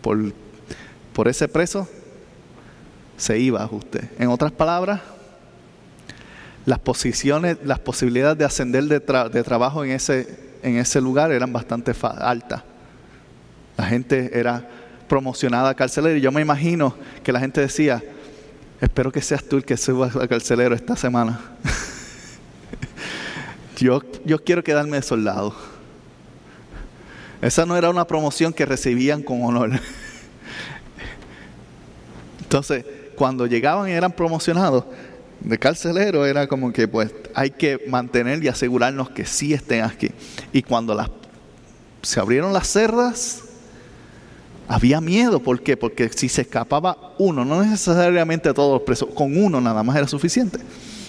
por, 0.00 0.18
por 1.12 1.28
ese 1.28 1.48
preso 1.48 1.88
se 3.16 3.38
iba 3.38 3.62
a 3.62 3.66
usted. 3.66 4.04
En 4.18 4.28
otras 4.28 4.52
palabras, 4.52 5.00
las 6.64 6.78
posiciones, 6.80 7.58
las 7.64 7.78
posibilidades 7.78 8.38
de 8.38 8.44
ascender 8.44 8.84
de, 8.84 8.98
de 8.98 9.42
trabajo 9.44 9.84
en 9.84 9.92
ese, 9.92 10.58
en 10.62 10.76
ese 10.76 11.00
lugar 11.00 11.30
eran 11.30 11.52
bastante 11.52 11.92
altas. 12.02 12.62
La 13.76 13.86
gente 13.86 14.38
era 14.38 14.68
promocionada 15.08 15.70
a 15.70 15.74
carcelero 15.74 16.16
y 16.16 16.20
yo 16.20 16.32
me 16.32 16.40
imagino 16.40 16.96
que 17.22 17.32
la 17.32 17.40
gente 17.40 17.60
decía, 17.60 18.02
espero 18.80 19.12
que 19.12 19.22
seas 19.22 19.44
tú 19.44 19.56
el 19.56 19.64
que 19.64 19.76
suba 19.76 20.10
a 20.20 20.28
carcelero 20.28 20.74
esta 20.74 20.96
semana. 20.96 21.40
yo, 23.76 24.02
yo 24.24 24.42
quiero 24.42 24.64
quedarme 24.64 24.96
de 24.96 25.02
soldado. 25.02 25.54
Esa 27.42 27.66
no 27.66 27.76
era 27.76 27.90
una 27.90 28.06
promoción 28.06 28.52
que 28.52 28.64
recibían 28.64 29.22
con 29.22 29.44
honor. 29.44 29.70
Entonces, 32.40 32.84
cuando 33.14 33.46
llegaban 33.46 33.88
y 33.88 33.92
eran 33.92 34.12
promocionados, 34.12 34.84
de 35.40 35.58
carcelero 35.58 36.24
era 36.24 36.46
como 36.46 36.72
que 36.72 36.88
pues 36.88 37.12
hay 37.34 37.50
que 37.50 37.82
mantener 37.88 38.42
y 38.42 38.48
asegurarnos 38.48 39.10
que 39.10 39.26
sí 39.26 39.52
estén 39.52 39.84
aquí. 39.84 40.10
Y 40.52 40.62
cuando 40.62 40.94
las, 40.94 41.10
se 42.02 42.20
abrieron 42.20 42.52
las 42.52 42.68
cerdas, 42.68 43.45
había 44.68 45.00
miedo. 45.00 45.40
¿Por 45.40 45.62
qué? 45.62 45.76
Porque 45.76 46.08
si 46.08 46.28
se 46.28 46.42
escapaba 46.42 47.14
uno, 47.18 47.44
no 47.44 47.62
necesariamente 47.62 48.52
todos 48.52 48.74
los 48.74 48.82
presos, 48.82 49.08
con 49.14 49.36
uno 49.36 49.60
nada 49.60 49.82
más 49.82 49.96
era 49.96 50.08
suficiente. 50.08 50.58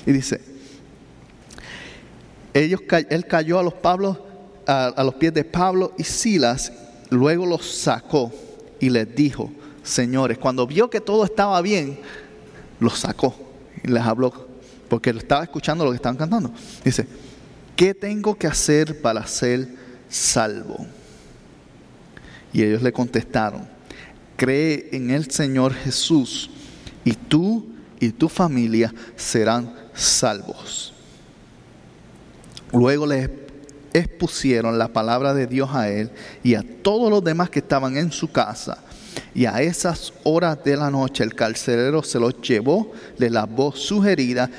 Y 0.06 0.12
dice, 0.12 0.42
ellos, 2.54 2.82
él 3.10 3.26
cayó 3.28 3.60
a 3.60 3.64
los, 3.64 3.74
Pablos, 3.74 4.18
a 4.66 5.04
los 5.04 5.16
pies 5.16 5.34
de 5.34 5.44
Pablo 5.44 5.94
y 5.98 6.04
Silas, 6.04 6.72
luego 7.10 7.46
los 7.46 7.66
sacó 7.66 8.32
y 8.80 8.90
les 8.90 9.14
dijo, 9.16 9.52
señores, 9.84 10.38
cuando 10.38 10.68
vio 10.68 10.90
que 10.90 11.02
todo 11.02 11.24
estaba 11.26 11.62
bien, 11.62 12.00
los 12.80 13.00
sacó 13.00 13.36
y 13.84 13.88
les 13.90 14.04
habló, 14.04 14.34
porque 14.90 15.10
estaba 15.12 15.44
escuchando 15.44 15.84
lo 15.84 15.92
que 15.92 15.96
estaban 15.98 16.18
cantando. 16.18 16.52
Dice, 16.84 17.08
¿qué 17.76 17.94
tengo 17.94 18.36
que 18.36 18.48
hacer 18.48 19.02
para 19.02 19.26
ser 19.26 19.68
salvo? 20.10 20.86
Y 22.58 22.64
ellos 22.64 22.82
le 22.82 22.92
contestaron, 22.92 23.68
cree 24.36 24.90
en 24.92 25.12
el 25.12 25.30
Señor 25.30 25.76
Jesús 25.76 26.50
y 27.06 27.12
tú 27.12 27.68
y 28.00 28.10
tu 28.10 28.28
familia 28.28 28.92
serán 29.16 29.76
salvos. 29.94 30.92
Luego 32.74 33.06
les 33.06 33.30
expusieron 33.94 34.80
la 34.80 34.88
palabra 34.88 35.36
de 35.36 35.46
Dios 35.46 35.70
a 35.72 35.88
él 35.92 36.10
y 36.42 36.56
a 36.56 36.64
todos 36.82 37.12
los 37.12 37.24
demás 37.24 37.52
que 37.52 37.60
estaban 37.60 37.96
en 37.96 38.12
su 38.12 38.32
casa. 38.32 38.80
Y 39.36 39.46
a 39.46 39.62
esas 39.62 40.12
horas 40.24 40.58
de 40.64 40.78
la 40.78 40.90
noche 40.90 41.24
el 41.24 41.36
carcelero 41.36 42.02
se 42.02 42.20
los 42.20 42.42
llevó, 42.42 42.92
le 43.20 43.30
lavó 43.30 43.72
sus 43.72 44.04
heridas 44.04 44.50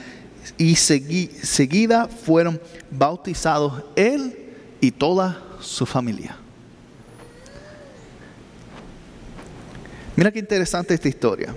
y 0.56 0.76
seguida 0.76 2.06
fueron 2.06 2.60
bautizados 2.92 3.82
él 3.96 4.54
y 4.80 4.92
toda 4.92 5.42
su 5.58 5.84
familia. 5.84 6.36
Mira 10.18 10.32
qué 10.32 10.40
interesante 10.40 10.94
esta 10.94 11.08
historia. 11.08 11.54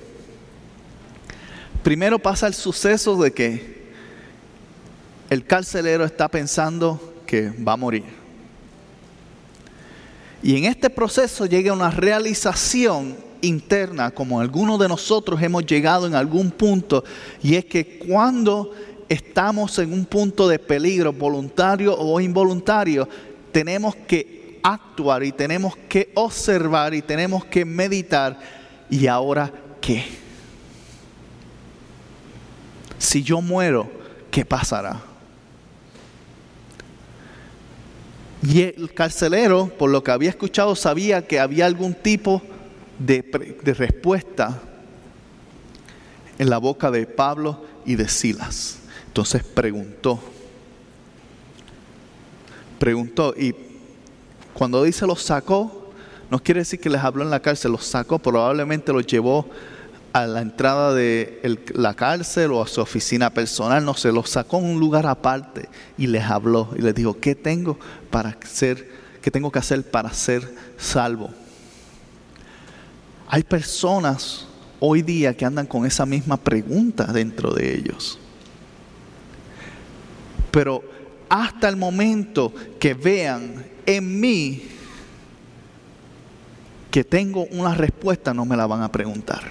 Primero 1.81 2.19
pasa 2.19 2.45
el 2.45 2.53
suceso 2.53 3.19
de 3.19 3.33
que 3.33 3.89
el 5.31 5.43
carcelero 5.47 6.05
está 6.05 6.27
pensando 6.27 7.15
que 7.25 7.49
va 7.49 7.73
a 7.73 7.77
morir. 7.77 8.03
Y 10.43 10.57
en 10.57 10.65
este 10.65 10.91
proceso 10.91 11.47
llega 11.47 11.73
una 11.73 11.89
realización 11.89 13.17
interna, 13.41 14.11
como 14.11 14.39
algunos 14.39 14.79
de 14.79 14.87
nosotros 14.87 15.41
hemos 15.41 15.65
llegado 15.65 16.05
en 16.05 16.13
algún 16.13 16.51
punto, 16.51 17.03
y 17.41 17.55
es 17.55 17.65
que 17.65 17.97
cuando 17.97 18.73
estamos 19.09 19.79
en 19.79 19.91
un 19.91 20.05
punto 20.05 20.47
de 20.47 20.59
peligro, 20.59 21.11
voluntario 21.11 21.97
o 21.97 22.21
involuntario, 22.21 23.09
tenemos 23.51 23.95
que 23.95 24.40
actuar 24.63 25.23
y 25.23 25.31
tenemos 25.31 25.75
que 25.89 26.11
observar 26.15 26.93
y 26.93 27.01
tenemos 27.01 27.45
que 27.45 27.65
meditar. 27.65 28.39
¿Y 28.89 29.07
ahora 29.07 29.51
qué? 29.79 30.03
Si 32.97 33.23
yo 33.23 33.41
muero, 33.41 33.89
¿qué 34.29 34.45
pasará? 34.45 35.01
Y 38.43 38.61
el 38.61 38.93
carcelero, 38.93 39.67
por 39.67 39.89
lo 39.89 40.03
que 40.03 40.11
había 40.11 40.29
escuchado, 40.29 40.75
sabía 40.75 41.27
que 41.27 41.39
había 41.39 41.65
algún 41.65 41.93
tipo 41.93 42.41
de, 42.97 43.23
respuesta 43.77 44.59
en 46.39 46.49
la 46.49 46.57
boca 46.57 46.89
de 46.89 47.05
Pablo 47.05 47.63
y 47.85 47.95
de 47.95 48.07
Silas. 48.07 48.79
Entonces 49.07 49.43
preguntó, 49.43 50.19
preguntó 52.79 53.33
y 53.37 53.53
cuando 54.61 54.83
dice 54.83 55.07
los 55.07 55.23
sacó, 55.23 55.89
no 56.29 56.37
quiere 56.37 56.59
decir 56.59 56.79
que 56.79 56.91
les 56.91 57.01
habló 57.01 57.23
en 57.23 57.31
la 57.31 57.39
cárcel, 57.39 57.71
los 57.71 57.83
sacó, 57.83 58.19
probablemente 58.19 58.93
los 58.93 59.07
llevó 59.07 59.49
a 60.13 60.27
la 60.27 60.39
entrada 60.39 60.93
de 60.93 61.57
la 61.73 61.95
cárcel 61.95 62.51
o 62.51 62.61
a 62.61 62.67
su 62.67 62.79
oficina 62.79 63.31
personal, 63.33 63.83
no 63.83 63.95
se 63.95 64.11
los 64.11 64.29
sacó 64.29 64.59
en 64.59 64.65
un 64.65 64.79
lugar 64.79 65.07
aparte 65.07 65.67
y 65.97 66.05
les 66.05 66.23
habló 66.25 66.69
y 66.77 66.83
les 66.83 66.93
dijo, 66.93 67.19
¿qué 67.19 67.33
tengo 67.33 67.79
para 68.11 68.37
ser, 68.45 68.87
qué 69.23 69.31
tengo 69.31 69.51
que 69.51 69.57
hacer 69.57 69.81
para 69.89 70.13
ser 70.13 70.47
salvo? 70.77 71.31
Hay 73.29 73.41
personas 73.41 74.45
hoy 74.79 75.01
día 75.01 75.35
que 75.35 75.43
andan 75.43 75.65
con 75.65 75.87
esa 75.87 76.05
misma 76.05 76.37
pregunta 76.37 77.05
dentro 77.05 77.51
de 77.51 77.77
ellos. 77.77 78.19
Pero 80.51 80.83
hasta 81.31 81.69
el 81.69 81.77
momento 81.77 82.53
que 82.77 82.93
vean 82.93 83.65
en 83.85 84.19
mí 84.19 84.63
que 86.91 87.05
tengo 87.05 87.45
una 87.51 87.73
respuesta, 87.73 88.33
no 88.33 88.43
me 88.43 88.57
la 88.57 88.67
van 88.67 88.83
a 88.83 88.91
preguntar. 88.91 89.41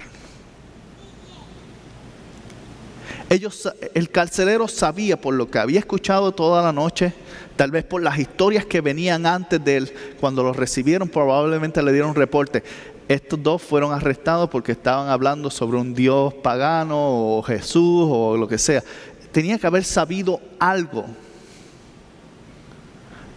Ellos, 3.31 3.67
el 3.95 4.11
carcelero 4.11 4.67
sabía 4.67 5.19
por 5.19 5.33
lo 5.33 5.49
que 5.49 5.57
había 5.57 5.79
escuchado 5.79 6.33
toda 6.33 6.61
la 6.61 6.71
noche, 6.71 7.15
tal 7.55 7.71
vez 7.71 7.83
por 7.83 8.03
las 8.03 8.19
historias 8.19 8.63
que 8.63 8.79
venían 8.81 9.25
antes 9.25 9.63
de 9.65 9.77
él, 9.77 9.93
cuando 10.19 10.43
los 10.43 10.55
recibieron 10.55 11.09
probablemente 11.09 11.81
le 11.81 11.93
dieron 11.93 12.13
reporte. 12.13 12.61
Estos 13.07 13.41
dos 13.41 13.59
fueron 13.59 13.91
arrestados 13.91 14.51
porque 14.51 14.73
estaban 14.73 15.09
hablando 15.09 15.49
sobre 15.49 15.79
un 15.79 15.95
Dios 15.95 16.31
pagano 16.35 17.37
o 17.37 17.41
Jesús 17.41 18.05
o 18.07 18.37
lo 18.37 18.47
que 18.47 18.59
sea. 18.59 18.83
Tenía 19.31 19.57
que 19.57 19.65
haber 19.65 19.83
sabido 19.83 20.39
algo 20.59 21.07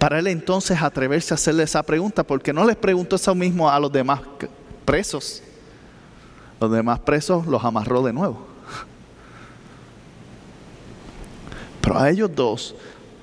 para 0.05 0.19
él 0.19 0.27
entonces 0.27 0.83
atreverse 0.83 1.33
a 1.33 1.37
hacerle 1.37 1.63
esa 1.63 1.83
pregunta, 1.83 2.23
porque 2.23 2.53
no 2.53 2.67
les 2.67 2.77
preguntó 2.77 3.17
eso 3.17 3.35
mismo 3.35 3.71
a 3.71 3.81
los 3.81 3.91
demás 3.91 4.21
presos. 4.85 5.43
Los 6.61 6.71
demás 6.71 6.99
presos 6.99 7.47
los 7.47 7.65
amarró 7.65 8.03
de 8.03 8.13
nuevo. 8.13 8.47
Pero 11.81 11.99
a 11.99 12.11
ellos 12.11 12.31
dos 12.35 12.75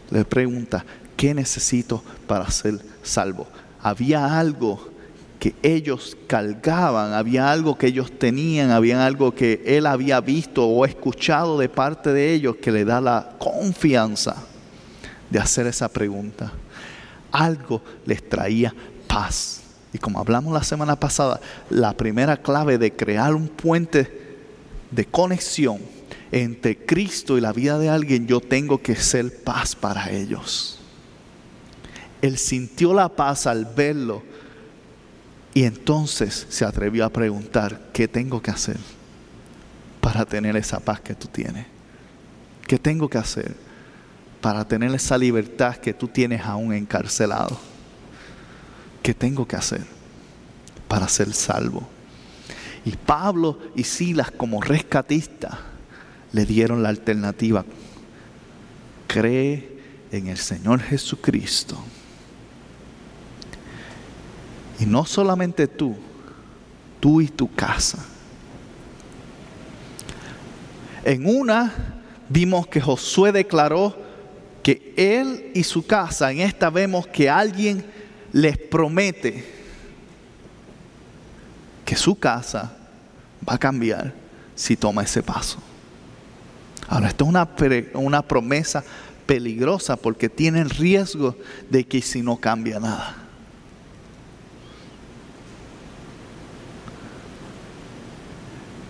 les 0.10 0.26
pregunta, 0.26 0.84
¿qué 1.16 1.36
necesito 1.36 2.04
para 2.26 2.50
ser 2.50 2.80
salvo? 3.04 3.46
Había 3.80 4.40
algo 4.40 4.90
que 5.40 5.54
ellos 5.62 6.18
cargaban, 6.26 7.14
había 7.14 7.52
algo 7.52 7.78
que 7.78 7.86
ellos 7.86 8.12
tenían, 8.18 8.72
había 8.72 9.06
algo 9.06 9.36
que 9.36 9.62
él 9.68 9.86
había 9.86 10.20
visto 10.20 10.66
o 10.66 10.84
escuchado 10.84 11.60
de 11.60 11.70
parte 11.70 12.12
de 12.12 12.34
ellos 12.34 12.56
que 12.56 12.72
le 12.72 12.86
da 12.86 13.00
la 13.00 13.36
confianza 13.38 14.36
de 15.30 15.38
hacer 15.38 15.68
esa 15.68 15.88
pregunta 15.88 16.52
algo 17.32 17.82
les 18.06 18.28
traía 18.28 18.74
paz. 19.08 19.62
Y 19.94 19.98
como 19.98 20.20
hablamos 20.20 20.54
la 20.54 20.64
semana 20.64 20.96
pasada, 20.96 21.42
la 21.70 21.96
primera 21.98 22.38
clave 22.38 22.78
de 22.78 22.94
crear 22.94 23.36
un 23.36 23.48
puente 23.48 24.38
de 24.90 25.06
conexión 25.06 25.80
entre 26.32 26.78
Cristo 26.78 27.38
y 27.38 27.42
la 27.42 27.52
vida 27.52 27.78
de 27.78 27.90
alguien, 27.90 28.28
yo 28.28 28.40
tengo 28.40 28.82
que 28.82 28.96
ser 28.96 29.44
paz 29.44 29.76
para 29.76 30.12
ellos. 30.12 30.80
Él 32.22 32.38
sintió 32.38 32.94
la 32.94 33.10
paz 33.10 33.48
al 33.48 33.66
verlo 33.66 34.24
y 35.54 35.64
entonces 35.64 36.46
se 36.50 36.64
atrevió 36.64 37.06
a 37.06 37.10
preguntar, 37.10 37.90
¿qué 37.92 38.08
tengo 38.08 38.42
que 38.42 38.52
hacer 38.52 38.78
para 40.00 40.26
tener 40.26 40.56
esa 40.56 40.80
paz 40.80 41.02
que 41.02 41.16
tú 41.16 41.28
tienes? 41.28 41.66
¿Qué 42.66 42.80
tengo 42.80 43.10
que 43.10 43.18
hacer? 43.18 43.56
Para 44.42 44.68
tener 44.68 44.94
esa 44.94 45.18
libertad 45.18 45.78
que 45.78 45.94
tú 45.94 46.08
tienes 46.08 46.42
aún 46.46 46.74
encarcelado? 46.74 47.60
¿Qué 49.02 49.14
tengo 49.14 49.48
que 49.48 49.56
hacer 49.56 49.86
para 50.88 51.08
ser 51.08 51.32
salvo? 51.34 51.88
Y 52.84 52.92
Pablo 52.96 53.60
y 53.76 53.84
Silas 53.84 54.32
como 54.32 54.62
rescatistas 54.62 55.54
le 56.34 56.46
dieron 56.46 56.82
la 56.82 56.90
alternativa 56.90 57.64
cree 59.12 59.70
en 60.12 60.28
el 60.28 60.38
Señor 60.38 60.80
Jesucristo. 60.82 61.78
Y 64.80 64.86
no 64.86 65.06
solamente 65.06 65.68
tú, 65.68 65.96
tú 67.00 67.22
y 67.22 67.28
tu 67.28 67.54
casa. 67.54 68.06
En 71.04 71.26
una 71.26 71.74
vimos 72.30 72.68
que 72.68 72.80
Josué 72.80 73.32
declaró 73.32 73.96
que 74.64 74.94
él 74.96 75.52
y 75.54 75.64
su 75.64 75.86
casa, 75.86 76.32
en 76.32 76.42
esta 76.42 76.70
vemos 76.70 77.08
que 77.08 77.30
alguien 77.30 77.84
les 78.32 78.58
promete 78.58 79.44
que 81.86 81.96
su 81.96 82.18
casa 82.18 82.78
va 83.48 83.56
a 83.56 83.58
cambiar 83.58 84.14
si 84.56 84.78
toma 84.78 85.04
ese 85.04 85.24
paso. 85.24 85.60
Ahora, 86.88 87.08
esto 87.08 87.26
es 87.26 87.30
una, 87.30 87.50
una 87.94 88.22
promesa 88.22 88.84
peligrosa 89.26 89.96
porque 89.96 90.30
tiene 90.30 90.62
el 90.62 90.70
riesgo 90.70 91.36
de 91.70 91.86
que 91.86 92.02
si 92.02 92.22
no 92.22 92.38
cambia 92.38 92.80
nada. 92.80 93.16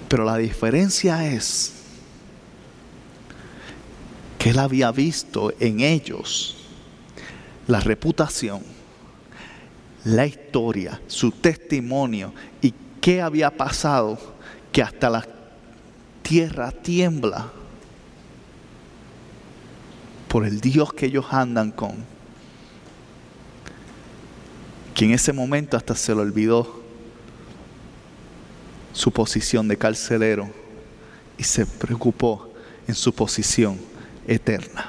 Pero 0.10 0.26
la 0.26 0.38
diferencia 0.38 1.26
es 1.26 1.81
que 4.42 4.50
él 4.50 4.58
había 4.58 4.92
visto 4.92 5.54
en 5.60 5.82
ellos 5.82 6.56
la 7.68 7.80
reputación, 7.80 8.64
la 10.04 10.26
historia, 10.26 11.00
su 11.06 11.30
testimonio 11.30 12.34
y 12.60 12.74
qué 13.00 13.22
había 13.22 13.56
pasado 13.56 14.18
que 14.72 14.82
hasta 14.82 15.12
la 15.12 15.28
tierra 16.24 16.72
tiembla 16.72 17.52
por 20.28 20.48
el 20.48 20.60
Dios 20.60 20.92
que 20.92 21.06
ellos 21.06 21.28
andan 21.30 21.70
con. 21.70 22.04
Que 24.96 25.06
en 25.06 25.12
ese 25.12 25.34
momento 25.34 25.78
hasta 25.78 25.94
se 25.94 26.16
le 26.16 26.22
olvidó 26.22 26.82
su 28.92 29.12
posición 29.12 29.68
de 29.68 29.78
carcelero 29.78 30.50
y 31.38 31.44
se 31.44 31.64
preocupó 31.68 32.52
en 32.88 32.96
su 32.96 33.14
posición 33.14 33.91
eterna. 34.34 34.86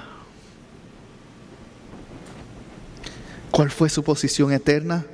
¿Cuál 3.51 3.71
fue 3.71 3.91
su 3.91 4.03
posición 4.03 4.53
eterna? 4.53 5.05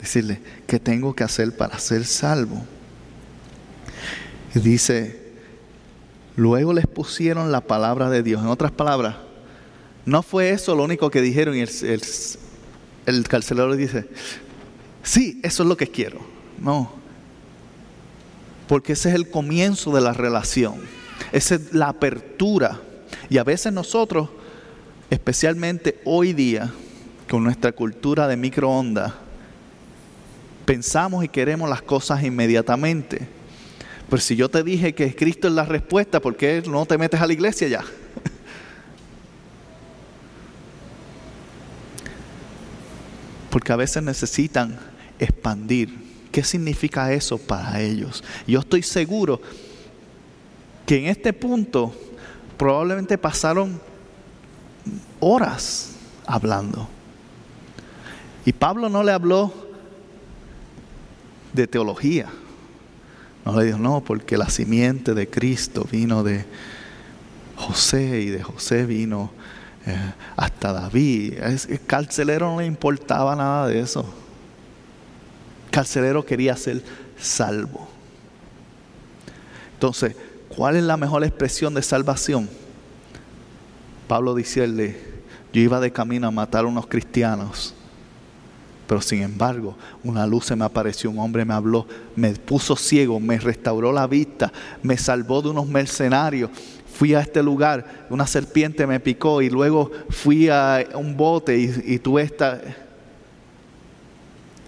Decirle, 0.00 0.40
¿qué 0.66 0.78
tengo 0.78 1.14
que 1.14 1.24
hacer 1.24 1.56
para 1.56 1.78
ser 1.78 2.04
salvo? 2.04 2.64
Dice, 4.54 5.32
luego 6.36 6.72
les 6.72 6.86
pusieron 6.86 7.52
la 7.52 7.62
palabra 7.62 8.10
de 8.10 8.22
Dios. 8.22 8.42
En 8.42 8.48
otras 8.48 8.72
palabras, 8.72 9.16
no 10.04 10.22
fue 10.22 10.50
eso 10.50 10.74
lo 10.74 10.84
único 10.84 11.10
que 11.10 11.22
dijeron 11.22 11.56
y 11.56 11.60
el, 11.60 12.02
el 13.06 13.28
carcelero 13.28 13.74
dice, 13.74 14.06
sí, 15.02 15.40
eso 15.42 15.62
es 15.62 15.68
lo 15.68 15.76
que 15.76 15.88
quiero. 15.88 16.20
No, 16.58 16.92
porque 18.68 18.94
ese 18.94 19.10
es 19.10 19.14
el 19.14 19.30
comienzo 19.30 19.94
de 19.94 20.00
la 20.00 20.12
relación, 20.12 20.74
esa 21.32 21.54
es 21.54 21.72
la 21.72 21.88
apertura. 21.88 22.80
Y 23.28 23.38
a 23.38 23.44
veces 23.44 23.72
nosotros, 23.72 24.28
especialmente 25.10 26.00
hoy 26.04 26.32
día, 26.32 26.72
con 27.28 27.44
nuestra 27.44 27.72
cultura 27.72 28.28
de 28.28 28.36
microondas, 28.36 29.12
pensamos 30.64 31.24
y 31.24 31.28
queremos 31.28 31.68
las 31.68 31.82
cosas 31.82 32.22
inmediatamente. 32.22 33.28
Pero 34.08 34.22
si 34.22 34.36
yo 34.36 34.48
te 34.48 34.62
dije 34.62 34.94
que 34.94 35.14
Cristo 35.14 35.48
es 35.48 35.54
la 35.54 35.64
respuesta, 35.64 36.20
¿por 36.20 36.36
qué 36.36 36.62
no 36.66 36.86
te 36.86 36.96
metes 36.98 37.20
a 37.20 37.26
la 37.26 37.32
iglesia 37.32 37.66
ya? 37.68 37.84
Porque 43.50 43.72
a 43.72 43.76
veces 43.76 44.02
necesitan 44.02 44.78
expandir 45.18 46.06
¿Qué 46.36 46.44
significa 46.44 47.10
eso 47.14 47.38
para 47.38 47.80
ellos? 47.80 48.22
Yo 48.46 48.60
estoy 48.60 48.82
seguro 48.82 49.40
que 50.84 50.98
en 50.98 51.06
este 51.06 51.32
punto 51.32 51.94
probablemente 52.56 53.18
pasaron 53.18 53.80
horas 55.20 55.92
hablando. 56.26 56.88
Y 58.44 58.52
Pablo 58.52 58.88
no 58.88 59.02
le 59.02 59.12
habló 59.12 59.52
de 61.52 61.66
teología. 61.66 62.28
No 63.44 63.58
le 63.58 63.66
dijo, 63.66 63.78
no, 63.78 64.02
porque 64.02 64.36
la 64.36 64.48
simiente 64.48 65.14
de 65.14 65.28
Cristo 65.28 65.86
vino 65.90 66.22
de 66.22 66.44
José 67.56 68.20
y 68.20 68.26
de 68.26 68.42
José 68.42 68.86
vino 68.86 69.30
eh, 69.86 70.12
hasta 70.36 70.72
David. 70.72 71.34
El 71.68 71.80
carcelero 71.86 72.52
no 72.52 72.60
le 72.60 72.66
importaba 72.66 73.36
nada 73.36 73.68
de 73.68 73.80
eso 73.80 74.06
carcelero 75.76 76.24
quería 76.24 76.56
ser 76.56 76.82
salvo. 77.18 77.86
Entonces, 79.74 80.16
¿cuál 80.56 80.76
es 80.76 80.82
la 80.82 80.96
mejor 80.96 81.22
expresión 81.24 81.74
de 81.74 81.82
salvación? 81.82 82.48
Pablo 84.08 84.34
decirle, 84.34 84.96
yo 85.52 85.60
iba 85.60 85.80
de 85.80 85.92
camino 85.92 86.26
a 86.26 86.30
matar 86.30 86.64
a 86.64 86.68
unos 86.68 86.86
cristianos, 86.86 87.74
pero 88.86 89.00
sin 89.00 89.22
embargo, 89.22 89.76
una 90.02 90.26
luz 90.26 90.46
se 90.46 90.56
me 90.56 90.64
apareció, 90.64 91.10
un 91.10 91.18
hombre 91.18 91.44
me 91.44 91.54
habló, 91.54 91.86
me 92.14 92.32
puso 92.32 92.76
ciego, 92.76 93.20
me 93.20 93.38
restauró 93.38 93.92
la 93.92 94.06
vista, 94.06 94.52
me 94.82 94.96
salvó 94.96 95.42
de 95.42 95.50
unos 95.50 95.68
mercenarios. 95.68 96.50
Fui 96.94 97.12
a 97.12 97.20
este 97.20 97.42
lugar, 97.42 98.06
una 98.08 98.26
serpiente 98.26 98.86
me 98.86 99.00
picó 99.00 99.42
y 99.42 99.50
luego 99.50 99.90
fui 100.08 100.48
a 100.48 100.86
un 100.94 101.16
bote 101.16 101.58
y, 101.58 101.94
y 101.94 101.98
tuve 101.98 102.22
esta 102.22 102.60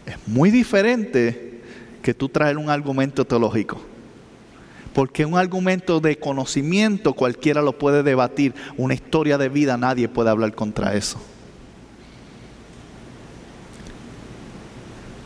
es 0.09 0.17
muy 0.27 0.51
diferente 0.51 1.61
que 2.03 2.15
tú 2.15 2.29
traer 2.29 2.57
un 2.57 2.71
argumento 2.71 3.27
teológico. 3.27 3.79
Porque 4.95 5.25
un 5.25 5.37
argumento 5.37 6.01
de 6.01 6.19
conocimiento 6.19 7.13
cualquiera 7.13 7.63
lo 7.63 7.79
puede 7.79 8.03
debatir. 8.03 8.55
Una 8.77 8.95
historia 8.95 9.39
de 9.39 9.49
vida 9.49 9.77
nadie 9.77 10.09
puede 10.09 10.31
hablar 10.31 10.55
contra 10.55 10.95
eso. 10.95 11.19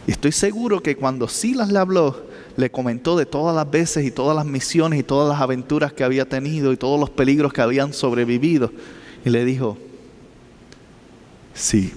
Y 0.06 0.10
estoy 0.10 0.32
seguro 0.32 0.82
que 0.82 0.96
cuando 0.96 1.28
Silas 1.28 1.70
le 1.70 1.78
habló, 1.78 2.26
le 2.56 2.70
comentó 2.70 3.16
de 3.16 3.26
todas 3.26 3.54
las 3.54 3.70
veces 3.70 4.04
y 4.04 4.10
todas 4.10 4.36
las 4.36 4.46
misiones 4.46 5.00
y 5.00 5.02
todas 5.02 5.28
las 5.28 5.40
aventuras 5.40 5.92
que 5.92 6.04
había 6.04 6.28
tenido 6.28 6.72
y 6.72 6.76
todos 6.76 6.98
los 6.98 7.10
peligros 7.10 7.52
que 7.52 7.60
habían 7.60 7.92
sobrevivido. 7.92 8.70
Y 9.24 9.30
le 9.30 9.44
dijo, 9.44 9.78
sí, 11.54 11.92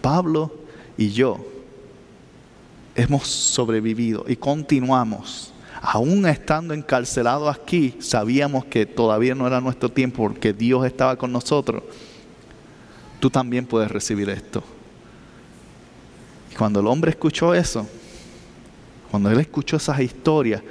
Pablo 0.00 0.52
y 0.96 1.10
yo 1.10 1.44
hemos 2.94 3.26
sobrevivido 3.26 4.24
y 4.28 4.36
continuamos. 4.36 5.53
Aún 5.86 6.24
estando 6.24 6.72
encarcelados 6.72 7.54
aquí, 7.54 7.94
sabíamos 8.00 8.64
que 8.64 8.86
todavía 8.86 9.34
no 9.34 9.46
era 9.46 9.60
nuestro 9.60 9.90
tiempo 9.90 10.22
porque 10.22 10.54
Dios 10.54 10.86
estaba 10.86 11.14
con 11.16 11.30
nosotros. 11.30 11.82
Tú 13.20 13.28
también 13.28 13.66
puedes 13.66 13.90
recibir 13.90 14.30
esto. 14.30 14.64
Y 16.50 16.54
cuando 16.54 16.80
el 16.80 16.86
hombre 16.86 17.10
escuchó 17.10 17.52
eso, 17.52 17.86
cuando 19.10 19.30
él 19.30 19.38
escuchó 19.38 19.76
esas 19.76 20.00
historias, 20.00 20.62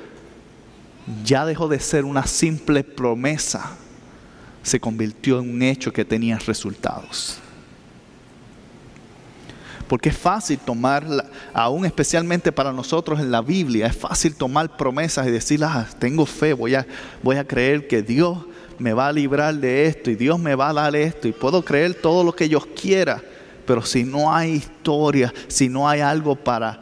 ya 1.24 1.46
dejó 1.46 1.68
de 1.68 1.80
ser 1.80 2.06
una 2.06 2.26
simple 2.26 2.84
promesa, 2.84 3.78
se 4.64 4.80
convirtió 4.80 5.40
en 5.40 5.48
un 5.48 5.62
hecho 5.62 5.94
que 5.94 6.06
tenía 6.06 6.40
resultados. 6.40 7.38
Porque 9.88 10.10
es 10.10 10.18
fácil 10.18 10.60
tomar, 10.60 11.06
aún 11.54 11.86
especialmente 11.86 12.52
para 12.52 12.72
nosotros 12.72 13.20
en 13.20 13.32
la 13.32 13.42
Biblia, 13.42 13.88
es 13.88 13.96
fácil 13.96 14.36
tomar 14.36 14.78
promesas 14.78 15.28
y 15.28 15.32
decir, 15.32 15.64
ah, 15.64 15.88
tengo 16.00 16.26
fe, 16.26 16.54
voy 16.54 16.76
a, 16.76 16.86
voy 17.22 17.38
a 17.38 17.46
creer 17.46 17.88
que 17.88 18.02
Dios 18.02 18.38
me 18.80 18.94
va 18.94 19.08
a 19.08 19.12
librar 19.12 19.56
de 19.56 19.86
esto 19.86 20.10
y 20.10 20.16
Dios 20.16 20.40
me 20.40 20.56
va 20.56 20.70
a 20.70 20.74
dar 20.74 20.96
esto 20.96 21.28
y 21.28 21.32
puedo 21.32 21.64
creer 21.64 21.96
todo 21.96 22.24
lo 22.24 22.36
que 22.36 22.48
Dios 22.48 22.66
quiera. 22.66 23.22
Pero 23.66 23.84
si 23.84 24.04
no 24.04 24.34
hay 24.34 24.52
historia, 24.52 25.34
si 25.48 25.70
no 25.70 25.88
hay 25.88 26.02
algo 26.02 26.36
para 26.36 26.82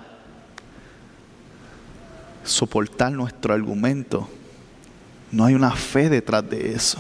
soportar 2.43 3.12
nuestro 3.12 3.54
argumento, 3.54 4.28
no 5.32 5.45
hay 5.45 5.54
una 5.54 5.72
fe 5.72 6.10
detrás 6.10 6.49
de 6.49 6.74
eso. 6.74 6.99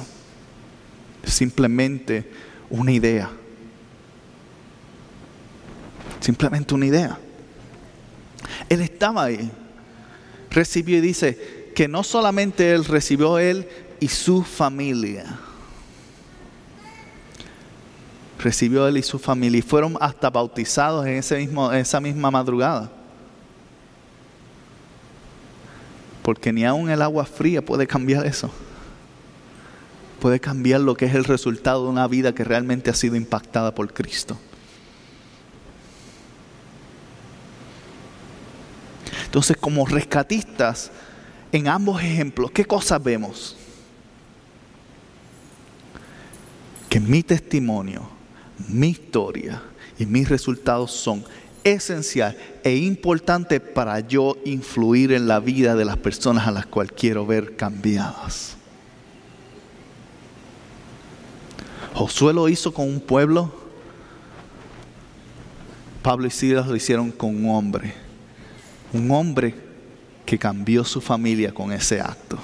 Simplemente 1.23 2.29
una 2.69 2.91
idea. 2.91 3.29
Simplemente 6.21 6.73
una 6.73 6.85
idea. 6.85 7.19
Él 8.69 8.79
estaba 8.79 9.25
ahí. 9.25 9.51
Recibió 10.49 10.97
y 10.97 11.01
dice 11.01 11.71
que 11.75 11.87
no 11.87 12.03
solamente 12.03 12.71
él 12.73 12.85
recibió 12.85 13.39
él 13.39 13.67
y 13.99 14.07
su 14.07 14.43
familia. 14.43 15.39
Recibió 18.39 18.87
él 18.87 18.97
y 18.97 19.03
su 19.03 19.19
familia 19.19 19.59
y 19.59 19.61
fueron 19.61 19.97
hasta 19.99 20.29
bautizados 20.29 21.05
en, 21.05 21.13
ese 21.13 21.37
mismo, 21.37 21.71
esa 21.71 21.99
misma 21.99 22.29
madrugada. 22.29 22.91
Porque 26.21 26.53
ni 26.53 26.65
aun 26.65 26.89
el 26.89 27.01
agua 27.01 27.25
fría 27.25 27.63
puede 27.63 27.87
cambiar 27.87 28.25
eso. 28.25 28.51
puede 30.19 30.39
cambiar 30.39 30.81
lo 30.81 30.95
que 30.95 31.05
es 31.05 31.15
el 31.15 31.23
resultado 31.23 31.85
de 31.85 31.89
una 31.89 32.07
vida 32.07 32.35
que 32.35 32.43
realmente 32.43 32.91
ha 32.91 32.93
sido 32.93 33.15
impactada 33.15 33.73
por 33.73 33.91
Cristo. 33.91 34.37
Entonces, 39.31 39.55
como 39.55 39.85
rescatistas, 39.85 40.91
en 41.53 41.69
ambos 41.69 42.03
ejemplos, 42.03 42.51
¿qué 42.51 42.65
cosas 42.65 43.01
vemos? 43.01 43.55
Que 46.89 46.99
mi 46.99 47.23
testimonio, 47.23 48.09
mi 48.67 48.89
historia 48.89 49.61
y 49.97 50.05
mis 50.05 50.27
resultados 50.27 50.91
son 50.91 51.23
esencial 51.63 52.37
e 52.65 52.75
importante 52.75 53.61
para 53.61 54.01
yo 54.01 54.35
influir 54.43 55.13
en 55.13 55.29
la 55.29 55.39
vida 55.39 55.75
de 55.75 55.85
las 55.85 55.95
personas 55.95 56.45
a 56.45 56.51
las 56.51 56.65
cuales 56.65 56.91
quiero 56.91 57.25
ver 57.25 57.55
cambiadas. 57.55 58.57
Josué 61.93 62.33
lo 62.33 62.49
hizo 62.49 62.73
con 62.73 62.85
un 62.85 62.99
pueblo, 62.99 63.49
Pablo 66.01 66.27
y 66.27 66.31
Silas 66.31 66.67
lo 66.67 66.75
hicieron 66.75 67.11
con 67.11 67.29
un 67.29 67.55
hombre, 67.55 68.00
un 68.93 69.09
hombre 69.11 69.53
que 70.25 70.37
cambió 70.37 70.83
su 70.83 71.01
familia 71.01 71.53
con 71.53 71.71
ese 71.71 71.99
acto. 71.99 72.39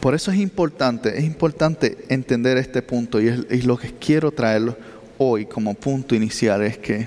Por 0.00 0.14
eso 0.14 0.30
es 0.30 0.38
importante, 0.38 1.18
es 1.18 1.24
importante 1.24 2.06
entender 2.08 2.56
este 2.56 2.80
punto 2.80 3.20
y, 3.20 3.28
es, 3.28 3.64
lo 3.66 3.76
que 3.76 3.92
quiero 3.92 4.32
traer 4.32 4.74
hoy 5.18 5.44
como 5.44 5.74
punto 5.74 6.14
inicial 6.14 6.62
es 6.62 6.78
que 6.78 7.06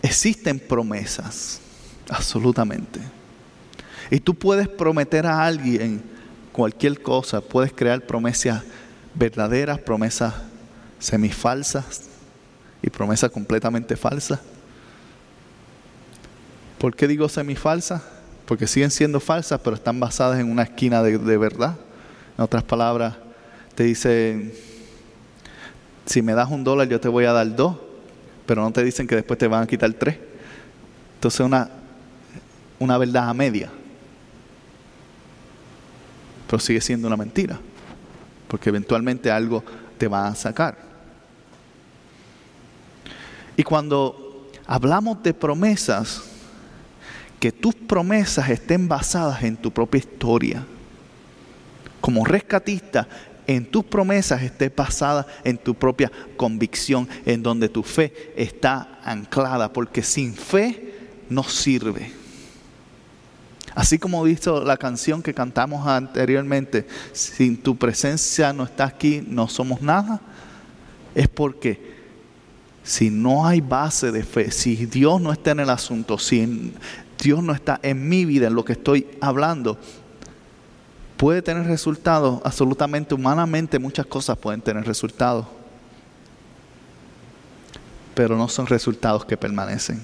existen 0.00 0.58
promesas, 0.58 1.60
absolutamente. 2.08 2.98
Y 4.10 4.20
tú 4.20 4.34
puedes 4.34 4.68
prometer 4.68 5.26
a 5.26 5.44
alguien 5.44 6.02
cualquier 6.52 7.02
cosa, 7.02 7.40
puedes 7.40 7.72
crear 7.72 8.00
promesas 8.02 8.62
verdaderas, 9.14 9.78
promesas 9.78 10.34
semifalsas 10.98 12.02
y 12.82 12.90
promesas 12.90 13.30
completamente 13.30 13.96
falsas. 13.96 14.40
¿Por 16.78 16.94
qué 16.94 17.06
digo 17.08 17.28
semifalsas? 17.28 18.02
porque 18.50 18.66
siguen 18.66 18.90
siendo 18.90 19.20
falsas, 19.20 19.60
pero 19.62 19.76
están 19.76 20.00
basadas 20.00 20.40
en 20.40 20.50
una 20.50 20.64
esquina 20.64 21.04
de, 21.04 21.36
verdad. 21.38 21.76
En 22.36 22.42
otras 22.42 22.64
palabras, 22.64 23.14
te 23.76 23.84
dicen, 23.84 24.52
si 26.04 26.20
me 26.20 26.32
das 26.32 26.50
un 26.50 26.64
dólar 26.64 26.88
yo 26.88 26.98
te 26.98 27.06
voy 27.06 27.26
a 27.26 27.32
dar 27.32 27.54
dos, 27.54 27.76
pero 28.46 28.62
no 28.62 28.72
te 28.72 28.82
dicen 28.82 29.06
que 29.06 29.14
después 29.14 29.38
te 29.38 29.46
van 29.46 29.62
a 29.62 29.66
quitar 29.68 29.92
tres. 29.92 30.16
Entonces 31.14 31.38
una, 31.38 31.70
una 32.80 32.98
verdad 32.98 33.28
a 33.28 33.34
media. 33.34 33.70
Pero 36.50 36.58
sigue 36.58 36.80
siendo 36.80 37.06
una 37.06 37.16
mentira, 37.16 37.60
porque 38.48 38.70
eventualmente 38.70 39.30
algo 39.30 39.62
te 39.96 40.08
va 40.08 40.26
a 40.26 40.34
sacar. 40.34 40.76
Y 43.56 43.62
cuando 43.62 44.50
hablamos 44.66 45.22
de 45.22 45.32
promesas, 45.32 46.22
que 47.38 47.52
tus 47.52 47.76
promesas 47.76 48.50
estén 48.50 48.88
basadas 48.88 49.44
en 49.44 49.56
tu 49.56 49.70
propia 49.70 50.00
historia. 50.00 50.66
Como 52.00 52.24
rescatista, 52.24 53.06
en 53.46 53.64
tus 53.64 53.84
promesas 53.84 54.42
esté 54.42 54.70
basada 54.70 55.28
en 55.44 55.56
tu 55.56 55.76
propia 55.76 56.10
convicción, 56.36 57.08
en 57.24 57.44
donde 57.44 57.68
tu 57.68 57.84
fe 57.84 58.32
está 58.34 58.98
anclada, 59.04 59.72
porque 59.72 60.02
sin 60.02 60.34
fe 60.34 60.94
no 61.28 61.44
sirve. 61.44 62.19
Así 63.74 63.98
como 63.98 64.24
dicho 64.24 64.64
la 64.64 64.76
canción 64.76 65.22
que 65.22 65.34
cantamos 65.34 65.86
anteriormente, 65.86 66.86
sin 67.12 67.56
tu 67.56 67.76
presencia 67.76 68.52
no 68.52 68.64
está 68.64 68.84
aquí, 68.84 69.24
no 69.26 69.48
somos 69.48 69.80
nada, 69.80 70.20
es 71.14 71.28
porque 71.28 71.98
si 72.82 73.10
no 73.10 73.46
hay 73.46 73.60
base 73.60 74.10
de 74.10 74.24
fe, 74.24 74.50
si 74.50 74.86
Dios 74.86 75.20
no 75.20 75.32
está 75.32 75.52
en 75.52 75.60
el 75.60 75.70
asunto, 75.70 76.18
si 76.18 76.74
Dios 77.22 77.42
no 77.42 77.52
está 77.52 77.78
en 77.82 78.08
mi 78.08 78.24
vida, 78.24 78.48
en 78.48 78.54
lo 78.54 78.64
que 78.64 78.72
estoy 78.72 79.06
hablando, 79.20 79.78
puede 81.16 81.42
tener 81.42 81.66
resultados, 81.66 82.40
absolutamente 82.44 83.14
humanamente 83.14 83.78
muchas 83.78 84.06
cosas 84.06 84.38
pueden 84.38 84.62
tener 84.62 84.84
resultados, 84.84 85.46
pero 88.14 88.36
no 88.36 88.48
son 88.48 88.66
resultados 88.66 89.24
que 89.24 89.36
permanecen. 89.36 90.02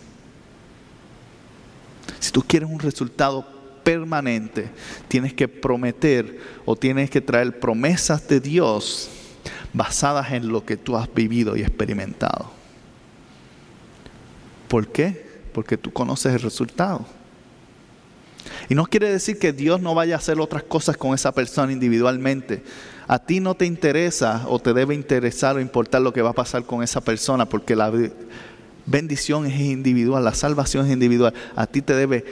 Si 2.21 2.31
tú 2.31 2.43
quieres 2.43 2.69
un 2.71 2.79
resultado 2.79 3.56
permanente, 3.87 4.69
tienes 5.07 5.33
que 5.33 5.47
prometer 5.47 6.41
o 6.65 6.75
tienes 6.75 7.09
que 7.09 7.21
traer 7.21 7.61
promesas 7.61 8.27
de 8.27 8.41
Dios 8.41 9.09
basadas 9.73 10.33
en 10.33 10.49
lo 10.49 10.67
que 10.67 10.77
tú 10.77 10.97
has 10.97 11.09
vivido 11.15 11.57
y 11.57 11.61
experimentado. 11.61 12.51
¿Por 14.67 14.89
qué? 14.89 15.27
porque 15.57 15.79
tú 15.79 15.91
conoces 15.91 16.35
el 16.35 16.43
resultado. 16.43 17.07
Y 18.69 18.75
no 18.75 18.85
quiere 18.85 19.11
decir 19.11 19.39
que 19.39 19.55
Dios 19.55 19.81
no 19.81 19.95
vaya 19.95 20.15
a 20.15 20.19
hacer 20.19 20.39
otras 20.39 20.63
cosas 20.65 20.99
con 20.99 21.15
esa 21.15 21.33
persona 21.33 21.73
individualmente. 21.73 22.63
A 23.09 23.19
ti 23.19 23.41
no 23.41 23.55
te 23.55 23.65
interesa 23.65 24.45
o 24.49 24.59
te 24.59 24.75
debe 24.75 24.95
interesar 24.95 25.57
o 25.57 25.61
importar 25.61 26.03
lo 26.03 26.13
que 26.13 26.21
va 26.21 26.29
a 26.29 26.35
pasar 26.35 26.67
con 26.67 26.83
esa 26.83 27.01
persona 27.01 27.49
porque 27.49 27.75
la 27.75 27.91
bendición 28.85 29.47
es 29.47 29.59
individual, 29.59 30.23
la 30.23 30.35
salvación 30.35 30.85
es 30.85 30.93
individual. 30.93 31.33
A 31.55 31.67
ti 31.67 31.81
te 31.81 31.95
debe 31.95 32.23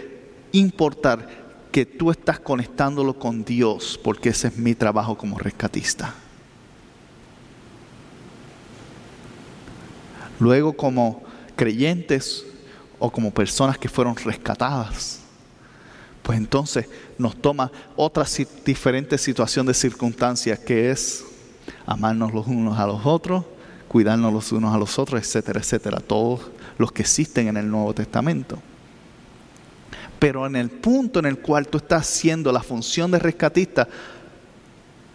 importar 0.53 1.44
que 1.75 1.85
tú 1.85 2.13
estás 2.13 2.39
conectándolo 2.39 3.19
con 3.19 3.45
Dios 3.45 3.99
porque 4.01 4.29
ese 4.29 4.47
es 4.47 4.57
mi 4.57 4.77
trabajo 4.77 5.19
como 5.19 5.41
rescatista. 5.41 6.15
Luego 10.39 10.73
como 10.73 11.25
creyentes 11.57 12.47
o 13.01 13.11
como 13.11 13.33
personas 13.33 13.77
que 13.77 13.89
fueron 13.89 14.15
rescatadas. 14.15 15.19
Pues 16.23 16.39
entonces 16.39 16.89
nos 17.19 17.35
toma 17.35 17.73
otra 17.97 18.25
diferente 18.65 19.19
situación 19.19 19.67
de 19.67 19.75
circunstancias 19.75 20.61
que 20.61 20.93
es 20.93 21.25
amarnos 21.87 22.33
los 22.33 22.47
unos 22.47 22.79
a 22.79 22.87
los 22.87 23.05
otros, 23.05 23.45
cuidarnos 23.89 24.33
los 24.33 24.53
unos 24.53 24.73
a 24.73 24.79
los 24.79 24.97
otros, 24.97 25.21
etcétera, 25.21 25.59
etcétera. 25.59 25.99
Todos 25.99 26.53
los 26.79 26.93
que 26.93 27.03
existen 27.03 27.49
en 27.49 27.57
el 27.57 27.69
Nuevo 27.69 27.93
Testamento. 27.93 28.63
Pero 30.25 30.47
en 30.47 30.57
el 30.57 30.71
punto 30.71 31.19
en 31.19 31.27
el 31.27 31.39
cual 31.39 31.69
tú 31.69 31.77
estás 31.77 32.09
haciendo 32.09 32.51
la 32.51 32.63
función 32.63 33.11
de 33.11 33.19
rescatista, 33.19 33.87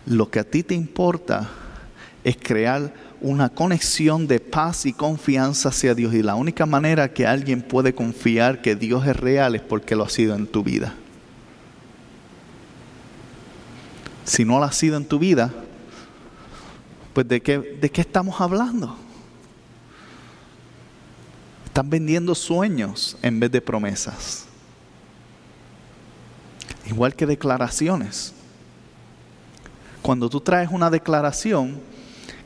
lo 0.05 0.29
que 0.29 0.37
a 0.37 0.43
ti 0.43 0.61
te 0.61 0.75
importa 0.75 1.49
es 2.23 2.37
crear 2.37 2.93
una 3.19 3.49
conexión 3.49 4.27
de 4.27 4.39
paz 4.39 4.85
y 4.85 4.93
confianza 4.93 5.69
hacia 5.69 5.95
Dios. 5.95 6.13
Y 6.13 6.21
la 6.21 6.35
única 6.35 6.67
manera 6.67 7.11
que 7.11 7.25
alguien 7.25 7.63
puede 7.63 7.95
confiar 7.95 8.61
que 8.61 8.75
Dios 8.75 9.07
es 9.07 9.15
real 9.15 9.55
es 9.55 9.63
porque 9.63 9.95
lo 9.95 10.03
ha 10.03 10.09
sido 10.09 10.35
en 10.35 10.45
tu 10.45 10.63
vida. 10.63 10.93
Si 14.25 14.45
no 14.45 14.59
lo 14.59 14.65
ha 14.65 14.71
sido 14.71 14.95
en 14.95 15.05
tu 15.05 15.17
vida, 15.17 15.51
pues 17.15 17.27
¿de 17.27 17.41
qué, 17.41 17.57
de 17.57 17.89
qué 17.89 18.01
estamos 18.01 18.39
hablando? 18.39 18.95
Están 21.65 21.89
vendiendo 21.89 22.35
sueños 22.35 23.17
en 23.23 23.39
vez 23.39 23.51
de 23.51 23.59
promesas. 23.59 24.48
Igual 26.89 27.15
que 27.15 27.25
declaraciones. 27.25 28.33
Cuando 30.01 30.29
tú 30.29 30.41
traes 30.41 30.69
una 30.71 30.89
declaración, 30.89 31.79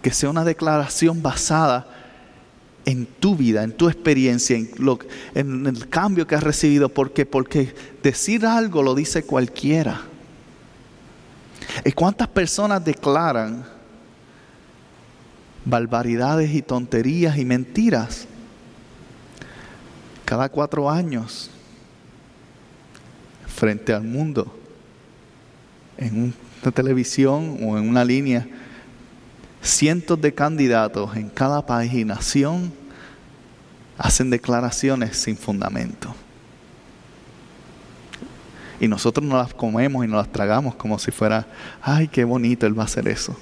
que 0.02 0.12
sea 0.12 0.30
una 0.30 0.44
declaración 0.44 1.22
basada 1.22 1.88
en 2.86 3.06
tu 3.06 3.38
vida, 3.38 3.64
en 3.64 3.72
tu 3.72 3.88
experiencia, 3.88 4.58
en, 4.58 4.70
lo, 4.78 5.00
en 5.34 5.66
el 5.66 5.88
cambio 5.88 6.28
que 6.28 6.36
has 6.36 6.44
recibido. 6.44 6.90
¿Por 6.90 7.14
qué? 7.14 7.26
Porque 7.26 7.74
decir 8.04 8.46
algo 8.46 8.84
lo 8.84 8.96
dice 8.96 9.24
cualquiera. 9.24 10.02
¿Y 11.86 11.94
cuántas 11.94 12.28
personas 12.28 12.84
declaran 12.84 13.66
barbaridades 15.64 16.54
y 16.54 16.62
tonterías 16.62 17.38
y 17.38 17.46
mentiras? 17.46 18.28
Cada 20.26 20.50
cuatro 20.50 20.90
años, 20.90 21.50
frente 23.54 23.94
al 23.94 24.04
mundo, 24.04 24.54
en 25.98 26.34
una 26.62 26.72
televisión 26.72 27.58
o 27.62 27.78
en 27.78 27.88
una 27.88 28.04
línea 28.04 28.48
cientos 29.64 30.20
de 30.20 30.34
candidatos 30.34 31.16
en 31.16 31.30
cada 31.30 31.66
país 31.66 31.94
y 31.94 32.04
nación 32.04 32.74
hacen 33.98 34.30
declaraciones 34.30 35.18
sin 35.18 35.38
fundamento. 35.38 36.14
Y 38.80 38.88
nosotros 38.88 39.26
no 39.26 39.38
las 39.38 39.54
comemos 39.54 40.04
y 40.04 40.08
no 40.10 40.18
las 40.18 40.30
tragamos 40.30 40.76
como 40.76 41.00
si 41.00 41.12
fuera, 41.12 41.48
ay, 41.82 42.10
qué 42.10 42.26
bonito, 42.26 42.68
él 42.68 42.78
va 42.78 42.84
a 42.84 42.86
hacer 42.86 43.08
eso. 43.08 43.38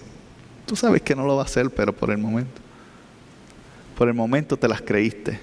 Tú 0.68 0.76
sabes 0.76 1.02
que 1.02 1.16
no 1.16 1.26
lo 1.26 1.36
va 1.36 1.42
a 1.42 1.46
hacer, 1.46 1.72
pero 1.72 1.94
por 1.94 2.12
el 2.12 2.20
momento. 2.20 2.62
Por 3.98 4.08
el 4.08 4.14
momento 4.14 4.56
te 4.58 4.68
las 4.68 4.82
creíste. 4.82 5.40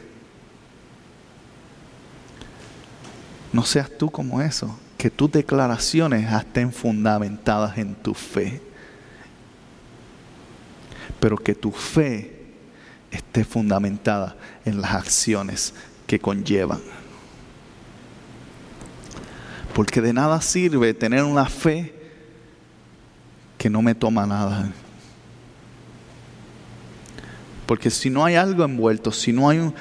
No 3.58 3.64
seas 3.64 3.90
tú 3.90 4.08
como 4.08 4.40
eso, 4.40 4.78
que 4.96 5.10
tus 5.10 5.32
declaraciones 5.32 6.32
estén 6.32 6.72
fundamentadas 6.72 7.76
en 7.76 7.92
tu 7.92 8.14
fe, 8.14 8.62
pero 11.18 11.36
que 11.36 11.56
tu 11.56 11.72
fe 11.72 12.40
esté 13.10 13.44
fundamentada 13.44 14.36
en 14.64 14.80
las 14.80 14.92
acciones 14.92 15.74
que 16.06 16.20
conllevan. 16.20 16.78
Porque 19.74 20.00
de 20.00 20.12
nada 20.12 20.40
sirve 20.40 20.94
tener 20.94 21.24
una 21.24 21.46
fe 21.46 21.92
que 23.58 23.68
no 23.68 23.82
me 23.82 23.96
toma 23.96 24.24
nada. 24.24 24.70
Porque 27.66 27.90
si 27.90 28.08
no 28.08 28.24
hay 28.24 28.36
algo 28.36 28.62
envuelto, 28.62 29.10
si 29.10 29.32
no 29.32 29.48
hay 29.48 29.74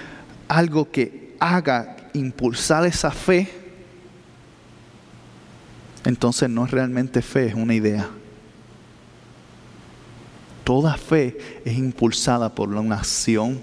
algo 0.48 0.90
que 0.90 1.36
haga 1.40 1.96
impulsar 2.14 2.84
esa 2.84 3.12
fe, 3.12 3.67
entonces 6.08 6.50
no 6.50 6.64
es 6.64 6.72
realmente 6.72 7.22
fe, 7.22 7.48
es 7.48 7.54
una 7.54 7.74
idea. 7.74 8.10
Toda 10.64 10.96
fe 10.96 11.38
es 11.66 11.78
impulsada 11.78 12.56
por 12.56 12.70
una 12.70 12.96
acción, 12.96 13.60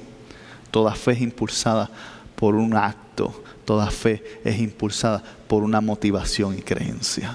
toda 0.71 0.95
fe 0.95 1.13
es 1.13 1.23
impulsada 1.23 1.91
por 2.37 2.55
un 2.55 2.77
acto, 2.77 3.43
toda 3.65 3.91
fe 3.91 4.23
es 4.45 4.59
impulsada 4.59 5.23
por 5.49 5.63
una 5.63 5.81
motivación 5.81 6.59
y 6.59 6.61
creencia. 6.61 7.35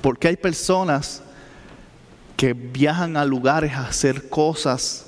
Porque 0.00 0.28
hay 0.28 0.38
personas 0.38 1.22
que 2.34 2.54
viajan 2.54 3.18
a 3.18 3.26
lugares 3.26 3.72
a 3.74 3.88
hacer 3.88 4.30
cosas 4.30 5.04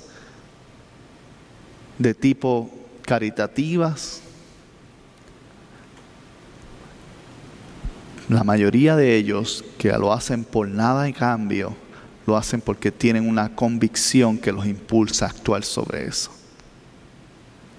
de 1.97 2.13
tipo 2.13 2.69
caritativas. 3.01 4.22
La 8.29 8.43
mayoría 8.43 8.95
de 8.95 9.15
ellos 9.15 9.65
que 9.77 9.89
lo 9.89 10.13
hacen 10.13 10.45
por 10.45 10.67
nada 10.67 11.07
en 11.07 11.13
cambio, 11.13 11.75
lo 12.25 12.37
hacen 12.37 12.61
porque 12.61 12.91
tienen 12.91 13.27
una 13.27 13.53
convicción 13.53 14.37
que 14.37 14.51
los 14.51 14.65
impulsa 14.65 15.25
a 15.25 15.29
actuar 15.29 15.63
sobre 15.63 16.05
eso. 16.05 16.31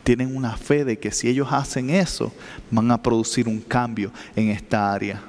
Tienen 0.02 0.36
una 0.36 0.56
fe 0.56 0.84
de 0.84 0.98
que 0.98 1.10
si 1.12 1.28
ellos 1.28 1.48
hacen 1.50 1.88
eso, 1.88 2.30
van 2.70 2.90
a 2.90 3.02
producir 3.02 3.48
un 3.48 3.60
cambio 3.60 4.12
en 4.36 4.50
esta 4.50 4.92
área. 4.92 5.22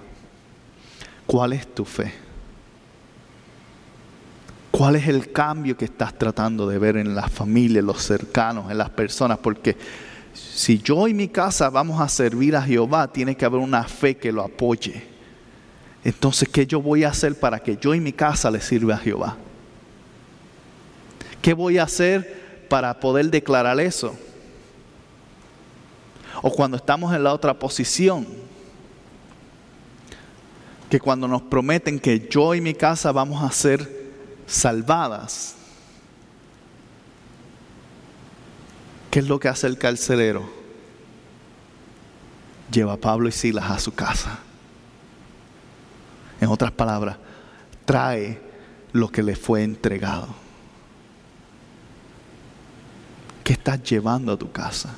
¿Cuál 1.25 1.53
es 1.53 1.73
tu 1.73 1.85
fe? 1.85 2.13
¿Cuál 4.69 4.97
es 4.97 5.07
el 5.07 5.31
cambio 5.31 5.77
que 5.77 5.85
estás 5.85 6.17
tratando 6.19 6.67
de 6.67 6.77
ver 6.77 6.97
en 6.97 7.15
la 7.15 7.29
familia, 7.29 7.79
en 7.79 7.85
los 7.85 8.03
cercanos, 8.03 8.69
en 8.69 8.77
las 8.77 8.89
personas? 8.89 9.37
Porque 9.37 9.77
si 10.35 10.79
yo 10.79 11.07
y 11.07 11.13
mi 11.13 11.29
casa 11.29 11.69
vamos 11.69 12.01
a 12.01 12.09
servir 12.09 12.55
a 12.55 12.61
Jehová, 12.61 13.07
tiene 13.11 13.35
que 13.35 13.45
haber 13.45 13.59
una 13.59 13.83
fe 13.85 14.17
que 14.17 14.31
lo 14.31 14.43
apoye. 14.43 15.03
Entonces, 16.03 16.47
¿qué 16.49 16.67
yo 16.67 16.81
voy 16.81 17.03
a 17.03 17.09
hacer 17.09 17.39
para 17.39 17.59
que 17.59 17.77
yo 17.77 17.95
y 17.95 17.99
mi 17.99 18.13
casa 18.13 18.51
le 18.51 18.61
sirva 18.61 18.95
a 18.95 18.97
Jehová? 18.97 19.37
¿Qué 21.41 21.53
voy 21.53 21.77
a 21.77 21.83
hacer 21.83 22.65
para 22.69 22.99
poder 22.99 23.29
declarar 23.29 23.79
eso? 23.79 24.15
O 26.41 26.51
cuando 26.51 26.77
estamos 26.77 27.15
en 27.15 27.23
la 27.23 27.33
otra 27.33 27.57
posición, 27.57 28.27
que 30.89 30.99
cuando 30.99 31.27
nos 31.27 31.41
prometen 31.41 31.99
que 31.99 32.27
yo 32.29 32.53
y 32.53 32.61
mi 32.61 32.73
casa 32.73 33.11
vamos 33.11 33.43
a 33.43 33.51
ser 33.51 34.05
salvadas. 34.45 35.54
¿Qué 39.15 39.19
es 39.19 39.29
lo 39.29 39.39
que 39.39 39.47
hace 39.47 39.65
el 39.65 39.77
carcelero? 39.77 40.43
Lleva 42.69 42.91
a 42.91 42.97
Pablo 42.97 43.29
y 43.29 43.31
Silas 43.31 43.71
a 43.71 43.79
su 43.79 43.93
casa. 43.93 44.39
En 46.41 46.49
otras 46.49 46.73
palabras, 46.73 47.15
trae 47.85 48.41
lo 48.91 49.07
que 49.07 49.23
le 49.23 49.37
fue 49.37 49.63
entregado. 49.63 50.27
¿Qué 53.41 53.53
estás 53.53 53.81
llevando 53.83 54.33
a 54.33 54.37
tu 54.37 54.51
casa? 54.51 54.93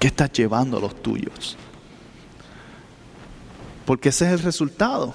¿Qué 0.00 0.06
estás 0.06 0.32
llevando 0.32 0.78
a 0.78 0.80
los 0.80 1.02
tuyos? 1.02 1.54
Porque 3.84 4.08
ese 4.08 4.24
es 4.24 4.32
el 4.32 4.38
resultado. 4.38 5.14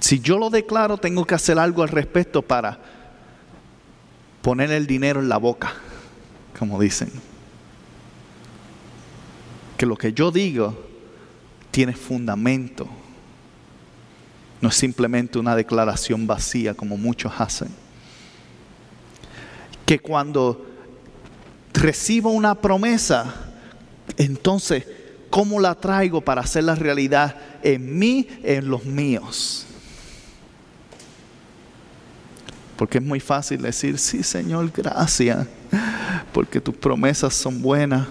Si 0.00 0.20
yo 0.20 0.36
lo 0.36 0.50
declaro, 0.50 0.98
tengo 0.98 1.24
que 1.24 1.34
hacer 1.34 1.58
algo 1.58 1.82
al 1.82 1.88
respecto 1.88 2.42
para 2.42 3.03
poner 4.44 4.70
el 4.72 4.86
dinero 4.86 5.20
en 5.20 5.30
la 5.30 5.38
boca, 5.38 5.72
como 6.58 6.78
dicen. 6.78 7.10
Que 9.78 9.86
lo 9.86 9.96
que 9.96 10.12
yo 10.12 10.30
digo 10.30 10.78
tiene 11.70 11.94
fundamento. 11.94 12.86
No 14.60 14.68
es 14.68 14.74
simplemente 14.74 15.38
una 15.38 15.56
declaración 15.56 16.26
vacía 16.26 16.74
como 16.74 16.98
muchos 16.98 17.32
hacen. 17.38 17.68
Que 19.86 19.98
cuando 19.98 20.66
recibo 21.72 22.30
una 22.30 22.54
promesa, 22.54 23.34
entonces, 24.18 24.86
¿cómo 25.30 25.58
la 25.58 25.74
traigo 25.74 26.20
para 26.20 26.42
hacerla 26.42 26.74
realidad 26.74 27.34
en 27.62 27.98
mí, 27.98 28.28
en 28.42 28.68
los 28.68 28.84
míos? 28.84 29.66
Porque 32.76 32.98
es 32.98 33.04
muy 33.04 33.20
fácil 33.20 33.62
decir, 33.62 33.98
sí 33.98 34.22
Señor, 34.22 34.70
gracias, 34.74 35.46
porque 36.32 36.60
tus 36.60 36.76
promesas 36.76 37.34
son 37.34 37.62
buenas. 37.62 38.06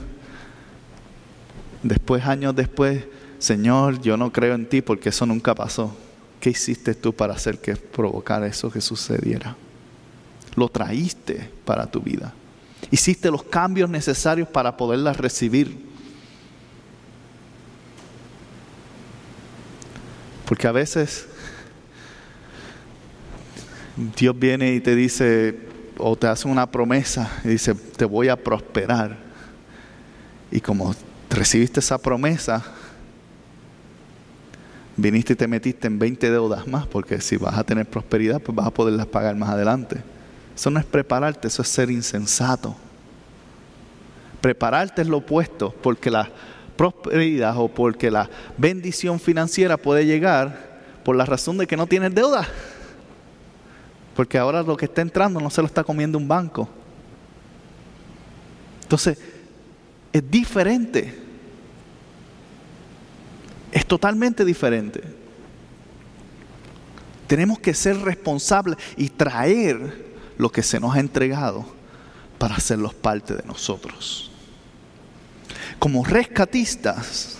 Después, 1.81 2.23
años 2.25 2.55
después, 2.55 3.03
Señor, 3.39 4.01
yo 4.01 4.15
no 4.15 4.31
creo 4.31 4.55
en 4.55 4.65
ti 4.65 4.81
porque 4.81 5.09
eso 5.09 5.25
nunca 5.25 5.53
pasó. 5.53 5.95
¿Qué 6.39 6.51
hiciste 6.51 6.93
tú 6.93 7.13
para 7.13 7.33
hacer 7.33 7.59
que 7.59 7.75
provocara 7.75 8.47
eso 8.47 8.71
que 8.71 8.79
sucediera? 8.79 9.55
Lo 10.55 10.69
traíste 10.69 11.49
para 11.65 11.85
tu 11.85 11.99
vida. 11.99 12.33
Hiciste 12.89 13.31
los 13.31 13.43
cambios 13.43 13.89
necesarios 13.89 14.47
para 14.47 14.77
poderla 14.77 15.13
recibir. 15.13 15.77
Porque 20.45 20.67
a 20.67 20.71
veces 20.71 21.27
Dios 23.95 24.37
viene 24.37 24.73
y 24.73 24.79
te 24.79 24.95
dice, 24.95 25.57
o 25.97 26.15
te 26.15 26.27
hace 26.27 26.47
una 26.47 26.69
promesa 26.69 27.29
y 27.43 27.49
dice, 27.49 27.75
te 27.75 28.05
voy 28.05 28.29
a 28.29 28.35
prosperar. 28.35 29.17
Y 30.51 30.59
como 30.59 30.95
recibiste 31.29 31.79
esa 31.79 31.97
promesa, 31.97 32.63
viniste 34.97 35.33
y 35.33 35.35
te 35.35 35.47
metiste 35.47 35.87
en 35.87 35.99
20 35.99 36.31
deudas 36.31 36.67
más, 36.67 36.87
porque 36.87 37.21
si 37.21 37.37
vas 37.37 37.57
a 37.57 37.63
tener 37.63 37.85
prosperidad, 37.85 38.41
pues 38.41 38.55
vas 38.55 38.67
a 38.67 38.71
poderlas 38.71 39.07
pagar 39.07 39.35
más 39.35 39.49
adelante. 39.49 39.97
Eso 40.55 40.69
no 40.69 40.79
es 40.79 40.85
prepararte, 40.85 41.47
eso 41.47 41.61
es 41.61 41.67
ser 41.67 41.89
insensato. 41.89 42.75
Prepararte 44.41 45.01
es 45.01 45.07
lo 45.07 45.17
opuesto, 45.17 45.73
porque 45.81 46.11
la 46.11 46.29
prosperidad 46.75 47.57
o 47.57 47.67
porque 47.67 48.11
la 48.11 48.29
bendición 48.57 49.19
financiera 49.19 49.77
puede 49.77 50.05
llegar 50.05 50.73
por 51.03 51.15
la 51.15 51.25
razón 51.25 51.57
de 51.57 51.67
que 51.67 51.77
no 51.77 51.87
tienes 51.87 52.13
deuda. 52.13 52.47
Porque 54.15 54.37
ahora 54.37 54.61
lo 54.61 54.77
que 54.77 54.85
está 54.85 55.01
entrando 55.01 55.39
no 55.39 55.49
se 55.49 55.61
lo 55.61 55.67
está 55.67 55.83
comiendo 55.83 56.17
un 56.17 56.27
banco. 56.27 56.69
Entonces, 58.83 59.17
es 60.11 60.29
diferente. 60.29 61.19
Es 63.71 63.85
totalmente 63.85 64.45
diferente. 64.45 65.01
Tenemos 67.27 67.57
que 67.57 67.73
ser 67.73 67.97
responsables 67.97 68.77
y 68.95 69.09
traer 69.09 70.13
lo 70.37 70.51
que 70.51 70.61
se 70.61 70.79
nos 70.79 70.95
ha 70.95 70.99
entregado 70.99 71.65
para 72.37 72.55
hacerlos 72.55 72.93
parte 72.93 73.33
de 73.33 73.43
nosotros. 73.43 74.29
Como 75.79 76.05
rescatistas, 76.05 77.37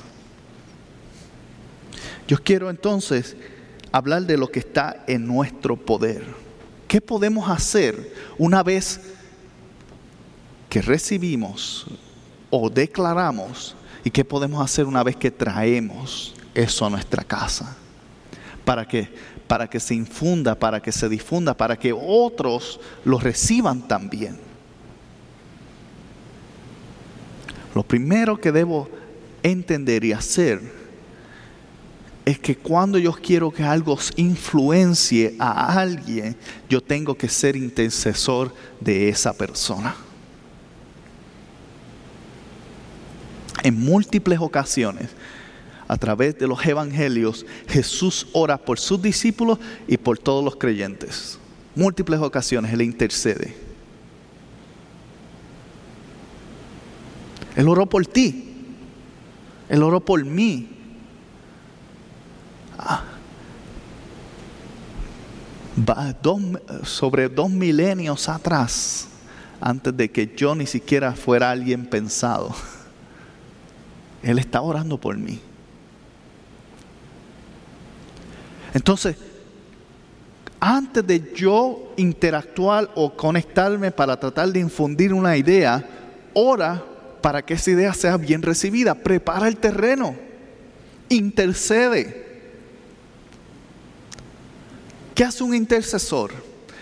yo 2.28 2.42
quiero 2.42 2.70
entonces 2.70 3.36
hablar 3.92 4.24
de 4.24 4.38
lo 4.38 4.50
que 4.50 4.60
está 4.60 5.04
en 5.06 5.28
nuestro 5.28 5.76
poder. 5.76 6.43
¿Qué 6.94 7.02
podemos 7.02 7.50
hacer 7.50 8.14
una 8.38 8.62
vez 8.62 9.02
que 10.70 10.80
recibimos 10.80 11.88
o 12.52 12.70
declaramos? 12.70 13.76
¿Y 14.04 14.12
qué 14.12 14.24
podemos 14.24 14.64
hacer 14.64 14.86
una 14.86 15.02
vez 15.02 15.16
que 15.16 15.32
traemos 15.32 16.36
eso 16.54 16.86
a 16.86 16.92
nuestra 16.92 17.24
casa? 17.24 17.76
Para 18.64 18.88
que, 18.88 19.10
para 19.48 19.68
que 19.68 19.80
se 19.80 19.96
infunda, 19.96 20.54
para 20.54 20.84
que 20.84 20.92
se 20.92 21.10
difunda, 21.10 21.58
para 21.58 21.80
que 21.80 21.92
otros 21.92 22.80
lo 23.06 23.18
reciban 23.18 23.88
también. 23.88 24.38
Lo 27.74 27.82
primero 27.82 28.40
que 28.40 28.52
debo 28.52 28.88
entender 29.42 30.04
y 30.04 30.14
hacer 30.14 30.83
es 32.26 32.40
que 32.40 32.56
cuando 32.56 32.98
yo 32.98 33.12
quiero 33.12 33.52
que 33.52 33.64
algo 33.64 33.98
influencie 34.16 35.36
a 35.40 35.80
alguien, 35.80 36.36
yo 36.70 36.82
tengo 36.82 37.16
que 37.16 37.28
ser 37.28 37.56
intercesor 37.56 38.54
de 38.80 39.10
esa 39.10 39.34
persona. 39.34 39.96
En 43.62 43.78
múltiples 43.80 44.40
ocasiones, 44.40 45.10
a 45.88 45.98
través 45.98 46.38
de 46.40 46.48
los 46.48 46.66
evangelios, 46.66 47.46
Jesús 47.68 48.28
ora 48.32 48.58
por 48.58 48.80
sus 48.80 49.02
discípulos 49.02 49.60
y 49.88 49.98
por 49.98 50.18
todos 50.18 50.44
los 50.44 50.56
creyentes. 50.56 51.38
Múltiples 51.76 52.20
ocasiones 52.22 52.72
Él 52.72 52.82
intercede. 52.82 53.54
Él 57.56 57.68
oró 57.68 57.86
por 57.86 58.06
ti. 58.06 58.50
Él 59.70 59.84
oró 59.84 60.00
por 60.00 60.24
mí. 60.24 60.73
Sobre 66.84 67.30
dos 67.30 67.50
milenios 67.50 68.30
atrás, 68.30 69.08
antes 69.60 69.96
de 69.96 70.10
que 70.12 70.34
yo 70.36 70.56
ni 70.56 70.66
siquiera 70.66 71.14
fuera 71.14 71.52
alguien 71.52 71.86
pensado, 71.86 72.54
Él 74.22 74.40
está 74.40 74.62
orando 74.62 74.98
por 74.98 75.18
mí. 75.18 75.40
Entonces, 78.74 79.16
antes 80.60 81.06
de 81.06 81.34
yo 81.36 81.94
interactuar 81.98 82.90
o 82.96 83.14
conectarme 83.14 83.92
para 83.92 84.18
tratar 84.18 84.50
de 84.50 84.60
infundir 84.60 85.14
una 85.14 85.36
idea, 85.36 85.86
ora 86.34 86.84
para 87.22 87.42
que 87.44 87.56
esa 87.56 87.72
idea 87.72 87.94
sea 87.94 88.18
bien 88.18 88.42
recibida. 88.42 88.96
Prepara 88.96 89.48
el 89.48 89.58
terreno. 89.58 90.16
Intercede. 91.10 92.23
¿Qué 95.14 95.24
hace 95.24 95.44
un 95.44 95.54
intercesor? 95.54 96.32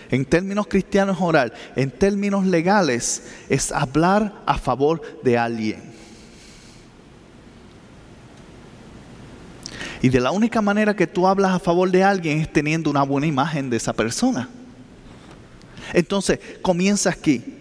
En 0.09 0.25
términos 0.25 0.67
cristianos 0.67 1.17
oral, 1.21 1.53
en 1.75 1.89
términos 1.89 2.45
legales, 2.45 3.23
es 3.47 3.71
hablar 3.71 4.41
a 4.45 4.57
favor 4.57 5.01
de 5.23 5.37
alguien. 5.37 5.91
Y 10.01 10.09
de 10.09 10.19
la 10.19 10.31
única 10.31 10.61
manera 10.61 10.95
que 10.95 11.07
tú 11.07 11.27
hablas 11.27 11.53
a 11.53 11.59
favor 11.59 11.89
de 11.89 12.03
alguien 12.03 12.39
es 12.39 12.51
teniendo 12.51 12.89
una 12.89 13.03
buena 13.03 13.27
imagen 13.27 13.69
de 13.69 13.77
esa 13.77 13.93
persona. 13.93 14.49
Entonces, 15.93 16.39
comienza 16.61 17.09
aquí. 17.09 17.60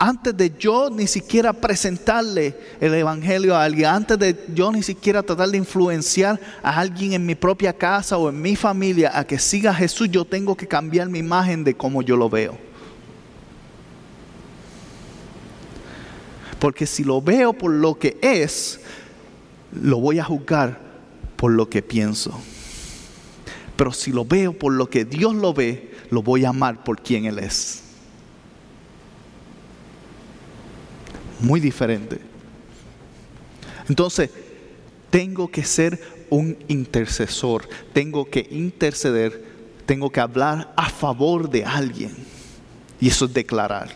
Antes 0.00 0.36
de 0.36 0.54
yo 0.56 0.90
ni 0.90 1.08
siquiera 1.08 1.52
presentarle 1.52 2.56
el 2.80 2.94
Evangelio 2.94 3.56
a 3.56 3.64
alguien, 3.64 3.86
antes 3.86 4.16
de 4.16 4.44
yo 4.54 4.70
ni 4.70 4.82
siquiera 4.82 5.24
tratar 5.24 5.48
de 5.48 5.58
influenciar 5.58 6.38
a 6.62 6.78
alguien 6.78 7.14
en 7.14 7.26
mi 7.26 7.34
propia 7.34 7.72
casa 7.72 8.16
o 8.16 8.28
en 8.28 8.40
mi 8.40 8.54
familia 8.54 9.10
a 9.12 9.26
que 9.26 9.40
siga 9.40 9.72
a 9.72 9.74
Jesús, 9.74 10.08
yo 10.08 10.24
tengo 10.24 10.56
que 10.56 10.68
cambiar 10.68 11.08
mi 11.08 11.18
imagen 11.18 11.64
de 11.64 11.74
cómo 11.74 12.02
yo 12.02 12.16
lo 12.16 12.30
veo. 12.30 12.56
Porque 16.60 16.86
si 16.86 17.02
lo 17.02 17.20
veo 17.20 17.52
por 17.52 17.72
lo 17.72 17.98
que 17.98 18.18
es, 18.20 18.80
lo 19.72 19.98
voy 19.98 20.20
a 20.20 20.24
juzgar 20.24 20.78
por 21.36 21.50
lo 21.50 21.68
que 21.68 21.82
pienso. 21.82 22.38
Pero 23.76 23.92
si 23.92 24.12
lo 24.12 24.24
veo 24.24 24.52
por 24.52 24.72
lo 24.72 24.88
que 24.88 25.04
Dios 25.04 25.34
lo 25.34 25.52
ve, 25.54 25.92
lo 26.10 26.22
voy 26.22 26.44
a 26.44 26.50
amar 26.50 26.84
por 26.84 27.00
quien 27.00 27.24
Él 27.24 27.40
es. 27.40 27.87
Muy 31.40 31.60
diferente. 31.60 32.18
Entonces, 33.88 34.30
tengo 35.10 35.50
que 35.50 35.64
ser 35.64 36.00
un 36.30 36.56
intercesor, 36.68 37.68
tengo 37.92 38.28
que 38.28 38.46
interceder, 38.50 39.44
tengo 39.86 40.10
que 40.10 40.20
hablar 40.20 40.72
a 40.76 40.90
favor 40.90 41.48
de 41.48 41.64
alguien. 41.64 42.14
Y 43.00 43.08
eso 43.08 43.24
es 43.24 43.32
declarar. 43.32 43.88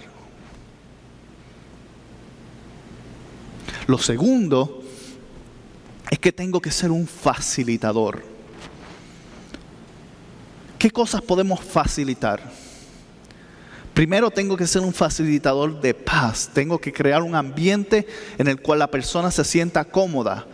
Lo 3.86 3.98
segundo 3.98 4.82
es 6.10 6.18
que 6.18 6.32
tengo 6.32 6.60
que 6.60 6.70
ser 6.70 6.90
un 6.90 7.06
facilitador. 7.06 8.22
¿Qué 10.78 10.90
cosas 10.90 11.22
podemos 11.22 11.60
facilitar? 11.60 12.61
Primero 13.94 14.30
tengo 14.30 14.56
que 14.56 14.66
ser 14.66 14.82
un 14.82 14.92
facilitador 14.92 15.80
de 15.80 15.94
paz. 15.94 16.50
Tengo 16.52 16.78
que 16.78 16.92
crear 16.92 17.22
un 17.22 17.34
ambiente 17.34 18.06
en 18.38 18.48
el 18.48 18.60
cual 18.60 18.78
la 18.78 18.90
persona 18.90 19.30
se 19.30 19.44
sienta 19.44 19.84
cómoda. 19.84 20.46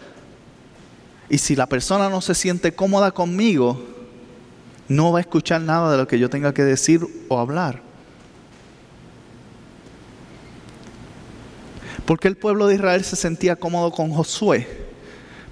Y 1.29 1.39
si 1.39 1.55
la 1.55 1.67
persona 1.67 2.09
no 2.09 2.21
se 2.21 2.35
siente 2.35 2.73
cómoda 2.73 3.13
conmigo, 3.13 3.81
no 4.89 5.13
va 5.13 5.19
a 5.19 5.21
escuchar 5.21 5.61
nada 5.61 5.93
de 5.93 5.99
lo 5.99 6.09
que 6.09 6.19
yo 6.19 6.31
tenga 6.31 6.53
que 6.53 6.65
decir 6.65 7.07
o 7.29 7.39
hablar. 7.39 7.83
¿Por 12.07 12.19
qué 12.19 12.29
el 12.29 12.37
pueblo 12.37 12.67
de 12.67 12.77
Israel 12.77 13.05
se 13.05 13.17
sentía 13.17 13.57
cómodo 13.57 13.91
con 13.93 14.11
Josué? 14.11 14.89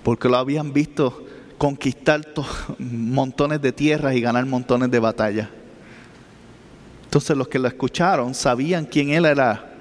porque 0.06 0.28
lo 0.28 0.36
habían 0.36 0.72
visto 0.72 1.26
conquistar 1.58 2.20
montones 2.78 3.60
de 3.60 3.72
tierras 3.72 4.14
y 4.14 4.20
ganar 4.20 4.46
montones 4.46 4.88
de 4.88 5.00
batallas. 5.00 5.48
Entonces 7.06 7.36
los 7.36 7.48
que 7.48 7.58
lo 7.58 7.66
escucharon 7.66 8.34
sabían 8.34 8.84
quién 8.84 9.10
él 9.10 9.24
era. 9.24 9.72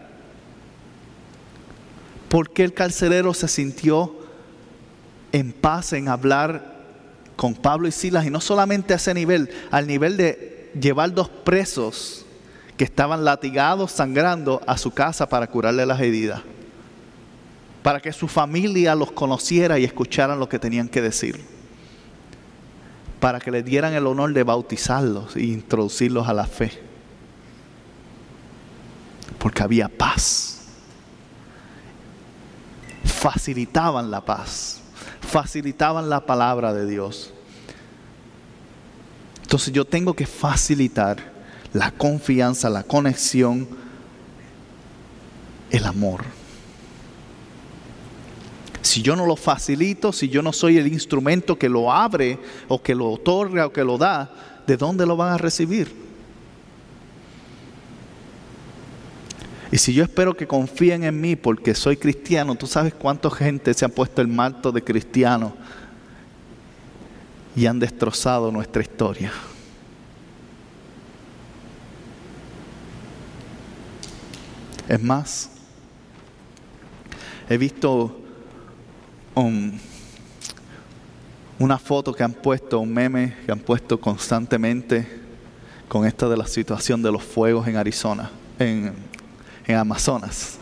¿Por 2.29 2.49
qué 2.49 2.63
el 2.63 2.73
carcelero 2.73 3.33
se 3.33 3.47
sintió 3.47 4.15
en 5.31 5.51
paz 5.51 5.93
en 5.93 6.07
hablar 6.07 6.75
con 7.35 7.53
Pablo 7.53 7.87
y 7.87 7.91
Silas? 7.91 8.25
Y 8.25 8.29
no 8.29 8.41
solamente 8.41 8.93
a 8.93 8.95
ese 8.95 9.13
nivel, 9.13 9.49
al 9.69 9.87
nivel 9.87 10.17
de 10.17 10.71
llevar 10.79 11.13
dos 11.13 11.29
presos 11.29 12.25
que 12.77 12.83
estaban 12.83 13.23
latigados, 13.23 13.91
sangrando, 13.91 14.61
a 14.67 14.77
su 14.77 14.91
casa 14.91 15.29
para 15.29 15.47
curarle 15.47 15.85
las 15.85 15.99
heridas 15.99 16.41
para 17.85 17.99
que 17.99 18.11
su 18.11 18.27
familia 18.27 18.95
los 18.95 19.11
conociera 19.11 19.77
y 19.77 19.83
escucharan 19.83 20.39
lo 20.39 20.49
que 20.49 20.57
tenían 20.57 20.89
que 20.89 21.03
decir, 21.03 21.39
para 23.19 23.39
que 23.39 23.51
le 23.51 23.61
dieran 23.61 23.93
el 23.93 24.07
honor 24.07 24.33
de 24.33 24.41
bautizarlos 24.41 25.35
e 25.35 25.43
introducirlos 25.43 26.27
a 26.27 26.33
la 26.33 26.47
fe, 26.47 26.71
porque 29.45 29.61
había 29.61 29.87
paz, 29.87 30.57
facilitaban 33.03 34.09
la 34.09 34.25
paz, 34.25 34.81
facilitaban 35.21 36.09
la 36.09 36.25
palabra 36.25 36.73
de 36.73 36.87
Dios. 36.87 37.31
Entonces 39.43 39.71
yo 39.71 39.85
tengo 39.85 40.15
que 40.15 40.25
facilitar 40.25 41.17
la 41.73 41.91
confianza, 41.91 42.71
la 42.71 42.81
conexión, 42.81 43.67
el 45.69 45.85
amor. 45.85 46.23
Si 48.81 49.03
yo 49.03 49.15
no 49.15 49.27
lo 49.27 49.35
facilito, 49.35 50.11
si 50.11 50.27
yo 50.27 50.41
no 50.41 50.53
soy 50.53 50.79
el 50.79 50.87
instrumento 50.87 51.55
que 51.55 51.69
lo 51.69 51.93
abre 51.93 52.39
o 52.67 52.81
que 52.81 52.95
lo 52.95 53.11
otorga 53.11 53.67
o 53.67 53.71
que 53.71 53.83
lo 53.83 53.99
da, 53.99 54.33
¿de 54.65 54.75
dónde 54.75 55.05
lo 55.05 55.15
van 55.15 55.33
a 55.33 55.37
recibir? 55.37 56.04
Y 59.71 59.77
si 59.77 59.93
yo 59.93 60.03
espero 60.03 60.35
que 60.35 60.47
confíen 60.47 61.03
en 61.03 61.19
mí 61.19 61.35
porque 61.35 61.73
soy 61.73 61.97
cristiano, 61.97 62.55
tú 62.55 62.67
sabes 62.67 62.93
cuánta 62.93 63.29
gente 63.31 63.73
se 63.73 63.85
ha 63.85 63.89
puesto 63.89 64.21
el 64.21 64.27
manto 64.27 64.71
de 64.71 64.83
cristiano 64.83 65.55
y 67.55 67.65
han 67.65 67.79
destrozado 67.79 68.51
nuestra 68.51 68.81
historia. 68.81 69.31
Es 74.87 75.01
más, 75.01 75.49
he 77.49 77.57
visto 77.57 78.21
una 81.57 81.79
foto 81.79 82.13
que 82.13 82.23
han 82.23 82.33
puesto, 82.33 82.79
un 82.79 82.93
meme 82.93 83.35
que 83.45 83.51
han 83.51 83.59
puesto 83.59 83.99
constantemente 83.99 85.07
con 85.87 86.05
esta 86.05 86.29
de 86.29 86.37
la 86.37 86.45
situación 86.45 87.01
de 87.01 87.11
los 87.11 87.23
fuegos 87.23 87.67
en 87.67 87.77
Arizona, 87.77 88.29
en, 88.59 88.93
en 89.67 89.75
Amazonas. 89.75 90.57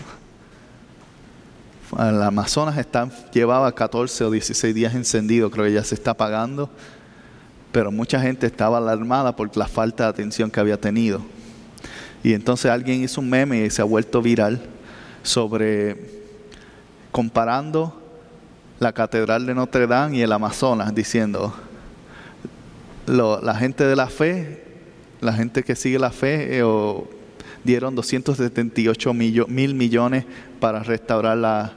El 1.97 2.21
Amazonas 2.21 2.77
está, 2.77 3.07
llevaba 3.31 3.71
14 3.71 4.23
o 4.23 4.31
16 4.31 4.73
días 4.73 4.95
encendido, 4.95 5.51
creo 5.51 5.65
que 5.65 5.73
ya 5.73 5.83
se 5.83 5.93
está 5.93 6.11
apagando, 6.11 6.69
pero 7.71 7.91
mucha 7.91 8.19
gente 8.19 8.47
estaba 8.47 8.77
alarmada 8.79 9.35
por 9.35 9.55
la 9.55 9.67
falta 9.67 10.05
de 10.05 10.09
atención 10.09 10.49
que 10.49 10.59
había 10.59 10.79
tenido. 10.79 11.21
Y 12.23 12.33
entonces 12.33 12.71
alguien 12.71 13.03
hizo 13.03 13.21
un 13.21 13.29
meme 13.29 13.65
y 13.65 13.69
se 13.69 13.81
ha 13.81 13.85
vuelto 13.85 14.21
viral 14.21 14.61
sobre 15.21 16.23
comparando 17.11 18.01
la 18.79 18.91
Catedral 18.93 19.45
de 19.45 19.53
Notre 19.53 19.85
Dame 19.85 20.17
y 20.17 20.21
el 20.21 20.31
Amazonas, 20.31 20.95
diciendo, 20.95 21.53
la 23.05 23.55
gente 23.55 23.83
de 23.83 23.95
la 23.95 24.07
fe, 24.07 24.63
la 25.21 25.33
gente 25.33 25.63
que 25.63 25.75
sigue 25.75 25.99
la 25.99 26.11
fe, 26.11 26.59
eh, 26.59 26.63
dieron 27.63 27.95
278 27.95 29.13
mil 29.13 29.75
millones 29.75 30.25
para 30.59 30.83
restaurar 30.83 31.37
la 31.37 31.73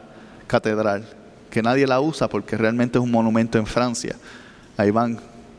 catedral, 0.47 1.09
que 1.51 1.63
nadie 1.63 1.87
la 1.87 2.01
usa 2.01 2.29
porque 2.29 2.57
realmente 2.57 2.99
es 2.99 3.05
un 3.05 3.11
monumento 3.11 3.59
en 3.59 3.67
Francia. 3.67 4.17
Ahí 4.77 4.91
van 4.91 5.19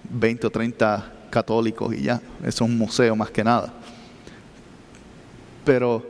20 0.09 0.47
o 0.47 0.49
30 0.49 1.13
católicos 1.30 1.93
y 1.93 2.03
ya, 2.03 2.21
es 2.43 2.61
un 2.61 2.78
museo 2.78 3.15
más 3.15 3.32
que 3.32 3.43
nada. 3.43 3.73
Pero 5.65 6.05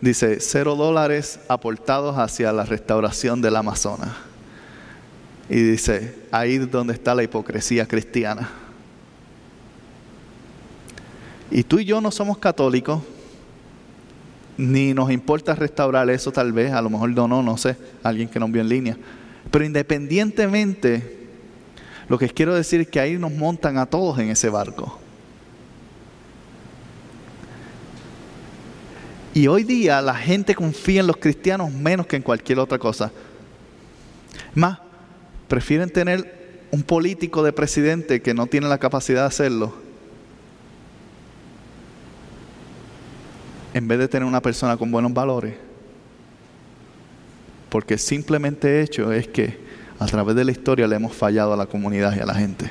dice, 0.00 0.38
cero 0.40 0.74
dólares 0.76 1.40
aportados 1.48 2.16
hacia 2.18 2.52
la 2.52 2.64
restauración 2.64 3.40
del 3.40 3.56
Amazonas. 3.56 4.10
Y 5.48 5.62
dice, 5.62 6.14
ahí 6.30 6.56
es 6.56 6.70
donde 6.70 6.92
está 6.92 7.14
la 7.14 7.22
hipocresía 7.22 7.86
cristiana. 7.86 8.50
Y 11.50 11.62
tú 11.62 11.78
y 11.78 11.84
yo 11.86 12.00
no 12.00 12.10
somos 12.10 12.36
católicos, 12.38 13.02
ni 14.58 14.92
nos 14.92 15.10
importa 15.12 15.54
restaurar 15.54 16.10
eso 16.10 16.32
tal 16.32 16.52
vez, 16.52 16.72
a 16.72 16.82
lo 16.82 16.90
mejor 16.90 17.10
no, 17.10 17.28
no 17.28 17.56
sé, 17.56 17.76
alguien 18.02 18.28
que 18.28 18.40
nos 18.40 18.50
vio 18.50 18.60
en 18.60 18.68
línea. 18.68 18.96
Pero 19.50 19.64
independientemente, 19.64 21.28
lo 22.08 22.18
que 22.18 22.28
quiero 22.28 22.54
decir 22.54 22.80
es 22.80 22.88
que 22.88 23.00
ahí 23.00 23.16
nos 23.16 23.32
montan 23.32 23.78
a 23.78 23.86
todos 23.86 24.18
en 24.18 24.30
ese 24.30 24.50
barco. 24.50 24.98
Y 29.32 29.46
hoy 29.46 29.62
día 29.62 30.02
la 30.02 30.14
gente 30.14 30.56
confía 30.56 31.00
en 31.00 31.06
los 31.06 31.18
cristianos 31.18 31.72
menos 31.72 32.06
que 32.08 32.16
en 32.16 32.22
cualquier 32.22 32.58
otra 32.58 32.78
cosa. 32.78 33.12
Más, 34.54 34.80
prefieren 35.46 35.90
tener 35.90 36.66
un 36.72 36.82
político 36.82 37.44
de 37.44 37.52
presidente 37.52 38.20
que 38.20 38.34
no 38.34 38.48
tiene 38.48 38.66
la 38.66 38.78
capacidad 38.78 39.20
de 39.20 39.28
hacerlo, 39.28 39.87
en 43.78 43.86
vez 43.86 44.00
de 44.00 44.08
tener 44.08 44.26
una 44.26 44.42
persona 44.42 44.76
con 44.76 44.90
buenos 44.90 45.14
valores. 45.14 45.54
Porque 47.68 47.96
simplemente 47.96 48.82
hecho 48.82 49.12
es 49.12 49.28
que 49.28 49.56
a 50.00 50.06
través 50.06 50.34
de 50.34 50.44
la 50.44 50.50
historia 50.50 50.88
le 50.88 50.96
hemos 50.96 51.14
fallado 51.14 51.52
a 51.52 51.56
la 51.56 51.66
comunidad 51.66 52.14
y 52.16 52.18
a 52.18 52.26
la 52.26 52.34
gente. 52.34 52.70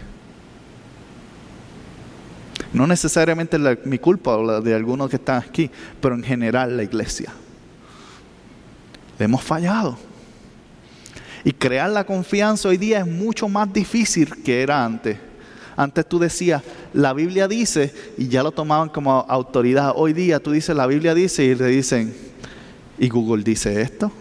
No 2.73 2.85
necesariamente 2.85 3.57
mi 3.85 3.99
culpa 3.99 4.35
o 4.35 4.43
la 4.43 4.59
de 4.59 4.75
algunos 4.75 5.09
que 5.09 5.15
están 5.15 5.41
aquí, 5.41 5.71
pero 6.01 6.13
en 6.13 6.23
general 6.23 6.75
la 6.75 6.83
iglesia. 6.83 7.31
Le 9.17 9.25
hemos 9.25 9.41
fallado. 9.41 9.97
Y 11.45 11.53
crear 11.53 11.89
la 11.89 12.03
confianza 12.03 12.67
hoy 12.67 12.75
día 12.75 12.99
es 12.99 13.07
mucho 13.07 13.47
más 13.47 13.71
difícil 13.71 14.43
que 14.43 14.61
era 14.61 14.83
antes. 14.83 15.17
Antes 15.77 16.09
tú 16.09 16.17
decías, 16.17 16.63
la 16.91 17.13
Biblia 17.13 17.47
dice, 17.47 17.93
y 18.17 18.27
ya 18.27 18.41
lo 18.41 18.51
tomaban 18.51 18.89
como 18.89 19.11
autoridad. 19.29 19.93
Hoy 19.95 20.11
día 20.11 20.39
tú 20.39 20.51
dices, 20.51 20.75
la 20.75 20.87
Biblia 20.87 21.13
dice, 21.13 21.43
y 21.45 21.53
le 21.53 21.67
dicen, 21.67 22.13
¿y 22.97 23.07
Google 23.07 23.43
dice 23.43 23.79
esto? 23.79 24.11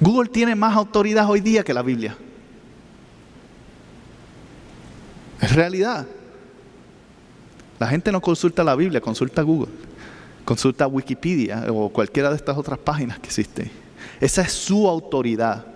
Google 0.00 0.30
tiene 0.30 0.54
más 0.54 0.74
autoridad 0.74 1.28
hoy 1.28 1.40
día 1.40 1.62
que 1.62 1.74
la 1.74 1.82
Biblia. 1.82 2.16
Es 5.40 5.54
realidad. 5.54 6.06
La 7.78 7.88
gente 7.88 8.10
no 8.10 8.22
consulta 8.22 8.64
la 8.64 8.74
Biblia, 8.74 9.02
consulta 9.02 9.42
Google, 9.42 9.72
consulta 10.46 10.86
Wikipedia 10.86 11.66
o 11.70 11.90
cualquiera 11.90 12.30
de 12.30 12.36
estas 12.36 12.56
otras 12.56 12.78
páginas 12.78 13.18
que 13.18 13.26
existen. 13.26 13.70
Esa 14.18 14.42
es 14.42 14.52
su 14.52 14.88
autoridad. 14.88 15.66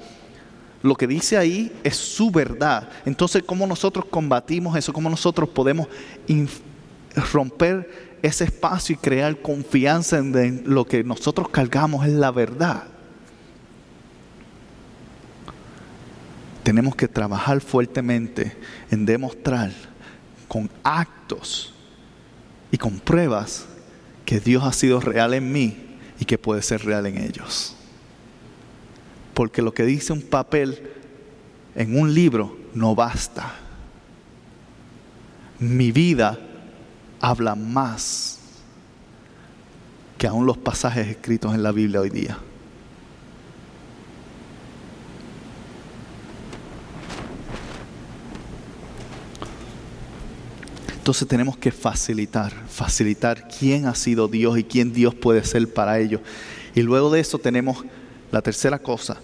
Lo 0.83 0.97
que 0.97 1.07
dice 1.07 1.37
ahí 1.37 1.73
es 1.85 1.97
su 1.97 2.31
verdad. 2.31 2.89
Entonces, 3.05 3.43
¿cómo 3.45 3.67
nosotros 3.67 4.05
combatimos 4.11 4.77
eso? 4.77 4.93
¿Cómo 4.93 5.09
nosotros 5.09 5.49
podemos 5.49 5.87
romper 7.33 8.13
ese 8.23 8.45
espacio 8.45 8.95
y 8.95 8.99
crear 8.99 9.41
confianza 9.41 10.19
en 10.19 10.63
lo 10.67 10.85
que 10.85 11.05
nosotros 11.05 11.49
cargamos 11.49 12.07
es 12.07 12.13
la 12.13 12.31
verdad? 12.31 12.85
tenemos 16.63 16.95
que 16.95 17.09
trabajar 17.09 17.61
fuertemente 17.61 18.57
en 18.91 19.05
demostrar 19.05 19.73
con 20.49 20.71
actos 20.83 21.75
y 22.71 22.79
con 22.79 22.99
pruebas 23.01 23.67
que 24.25 24.41
Dios 24.41 24.63
ha 24.65 24.73
sido 24.73 25.01
real 25.01 25.35
en 25.35 25.51
mí 25.53 25.77
y 26.19 26.25
que 26.25 26.39
puede 26.39 26.63
ser 26.63 26.85
real 26.85 27.07
en 27.07 27.19
ellos. 27.19 27.77
Porque 29.35 29.63
lo 29.63 29.73
que 29.73 29.85
dice 29.85 30.13
un 30.13 30.23
papel 30.23 30.83
en 31.75 31.99
un 31.99 32.15
libro 32.15 32.57
no 32.75 32.95
basta. 32.95 33.55
Mi 35.59 35.93
vida 35.93 36.39
habla 37.21 37.55
más 37.55 38.39
que 40.19 40.27
aún 40.27 40.47
los 40.47 40.59
pasajes 40.59 41.09
escritos 41.09 41.55
en 41.55 41.63
la 41.63 41.73
Biblia 41.73 42.01
hoy 42.01 42.11
día. 42.11 42.39
Entonces 51.03 51.27
tenemos 51.27 51.57
que 51.57 51.73
facilitar, 51.73 52.53
facilitar 52.69 53.49
quién 53.49 53.87
ha 53.87 53.95
sido 53.97 54.29
Dios 54.29 54.57
y 54.57 54.63
quién 54.63 54.93
Dios 54.93 55.13
puede 55.17 55.43
ser 55.43 55.67
para 55.73 55.99
ellos. 55.99 56.21
Y 56.77 56.83
luego 56.83 57.11
de 57.11 57.19
eso 57.19 57.39
tenemos 57.41 57.85
la 58.33 58.41
tercera 58.41 58.79
cosa, 58.79 59.19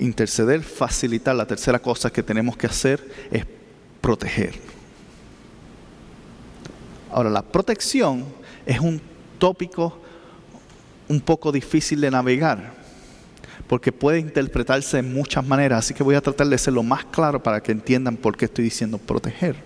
interceder, 0.00 0.62
facilitar. 0.62 1.36
La 1.36 1.46
tercera 1.46 1.78
cosa 1.78 2.10
que 2.10 2.22
tenemos 2.22 2.56
que 2.56 2.66
hacer 2.66 3.06
es 3.30 3.44
proteger. 4.00 4.54
Ahora, 7.12 7.30
la 7.30 7.42
protección 7.42 8.24
es 8.66 8.80
un 8.80 9.00
tópico 9.38 10.00
un 11.08 11.20
poco 11.20 11.52
difícil 11.52 12.00
de 12.00 12.10
navegar, 12.10 12.72
porque 13.66 13.92
puede 13.92 14.18
interpretarse 14.18 14.96
de 14.98 15.02
muchas 15.02 15.46
maneras, 15.46 15.80
así 15.80 15.94
que 15.94 16.02
voy 16.02 16.14
a 16.14 16.20
tratar 16.20 16.46
de 16.48 16.56
ser 16.56 16.72
lo 16.72 16.82
más 16.82 17.04
claro 17.04 17.42
para 17.42 17.62
que 17.62 17.72
entiendan 17.72 18.16
por 18.16 18.36
qué 18.36 18.46
estoy 18.46 18.64
diciendo 18.64 18.98
proteger. 18.98 19.56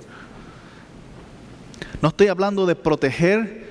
No 2.01 2.09
estoy 2.09 2.28
hablando 2.28 2.66
de 2.66 2.74
proteger 2.74 3.68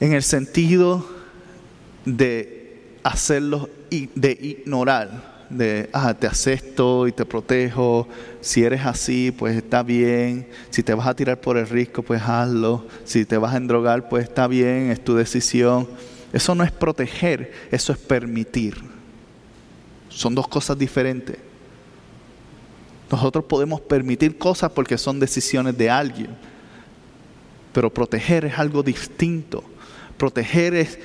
en 0.00 0.12
el 0.12 0.22
sentido 0.24 1.06
de 2.04 2.63
hacerlo 3.04 3.68
y 3.90 4.08
de 4.14 4.32
ignorar, 4.32 5.46
de, 5.48 5.88
ah, 5.92 6.14
te 6.14 6.26
acepto 6.26 7.06
y 7.06 7.12
te 7.12 7.24
protejo, 7.24 8.08
si 8.40 8.64
eres 8.64 8.84
así, 8.84 9.30
pues 9.30 9.56
está 9.56 9.84
bien, 9.84 10.48
si 10.70 10.82
te 10.82 10.92
vas 10.94 11.06
a 11.06 11.14
tirar 11.14 11.40
por 11.40 11.56
el 11.56 11.68
risco, 11.68 12.02
pues 12.02 12.20
hazlo, 12.22 12.86
si 13.04 13.24
te 13.24 13.38
vas 13.38 13.54
a 13.54 13.58
endrogar, 13.58 14.08
pues 14.08 14.24
está 14.24 14.48
bien, 14.48 14.90
es 14.90 15.04
tu 15.04 15.14
decisión. 15.14 15.88
Eso 16.32 16.56
no 16.56 16.64
es 16.64 16.72
proteger, 16.72 17.52
eso 17.70 17.92
es 17.92 17.98
permitir. 17.98 18.74
Son 20.08 20.34
dos 20.34 20.48
cosas 20.48 20.76
diferentes. 20.76 21.36
Nosotros 23.08 23.44
podemos 23.44 23.80
permitir 23.80 24.36
cosas 24.36 24.72
porque 24.72 24.98
son 24.98 25.20
decisiones 25.20 25.78
de 25.78 25.90
alguien 25.90 26.30
pero 27.74 27.92
proteger 27.92 28.46
es 28.46 28.58
algo 28.58 28.82
distinto. 28.82 29.62
Proteger 30.16 30.74
es 30.74 30.98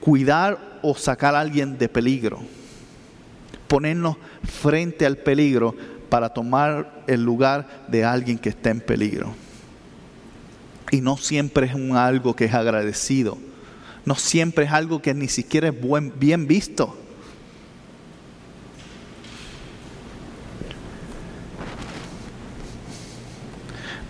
cuidar 0.00 0.71
o 0.82 0.94
sacar 0.94 1.34
a 1.34 1.40
alguien 1.40 1.78
de 1.78 1.88
peligro. 1.88 2.40
Ponernos 3.68 4.16
frente 4.42 5.06
al 5.06 5.16
peligro 5.16 5.74
para 6.08 6.28
tomar 6.28 7.04
el 7.06 7.24
lugar 7.24 7.86
de 7.88 8.04
alguien 8.04 8.38
que 8.38 8.50
está 8.50 8.70
en 8.70 8.80
peligro. 8.80 9.34
Y 10.90 11.00
no 11.00 11.16
siempre 11.16 11.66
es 11.66 11.74
un 11.74 11.96
algo 11.96 12.36
que 12.36 12.44
es 12.44 12.54
agradecido. 12.54 13.38
No 14.04 14.14
siempre 14.14 14.66
es 14.66 14.72
algo 14.72 15.00
que 15.00 15.14
ni 15.14 15.28
siquiera 15.28 15.68
es 15.68 15.80
buen, 15.80 16.12
bien 16.18 16.46
visto. 16.46 16.98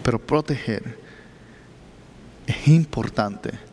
Pero 0.02 0.18
proteger 0.18 0.98
es 2.46 2.66
importante 2.66 3.71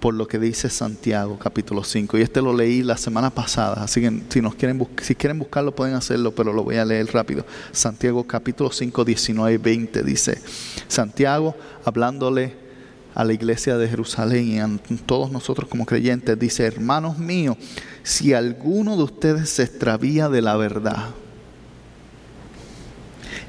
por 0.00 0.14
lo 0.14 0.28
que 0.28 0.38
dice 0.38 0.68
Santiago 0.70 1.38
capítulo 1.38 1.82
5. 1.82 2.18
Y 2.18 2.22
este 2.22 2.42
lo 2.42 2.52
leí 2.52 2.82
la 2.82 2.96
semana 2.96 3.30
pasada, 3.30 3.82
así 3.82 4.00
que 4.00 4.22
si, 4.28 4.40
nos 4.40 4.54
quieren, 4.54 4.86
si 5.02 5.14
quieren 5.14 5.38
buscarlo 5.38 5.74
pueden 5.74 5.94
hacerlo, 5.94 6.34
pero 6.34 6.52
lo 6.52 6.64
voy 6.64 6.76
a 6.76 6.84
leer 6.84 7.12
rápido. 7.12 7.44
Santiago 7.72 8.24
capítulo 8.24 8.70
5, 8.70 9.04
19 9.04 9.54
y 9.54 9.56
20 9.56 10.02
dice, 10.02 10.40
Santiago 10.88 11.54
hablándole 11.84 12.54
a 13.14 13.24
la 13.24 13.32
iglesia 13.32 13.78
de 13.78 13.88
Jerusalén 13.88 14.46
y 14.46 14.58
a 14.60 14.68
todos 15.06 15.32
nosotros 15.32 15.68
como 15.68 15.86
creyentes, 15.86 16.38
dice, 16.38 16.66
hermanos 16.66 17.18
míos, 17.18 17.56
si 18.02 18.34
alguno 18.34 18.96
de 18.96 19.04
ustedes 19.04 19.48
se 19.48 19.62
extravía 19.62 20.28
de 20.28 20.42
la 20.42 20.56
verdad, 20.56 21.14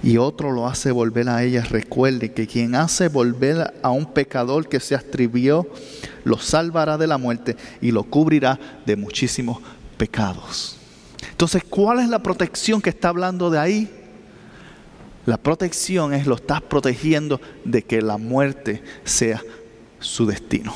y 0.03 0.17
otro 0.17 0.51
lo 0.51 0.67
hace 0.67 0.91
volver 0.91 1.29
a 1.29 1.43
ella. 1.43 1.63
Recuerde 1.63 2.31
que 2.31 2.47
quien 2.47 2.75
hace 2.75 3.07
volver 3.07 3.73
a 3.81 3.89
un 3.89 4.13
pecador 4.13 4.69
que 4.69 4.79
se 4.79 4.95
astribió, 4.95 5.67
lo 6.23 6.37
salvará 6.37 6.97
de 6.97 7.07
la 7.07 7.17
muerte 7.17 7.55
y 7.81 7.91
lo 7.91 8.03
cubrirá 8.03 8.59
de 8.85 8.95
muchísimos 8.95 9.59
pecados. 9.97 10.77
Entonces, 11.31 11.63
¿cuál 11.63 11.99
es 11.99 12.09
la 12.09 12.23
protección 12.23 12.81
que 12.81 12.89
está 12.89 13.09
hablando 13.09 13.49
de 13.49 13.59
ahí? 13.59 13.91
La 15.25 15.37
protección 15.37 16.13
es 16.13 16.25
lo 16.25 16.35
estás 16.35 16.61
protegiendo 16.61 17.41
de 17.65 17.83
que 17.83 18.01
la 18.01 18.17
muerte 18.17 18.81
sea 19.03 19.41
su 19.99 20.25
destino. 20.25 20.73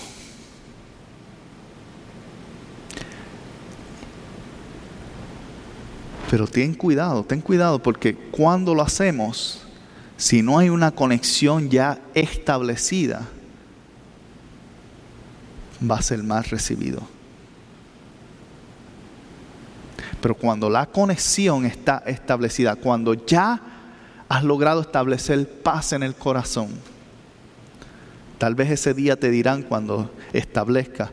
Pero 6.31 6.47
ten 6.47 6.73
cuidado, 6.73 7.25
ten 7.25 7.41
cuidado 7.41 7.83
porque 7.83 8.15
cuando 8.15 8.73
lo 8.73 8.81
hacemos, 8.81 9.63
si 10.15 10.41
no 10.41 10.57
hay 10.57 10.69
una 10.69 10.91
conexión 10.91 11.69
ya 11.69 11.99
establecida, 12.13 13.27
va 15.83 15.97
a 15.97 16.01
ser 16.01 16.23
más 16.23 16.49
recibido. 16.49 17.01
Pero 20.21 20.33
cuando 20.35 20.69
la 20.69 20.85
conexión 20.85 21.65
está 21.65 22.01
establecida, 22.05 22.77
cuando 22.77 23.13
ya 23.13 23.61
has 24.29 24.43
logrado 24.45 24.79
establecer 24.79 25.45
paz 25.61 25.91
en 25.91 26.01
el 26.01 26.15
corazón, 26.15 26.69
tal 28.37 28.55
vez 28.55 28.71
ese 28.71 28.93
día 28.93 29.19
te 29.19 29.29
dirán 29.31 29.63
cuando 29.63 30.09
establezca, 30.31 31.11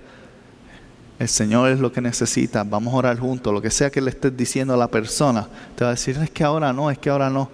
el 1.18 1.28
Señor 1.28 1.70
es 1.70 1.80
lo 1.80 1.92
que 1.92 2.00
necesita, 2.00 2.62
vamos 2.62 2.94
a 2.94 2.98
orar 2.98 3.18
juntos, 3.18 3.52
lo 3.52 3.60
que 3.60 3.70
sea 3.70 3.90
que 3.90 4.00
le 4.00 4.10
estés 4.10 4.36
diciendo 4.36 4.74
a 4.74 4.76
la 4.76 4.88
persona, 4.88 5.48
te 5.74 5.84
va 5.84 5.90
a 5.90 5.94
decir, 5.94 6.16
es 6.16 6.30
que 6.30 6.44
ahora 6.44 6.72
no, 6.72 6.90
es 6.90 6.98
que 6.98 7.10
ahora 7.10 7.28
no. 7.28 7.50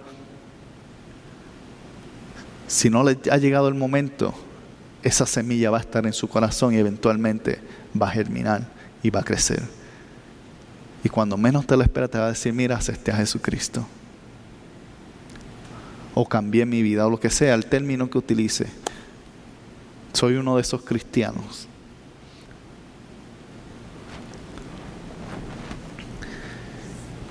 Si 2.67 2.89
no 2.89 3.03
le 3.03 3.17
ha 3.31 3.37
llegado 3.37 3.67
el 3.67 3.73
momento, 3.73 4.33
esa 5.01 5.25
semilla 5.25 5.71
va 5.71 5.77
a 5.77 5.81
estar 5.81 6.05
en 6.05 6.13
su 6.13 6.27
corazón 6.27 6.73
y 6.73 6.77
eventualmente 6.77 7.59
va 7.99 8.07
a 8.07 8.11
germinar 8.11 8.67
y 9.01 9.09
va 9.09 9.21
a 9.21 9.23
crecer. 9.23 9.63
Y 11.03 11.09
cuando 11.09 11.37
menos 11.37 11.65
te 11.65 11.77
lo 11.77 11.83
espera, 11.83 12.07
te 12.07 12.17
va 12.17 12.25
a 12.25 12.29
decir, 12.29 12.53
mira, 12.53 12.75
acepté 12.75 13.11
a 13.11 13.15
Jesucristo. 13.17 13.85
O 16.15 16.27
cambié 16.27 16.65
mi 16.65 16.81
vida, 16.81 17.05
o 17.05 17.09
lo 17.09 17.19
que 17.19 17.29
sea, 17.29 17.53
el 17.53 17.65
término 17.65 18.09
que 18.09 18.17
utilice. 18.17 18.67
Soy 20.13 20.35
uno 20.35 20.55
de 20.55 20.61
esos 20.61 20.81
cristianos. 20.81 21.67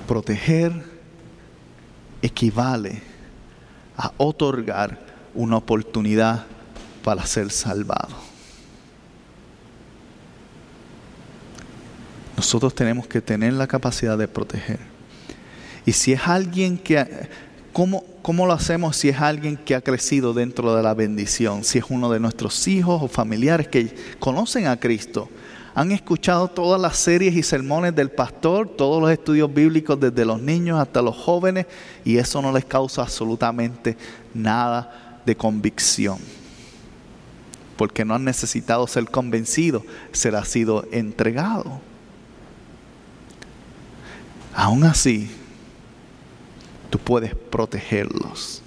Proteger 0.07 0.71
equivale 2.21 3.01
a 3.97 4.11
otorgar 4.17 4.99
una 5.33 5.57
oportunidad 5.57 6.45
para 7.03 7.25
ser 7.25 7.51
salvado. 7.51 8.15
Nosotros 12.35 12.75
tenemos 12.75 13.07
que 13.07 13.21
tener 13.21 13.53
la 13.53 13.67
capacidad 13.67 14.17
de 14.17 14.27
proteger. 14.27 14.79
Y 15.85 15.93
si 15.93 16.13
es 16.13 16.27
alguien 16.27 16.77
que, 16.77 17.29
¿cómo, 17.71 18.03
¿cómo 18.21 18.45
lo 18.45 18.53
hacemos 18.53 18.97
si 18.97 19.09
es 19.09 19.19
alguien 19.19 19.55
que 19.55 19.75
ha 19.75 19.81
crecido 19.81 20.33
dentro 20.33 20.75
de 20.75 20.83
la 20.83 20.93
bendición? 20.93 21.63
Si 21.63 21.77
es 21.77 21.85
uno 21.89 22.11
de 22.11 22.19
nuestros 22.19 22.67
hijos 22.67 23.01
o 23.01 23.07
familiares 23.07 23.67
que 23.67 23.95
conocen 24.19 24.67
a 24.67 24.79
Cristo, 24.79 25.29
han 25.75 25.91
escuchado 25.91 26.47
todas 26.47 26.79
las 26.79 26.95
series 26.95 27.35
y 27.35 27.43
sermones 27.43 27.93
del 27.93 28.09
pastor, 28.09 28.69
todos 28.69 29.01
los 29.01 29.11
estudios 29.11 29.53
bíblicos 29.53 29.99
desde 29.99 30.23
los 30.23 30.41
niños 30.41 30.79
hasta 30.79 31.01
los 31.01 31.17
jóvenes, 31.17 31.65
y 32.05 32.17
eso 32.17 32.41
no 32.41 32.53
les 32.53 32.63
causa 32.63 33.01
absolutamente 33.01 33.97
nada 34.33 35.21
de 35.25 35.35
convicción. 35.35 36.17
Porque 37.75 38.05
no 38.05 38.15
han 38.15 38.23
necesitado 38.23 38.87
ser 38.87 39.03
convencidos, 39.11 39.83
se 40.13 40.29
ha 40.29 40.45
sido 40.45 40.87
entregado. 40.91 41.81
Aún 44.53 44.85
así, 44.85 45.29
tú 46.89 46.97
puedes 46.99 47.35
protegerlos 47.35 48.61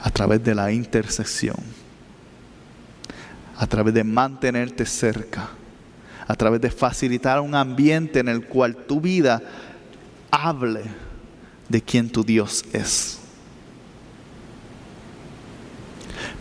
a 0.00 0.10
través 0.10 0.42
de 0.42 0.54
la 0.54 0.72
intersección, 0.72 1.56
a 3.58 3.66
través 3.66 3.92
de 3.92 4.04
mantenerte 4.04 4.86
cerca, 4.86 5.48
a 6.26 6.34
través 6.36 6.60
de 6.60 6.70
facilitar 6.70 7.40
un 7.40 7.56
ambiente 7.56 8.20
en 8.20 8.28
el 8.28 8.46
cual 8.46 8.76
tu 8.76 9.00
vida 9.00 9.42
hable 10.30 10.82
de 11.68 11.82
quién 11.82 12.08
tu 12.08 12.22
Dios 12.22 12.64
es. 12.72 13.18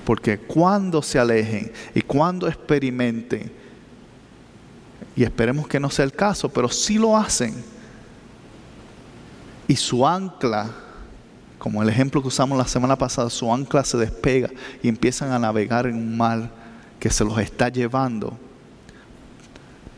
Porque 0.05 0.37
cuando 0.37 1.01
se 1.01 1.17
alejen 1.17 1.71
y 1.95 2.01
cuando 2.01 2.47
experimenten 2.47 3.51
y 5.15 5.23
esperemos 5.23 5.67
que 5.67 5.79
no 5.79 5.89
sea 5.89 6.05
el 6.05 6.13
caso, 6.13 6.49
pero 6.49 6.69
si 6.69 6.99
lo 6.99 7.17
hacen. 7.17 7.55
Y 9.67 9.75
su 9.75 10.07
ancla, 10.07 10.69
como 11.57 11.81
el 11.81 11.89
ejemplo 11.89 12.21
que 12.21 12.27
usamos 12.27 12.57
la 12.57 12.67
semana 12.67 12.95
pasada, 12.95 13.31
su 13.31 13.51
ancla 13.51 13.83
se 13.83 13.97
despega 13.97 14.51
y 14.83 14.87
empiezan 14.87 15.31
a 15.31 15.39
navegar 15.39 15.87
en 15.87 15.95
un 15.95 16.15
mar 16.15 16.56
que 16.99 17.09
se 17.09 17.23
los 17.23 17.37
está 17.39 17.69
llevando. 17.69 18.37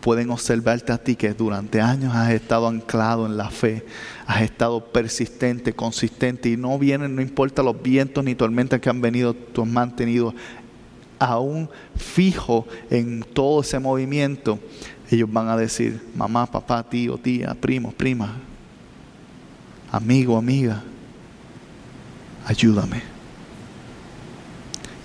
Pueden 0.01 0.29
observarte 0.29 0.93
a 0.93 0.97
ti 0.97 1.15
que 1.15 1.33
durante 1.33 1.81
años 1.81 2.15
has 2.15 2.31
estado 2.31 2.67
anclado 2.67 3.25
en 3.25 3.35
la 3.35 3.49
fe, 3.49 3.85
has 4.25 4.41
estado 4.41 4.85
persistente, 4.85 5.73
consistente 5.73 6.49
y 6.49 6.57
no 6.57 6.79
vienen, 6.79 7.15
no 7.15 7.21
importa 7.21 7.61
los 7.61 7.81
vientos 7.81 8.23
ni 8.23 8.33
tormentas 8.33 8.79
que 8.79 8.89
han 8.89 9.01
venido, 9.01 9.33
tú 9.33 9.63
has 9.63 9.67
mantenido 9.67 10.33
aún 11.19 11.69
fijo 11.97 12.65
en 12.89 13.25
todo 13.33 13.59
ese 13.59 13.77
movimiento 13.77 14.57
ellos 15.11 15.31
van 15.31 15.47
a 15.49 15.57
decir, 15.57 16.01
mamá, 16.15 16.45
papá, 16.45 16.83
tío, 16.83 17.17
tía, 17.17 17.55
primo, 17.55 17.91
prima, 17.91 18.35
amigo, 19.91 20.37
amiga, 20.37 20.83
ayúdame. 22.45 23.01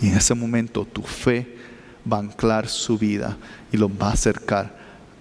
Y 0.03 0.09
en 0.09 0.17
ese 0.17 0.35
momento 0.35 0.85
tu 0.85 1.03
fe 1.03 1.54
va 2.11 2.19
a 2.19 2.21
anclar 2.21 2.69
su 2.69 2.99
vida 2.99 3.37
y 3.73 3.77
los 3.77 3.91
va 3.91 4.11
a 4.11 4.13
acercar 4.13 4.77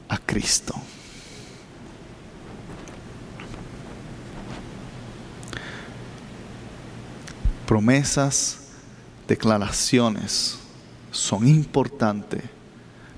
a 0.10 0.18
Cristo. 0.18 0.76
Promesas, 7.66 8.60
declaraciones 9.28 10.60
son 11.12 11.48
importantes 11.48 12.42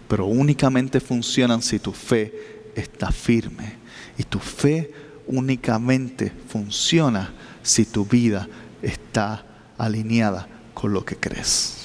pero 0.08 0.26
únicamente 0.26 1.00
funcionan 1.00 1.62
si 1.62 1.80
tu 1.80 1.92
fe 1.92 2.72
está 2.76 3.12
firme. 3.12 3.76
Y 4.18 4.24
tu 4.24 4.40
fe 4.40 4.92
únicamente 5.28 6.32
funciona 6.48 7.34
si 7.64 7.86
tu 7.86 8.06
vida 8.06 8.48
está 8.82 9.44
alineada 9.78 10.48
con 10.74 10.94
lo 10.94 11.04
que 11.04 11.16
crees. 11.16 11.85